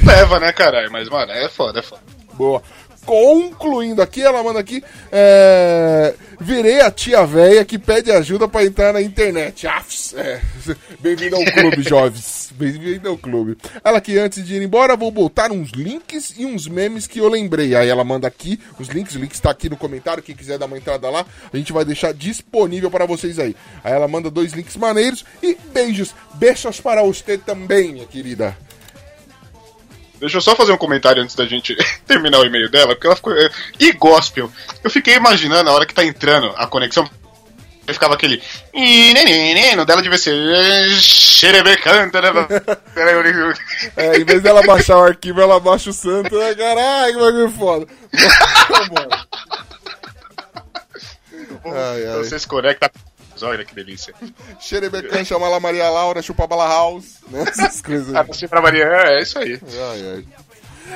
[0.00, 0.90] releva, né, caralho?
[0.90, 2.02] Mas, mano, é foda, é foda.
[2.34, 2.62] Boa.
[3.04, 4.84] Concluindo aqui, ela manda aqui.
[5.10, 9.66] é, Virei a tia véia que pede ajuda pra entrar na internet.
[9.66, 10.42] Afs, é.
[11.00, 12.52] Bem-vindo ao clube, jovens.
[12.52, 13.56] Bem-vindo ao clube.
[13.82, 17.28] Ela que antes de ir embora, vou botar uns links e uns memes que eu
[17.28, 17.74] lembrei.
[17.74, 19.14] Aí ela manda aqui os links.
[19.14, 20.22] O link está aqui no comentário.
[20.22, 23.56] Quem quiser dar uma entrada lá, a gente vai deixar disponível para vocês aí.
[23.82, 26.14] Aí ela manda dois links maneiros e beijos.
[26.34, 28.54] Beijos para você também, minha querida.
[30.20, 31.76] Deixa eu só fazer um comentário antes da gente
[32.06, 33.32] terminar o e-mail dela, porque ela ficou.
[33.36, 34.50] é, E gospel.
[34.82, 37.08] Eu fiquei imaginando a hora que tá entrando a conexão.
[37.86, 38.42] Aí ficava aquele.
[39.76, 40.34] No dela devia ser.
[40.34, 42.30] "Eh, Xerebecanta, né?
[43.96, 46.36] É, em vez dela baixar o arquivo, ela baixa o santo.
[46.38, 46.54] Né?
[46.54, 47.86] Caralho, que bagulho foda.
[51.64, 52.16] ai, ai.
[52.18, 52.90] Você se conecta.
[53.42, 54.14] Olha que delícia.
[54.60, 57.16] Xerebecan, chama lá Maria Laura, chupa bala house.
[57.28, 57.44] Né?
[57.48, 58.26] Essas coisas Ah, aí.
[58.26, 59.60] você pra Maria, é isso aí.
[59.90, 60.24] Ai, ai.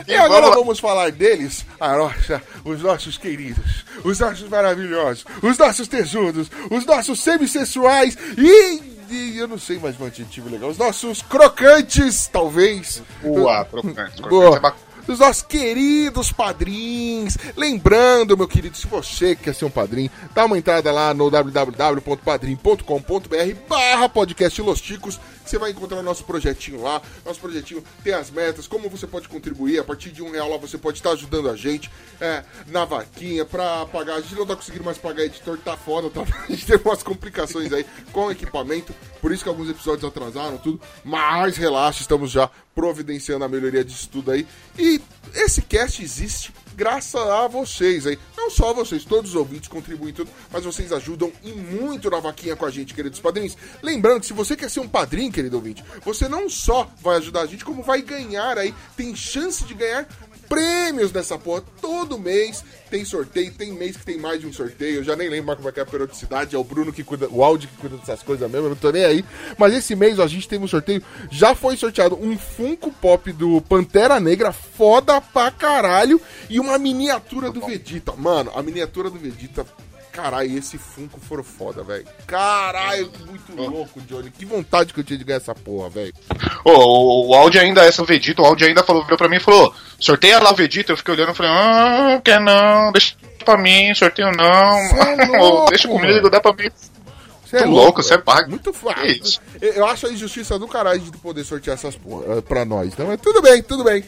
[0.09, 0.56] E E agora vamos lá.
[0.56, 6.86] vamos falar deles, a nossa, os nossos queridos, os nossos maravilhosos, os nossos tesudos, os
[6.86, 13.02] nossos semissexuais e, e eu não sei mais um adjetivo legal, os nossos crocantes, talvez.
[13.23, 14.23] Boa, crocante.
[14.23, 14.31] Boa.
[14.31, 14.91] crocante é bacana.
[15.06, 17.36] Dos nossos queridos padrinhos.
[17.56, 22.86] Lembrando, meu querido, se você quer ser um padrinho, dá uma entrada lá no www.padrim.com.br
[23.68, 25.20] barra podcast Los Ticos.
[25.52, 27.02] Você vai encontrar o nosso projetinho lá.
[27.26, 29.78] Nosso projetinho tem as metas, como você pode contribuir.
[29.78, 33.44] A partir de um real lá você pode estar ajudando a gente é, na vaquinha
[33.44, 34.14] pra pagar.
[34.14, 36.22] A gente não tá conseguindo mais pagar editor, tá foda, tá?
[36.48, 38.94] A gente teve umas complicações aí com o equipamento.
[39.20, 40.80] Por isso que alguns episódios atrasaram, tudo.
[41.04, 44.46] Mas relaxa, estamos já providenciando a melhoria disso tudo aí.
[44.78, 45.02] E
[45.34, 48.19] esse cast existe graças a vocês aí.
[48.36, 52.57] Não só vocês, todos os ouvintes contribuem tudo, mas vocês ajudam e muito na vaquinha
[52.57, 53.57] com a gente, queridos padrinhos.
[53.82, 57.43] Lembrando que se você quer ser um padrinho, querido ouvinte, você não só vai ajudar
[57.43, 60.07] a gente, como vai ganhar aí, tem chance de ganhar
[60.52, 61.62] prêmios dessa porra.
[61.80, 64.96] Todo mês tem sorteio, tem mês que tem mais de um sorteio.
[64.96, 66.54] Eu já nem lembro mais como é que é a periodicidade.
[66.54, 68.90] É o Bruno que cuida, o áudio que cuida dessas coisas mesmo, eu não tô
[68.90, 69.24] nem aí.
[69.56, 71.02] Mas esse mês ó, a gente teve um sorteio.
[71.30, 76.20] Já foi sorteado um Funko Pop do Pantera Negra, foda pra caralho.
[76.50, 78.12] E uma miniatura do Vegeta.
[78.12, 79.66] Mano, a miniatura do Vegeta
[80.12, 82.06] Caralho, esse Funko for foda, velho.
[82.26, 84.30] Caralho, muito louco, Johnny.
[84.30, 86.12] Que vontade que eu tinha de ganhar essa porra, velho.
[86.64, 89.74] Ô, o, áudio ainda, essa Vegeta, o áudio ainda falou, virou pra mim e falou:
[89.98, 90.93] sorteia lá o Vegeta.
[90.93, 94.78] Eu fiquei olhando e falei: ah, quer não, deixa pra mim, sorteio não.
[95.01, 96.70] É louco, deixa comigo, dá pra mim.
[97.52, 98.51] Você Tô louco, você é pago.
[98.51, 99.40] Muito fácil.
[99.60, 102.89] Eu acho a injustiça do caralho de poder sortear essas porra eh, pra nós.
[102.89, 104.05] Então, mas tudo bem, tudo bem.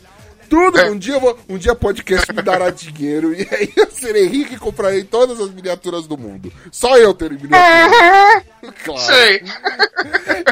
[0.49, 0.91] Tudo, É.
[0.91, 4.59] um dia vou, um dia podcast me dará dinheiro e aí eu serei rico e
[4.59, 6.53] comprarei todas as miniaturas do mundo.
[6.71, 8.43] Só eu terei miniaturas.
[8.85, 9.01] claro.
[9.01, 9.43] Sei.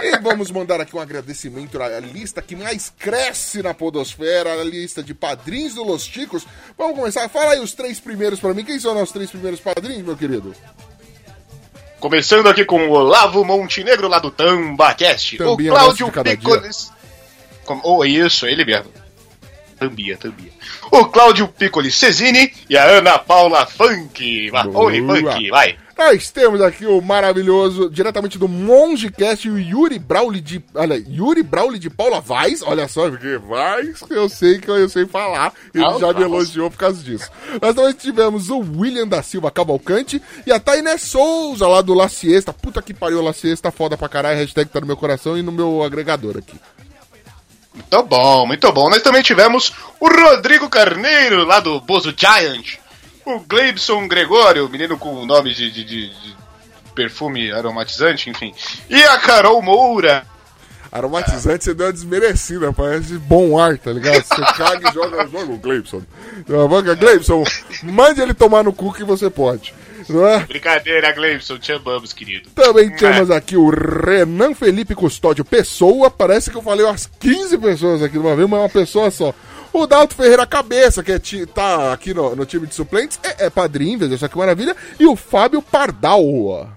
[0.03, 5.03] E vamos mandar aqui um agradecimento à lista que mais cresce na podosfera, a lista
[5.03, 6.47] de padrinhos do Los Chicos.
[6.77, 7.29] Vamos começar.
[7.29, 8.65] Fala aí os três primeiros pra mim.
[8.65, 10.55] Quem são os três primeiros padrinhos, meu querido?
[12.01, 15.37] Começando aqui com o Olavo Montenegro lá do Tambacast.
[15.39, 16.91] Também o Cláudio Picolis.
[17.65, 18.91] Como- Oh, isso, ele mesmo.
[19.89, 20.53] Tambia, tambia.
[20.91, 24.51] O Cláudio Piccoli Cesini e a Ana Paula Funk.
[24.75, 25.77] Oi, Funk, vai.
[25.97, 30.65] Nós temos aqui o maravilhoso, diretamente do Mongecast, o Yuri Brauli de.
[30.75, 32.63] Olha, Yuri Brauli de Paula Vaz.
[32.63, 35.53] Olha só, porque Vaz, eu sei que eu sei falar.
[35.73, 37.31] Ele Ah, já me elogiou por causa disso.
[37.61, 42.09] Nós também tivemos o William da Silva Cavalcante e a Tainé Souza, lá do La
[42.09, 42.53] Siesta.
[42.53, 44.39] Puta que pariu, La Siesta, foda pra caralho.
[44.39, 46.55] Hashtag tá no meu coração e no meu agregador aqui.
[47.75, 48.91] Muito bom, muito bom.
[48.91, 52.77] Nós também tivemos o Rodrigo Carneiro, lá do Bozo Giant.
[53.25, 56.37] O Gleibson Gregório, menino com nome de, de- de- de
[56.95, 58.53] perfume aromatizante, enfim.
[58.91, 60.27] E a Carol Moura.
[60.91, 64.23] Aromatizante, você deu uma desmerecida, parece bom ar, tá ligado?
[64.23, 66.03] Você caga e joga, joga o Gleibson.
[66.47, 67.45] Joga, Gleibson,
[67.85, 69.73] mande ele tomar no cu que você pode.
[70.09, 70.41] Não é?
[70.41, 72.51] Brincadeira, Gleibson, te amamos, querido.
[72.51, 76.11] Também temos aqui o Renan Felipe Custódio Pessoa.
[76.11, 79.11] Parece que eu falei umas 15 pessoas aqui de uma vez, mas é uma pessoa
[79.11, 79.35] só.
[79.73, 83.51] O Dalto Ferreira Cabeça, que é tá aqui no, no time de suplentes, é, é
[83.51, 84.77] padrinho, veja só que maravilha.
[85.01, 86.69] E o Fábio Pardal.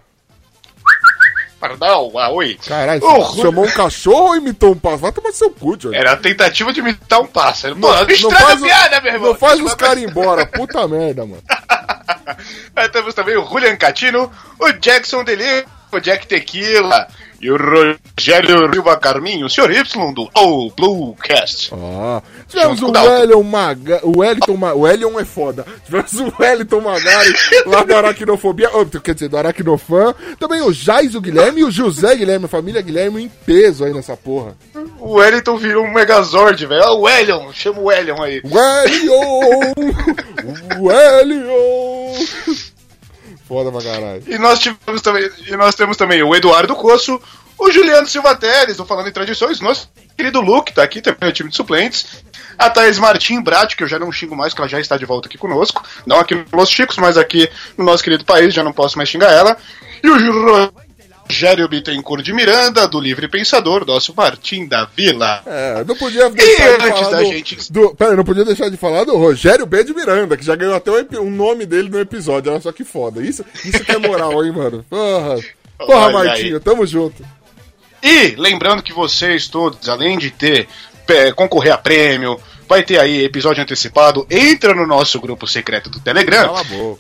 [1.60, 2.57] Pardal, ah, oi.
[2.68, 5.02] Caralho, você chamou um cachorro ou imitou um pássaro?
[5.02, 5.95] Vai tomar seu cu, Johnny.
[5.95, 7.76] Era a tentativa de imitar um pássaro.
[7.76, 9.30] Pô, Não- não, faz piada, meu irmão.
[9.30, 11.41] Não faz os caras ir embora, puta merda, mano.
[12.76, 17.07] Aí temos também o Julian Catino, o Jackson Deli, o Jack Tequila
[17.41, 19.72] e o Rogério Silva Carminho, o Sr.
[19.72, 21.72] Y do O Bluecast.
[21.73, 22.91] Ah, tivemos o.
[22.91, 23.99] Wellington Maga...
[24.03, 24.73] O Wellington Ma...
[24.73, 25.65] O Wellington é foda.
[25.86, 27.34] Tivemos o Wellington Magari
[27.65, 28.69] lá do Aracnofobia.
[28.73, 30.15] oh, quer dizer, do Aracnofan.
[30.40, 32.45] Também o Jais, o Guilherme e o José Guilherme.
[32.45, 34.56] A família Guilherme em peso aí nessa porra.
[34.99, 36.84] O Wellington virou um Megazord, velho.
[36.86, 38.41] Ó, o Wellion, chama o Wellion aí.
[38.44, 39.74] Wellington!
[40.82, 42.26] Wellington!
[43.48, 44.24] Foda pra caralho.
[44.28, 47.22] E nós tivemos também, e nós temos também o Eduardo Coço,
[47.57, 51.32] o Juliano Silva Teles, do Falando em Tradições, nosso querido Luke, tá aqui também no
[51.32, 52.24] time de suplentes.
[52.57, 55.06] A Thaís Martim Brat, que eu já não xingo mais, que ela já está de
[55.06, 55.84] volta aqui conosco.
[56.06, 59.10] Não aqui no Los Chicos, mas aqui no nosso querido país, já não posso mais
[59.10, 59.57] xingar ela.
[60.02, 60.72] E o
[61.27, 65.41] Rogério Bittencourt de Miranda, do Livre Pensador, nosso Martim da Vila.
[65.45, 68.69] É, não podia deixar de antes falar da do, gente- do- Pera, não podia deixar
[68.69, 69.84] de falar do Rogério B.
[69.84, 72.52] de Miranda, que já ganhou até o um nome dele no episódio.
[72.52, 73.22] Olha só que foda.
[73.22, 74.85] Isso, isso que é moral, hein, mano?
[74.89, 75.35] Porra,
[75.80, 76.14] porra aí.
[76.14, 77.26] Martinho, tamo junto.
[78.03, 80.68] E lembrando que vocês todos, além de ter
[81.07, 82.39] é, concorrer a prêmio,
[82.69, 86.97] vai ter aí episódio antecipado, entra no nosso grupo secreto do Telegram, a boca.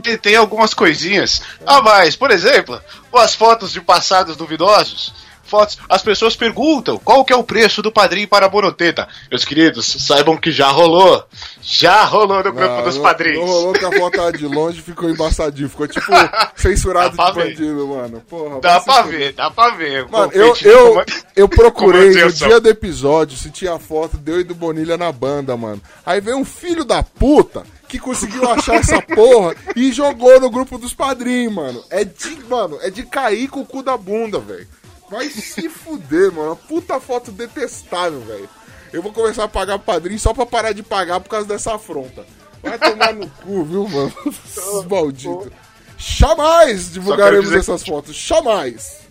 [0.00, 2.16] Que tem algumas coisinhas a mais.
[2.16, 2.80] Por exemplo,
[3.14, 5.12] as fotos de passados duvidosos.
[5.44, 9.06] Fotos, as pessoas perguntam qual que é o preço do padrinho para a Boroteta.
[9.30, 11.22] Meus queridos, saibam que já rolou.
[11.60, 13.40] Já rolou no grupo Não, dos não- padrinhos.
[13.40, 15.68] Não rolou que a foto de longe ficou embaçadinho.
[15.68, 16.06] Ficou tipo
[16.56, 17.48] censurado de ver.
[17.50, 18.22] bandido, mano.
[18.26, 20.08] Porra, Dá pra ver, dá pra ver.
[20.08, 21.04] Mano, eu, eu,
[21.36, 25.54] eu procurei no dia do episódio se tinha foto deu e do Bonilha na banda,
[25.54, 25.82] mano.
[26.06, 27.62] Aí veio um filho da puta
[27.92, 31.84] que conseguiu achar essa porra e jogou no grupo dos padrinhos, mano.
[31.90, 34.66] É de, mano, é de cair com o cu da bunda, velho.
[35.10, 36.56] Vai se fuder, mano.
[36.56, 38.48] Puta foto detestável, velho.
[38.94, 42.24] Eu vou começar a pagar padrinho só pra parar de pagar por causa dessa afronta.
[42.62, 44.14] Vai tomar no cu, viu, mano?
[44.26, 45.52] Esses malditos.
[45.98, 48.16] Jamais divulgaremos essas fotos.
[48.16, 49.02] Jamais.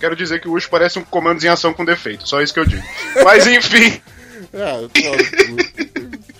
[0.00, 2.60] Quero dizer que o Ucho parece um comandos em ação com defeito, só isso que
[2.60, 2.82] eu digo.
[3.22, 4.02] Mas enfim.
[4.52, 5.93] É, claro.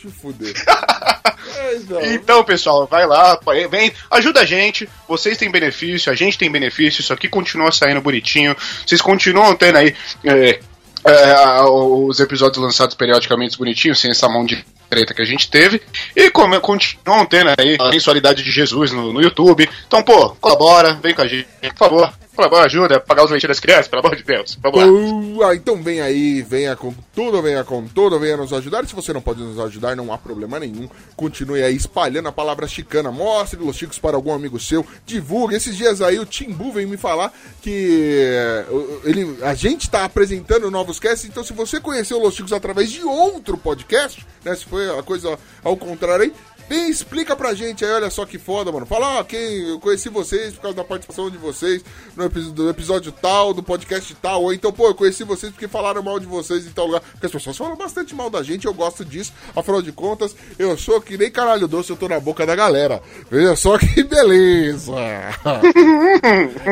[0.04, 0.54] Te fuder.
[1.56, 2.00] É, então.
[2.02, 3.38] Então, pessoal, vai lá,
[3.70, 4.88] vem, ajuda a gente.
[5.06, 7.00] Vocês têm benefício, a gente tem benefício.
[7.00, 8.56] Isso aqui continua saindo bonitinho.
[8.84, 9.94] Vocês continuam tendo aí
[10.24, 10.60] é,
[11.04, 15.82] é, os episódios lançados periodicamente bonitinhos, sem essa mão de treta que a gente teve.
[16.16, 19.68] E como, continuam tendo aí a mensualidade de Jesus no, no YouTube.
[19.86, 22.23] Então, pô, colabora, vem com a gente, por favor.
[22.34, 24.58] Pelo amor, ajuda a pagar os leitinhos das crianças, pelo amor de Deus.
[24.60, 24.86] Vamos lá.
[24.86, 28.84] Boa, então vem aí, venha com tudo, venha com tudo, venha nos ajudar.
[28.86, 30.88] Se você não pode nos ajudar, não há problema nenhum.
[31.14, 33.12] Continue aí espalhando a palavra chicana.
[33.12, 34.84] Mostre Los Chicos para algum amigo seu.
[35.06, 35.54] Divulgue.
[35.54, 37.32] Esses dias aí o Timbu veio me falar
[37.62, 38.66] que eh,
[39.04, 41.28] ele, a gente tá apresentando novos casts.
[41.28, 44.56] Então, se você conheceu Los Chicos através de outro podcast, né?
[44.56, 46.32] Se foi a coisa ao contrário aí.
[46.68, 48.86] Vem, explica pra gente aí, olha só que foda, mano.
[48.86, 51.84] Fala, ó, quem eu conheci vocês por causa da participação de vocês
[52.16, 54.42] no epi- do episódio tal, do podcast tal.
[54.44, 57.00] Ou então, pô, eu conheci vocês porque falaram mal de vocês em tal lugar.
[57.12, 59.32] Porque as pessoas falam bastante mal da gente, eu gosto disso.
[59.54, 63.02] Afinal de contas, eu sou que nem caralho doce, eu tô na boca da galera.
[63.30, 64.92] Veja só que beleza.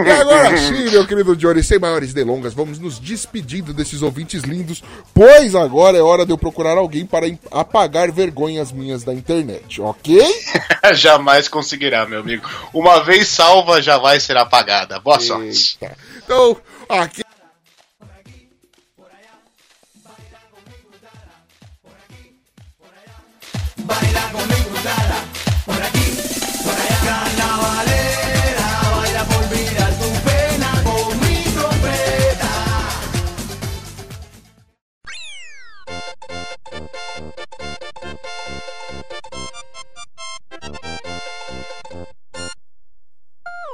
[0.07, 4.83] e agora sim, meu querido Johnny, sem maiores delongas, vamos nos despedindo desses ouvintes lindos,
[5.15, 10.23] pois agora é hora de eu procurar alguém para apagar vergonhas minhas da internet, ok?
[10.95, 12.49] jamais conseguirá, meu amigo.
[12.73, 14.99] Uma vez salva, jamais será apagada.
[15.01, 15.79] Boa sorte.
[15.81, 15.97] Eita.
[16.25, 16.57] Então,
[16.89, 17.23] aqui.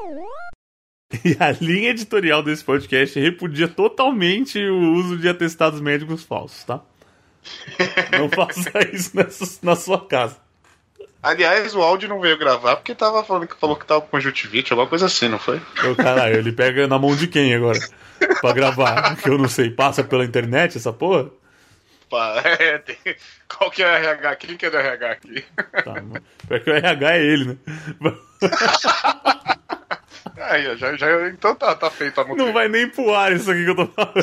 [1.25, 6.81] E a linha editorial desse podcast repudia totalmente o uso de atestados médicos falsos, tá?
[8.19, 10.37] Não faça isso nessa, na sua casa.
[11.23, 14.71] Aliás, o áudio não veio gravar porque tava falando que falou que tava com conjuntivite,
[14.73, 15.61] alguma coisa assim, não foi?
[15.91, 17.79] Ô, caralho, ele pega na mão de quem agora?
[18.43, 19.17] Pra gravar?
[19.17, 21.31] Que eu não sei, passa pela internet essa porra?
[22.11, 23.17] Pá, é, tem-
[23.49, 24.37] Qual que é o RH?
[24.37, 25.45] Quem que é do RH aqui?
[25.85, 27.57] Tá, mas- pior que o RH é ele, né?
[30.41, 32.45] Aí, já, já, então tá, tá feito a multa.
[32.45, 34.15] Não vai nem pro ar isso aqui que eu tô falando.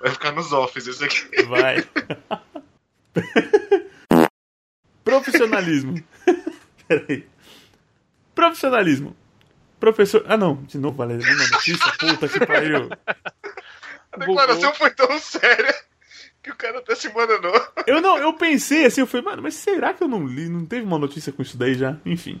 [0.00, 1.42] Vai ficar nos office isso aqui.
[1.44, 1.84] Vai.
[5.02, 6.02] Profissionalismo.
[6.86, 7.26] Peraí.
[8.34, 9.16] Profissionalismo.
[9.80, 10.24] Professor.
[10.28, 11.24] Ah, não, de novo, Valéria.
[11.24, 12.88] Uma notícia, puta que pariu.
[14.12, 15.74] A declaração foi tão séria
[16.42, 17.52] que o cara até se mandou.
[17.86, 20.48] Eu não, eu pensei assim, eu falei, mano, mas será que eu não li?
[20.48, 21.96] Não teve uma notícia com isso daí já?
[22.04, 22.40] Enfim.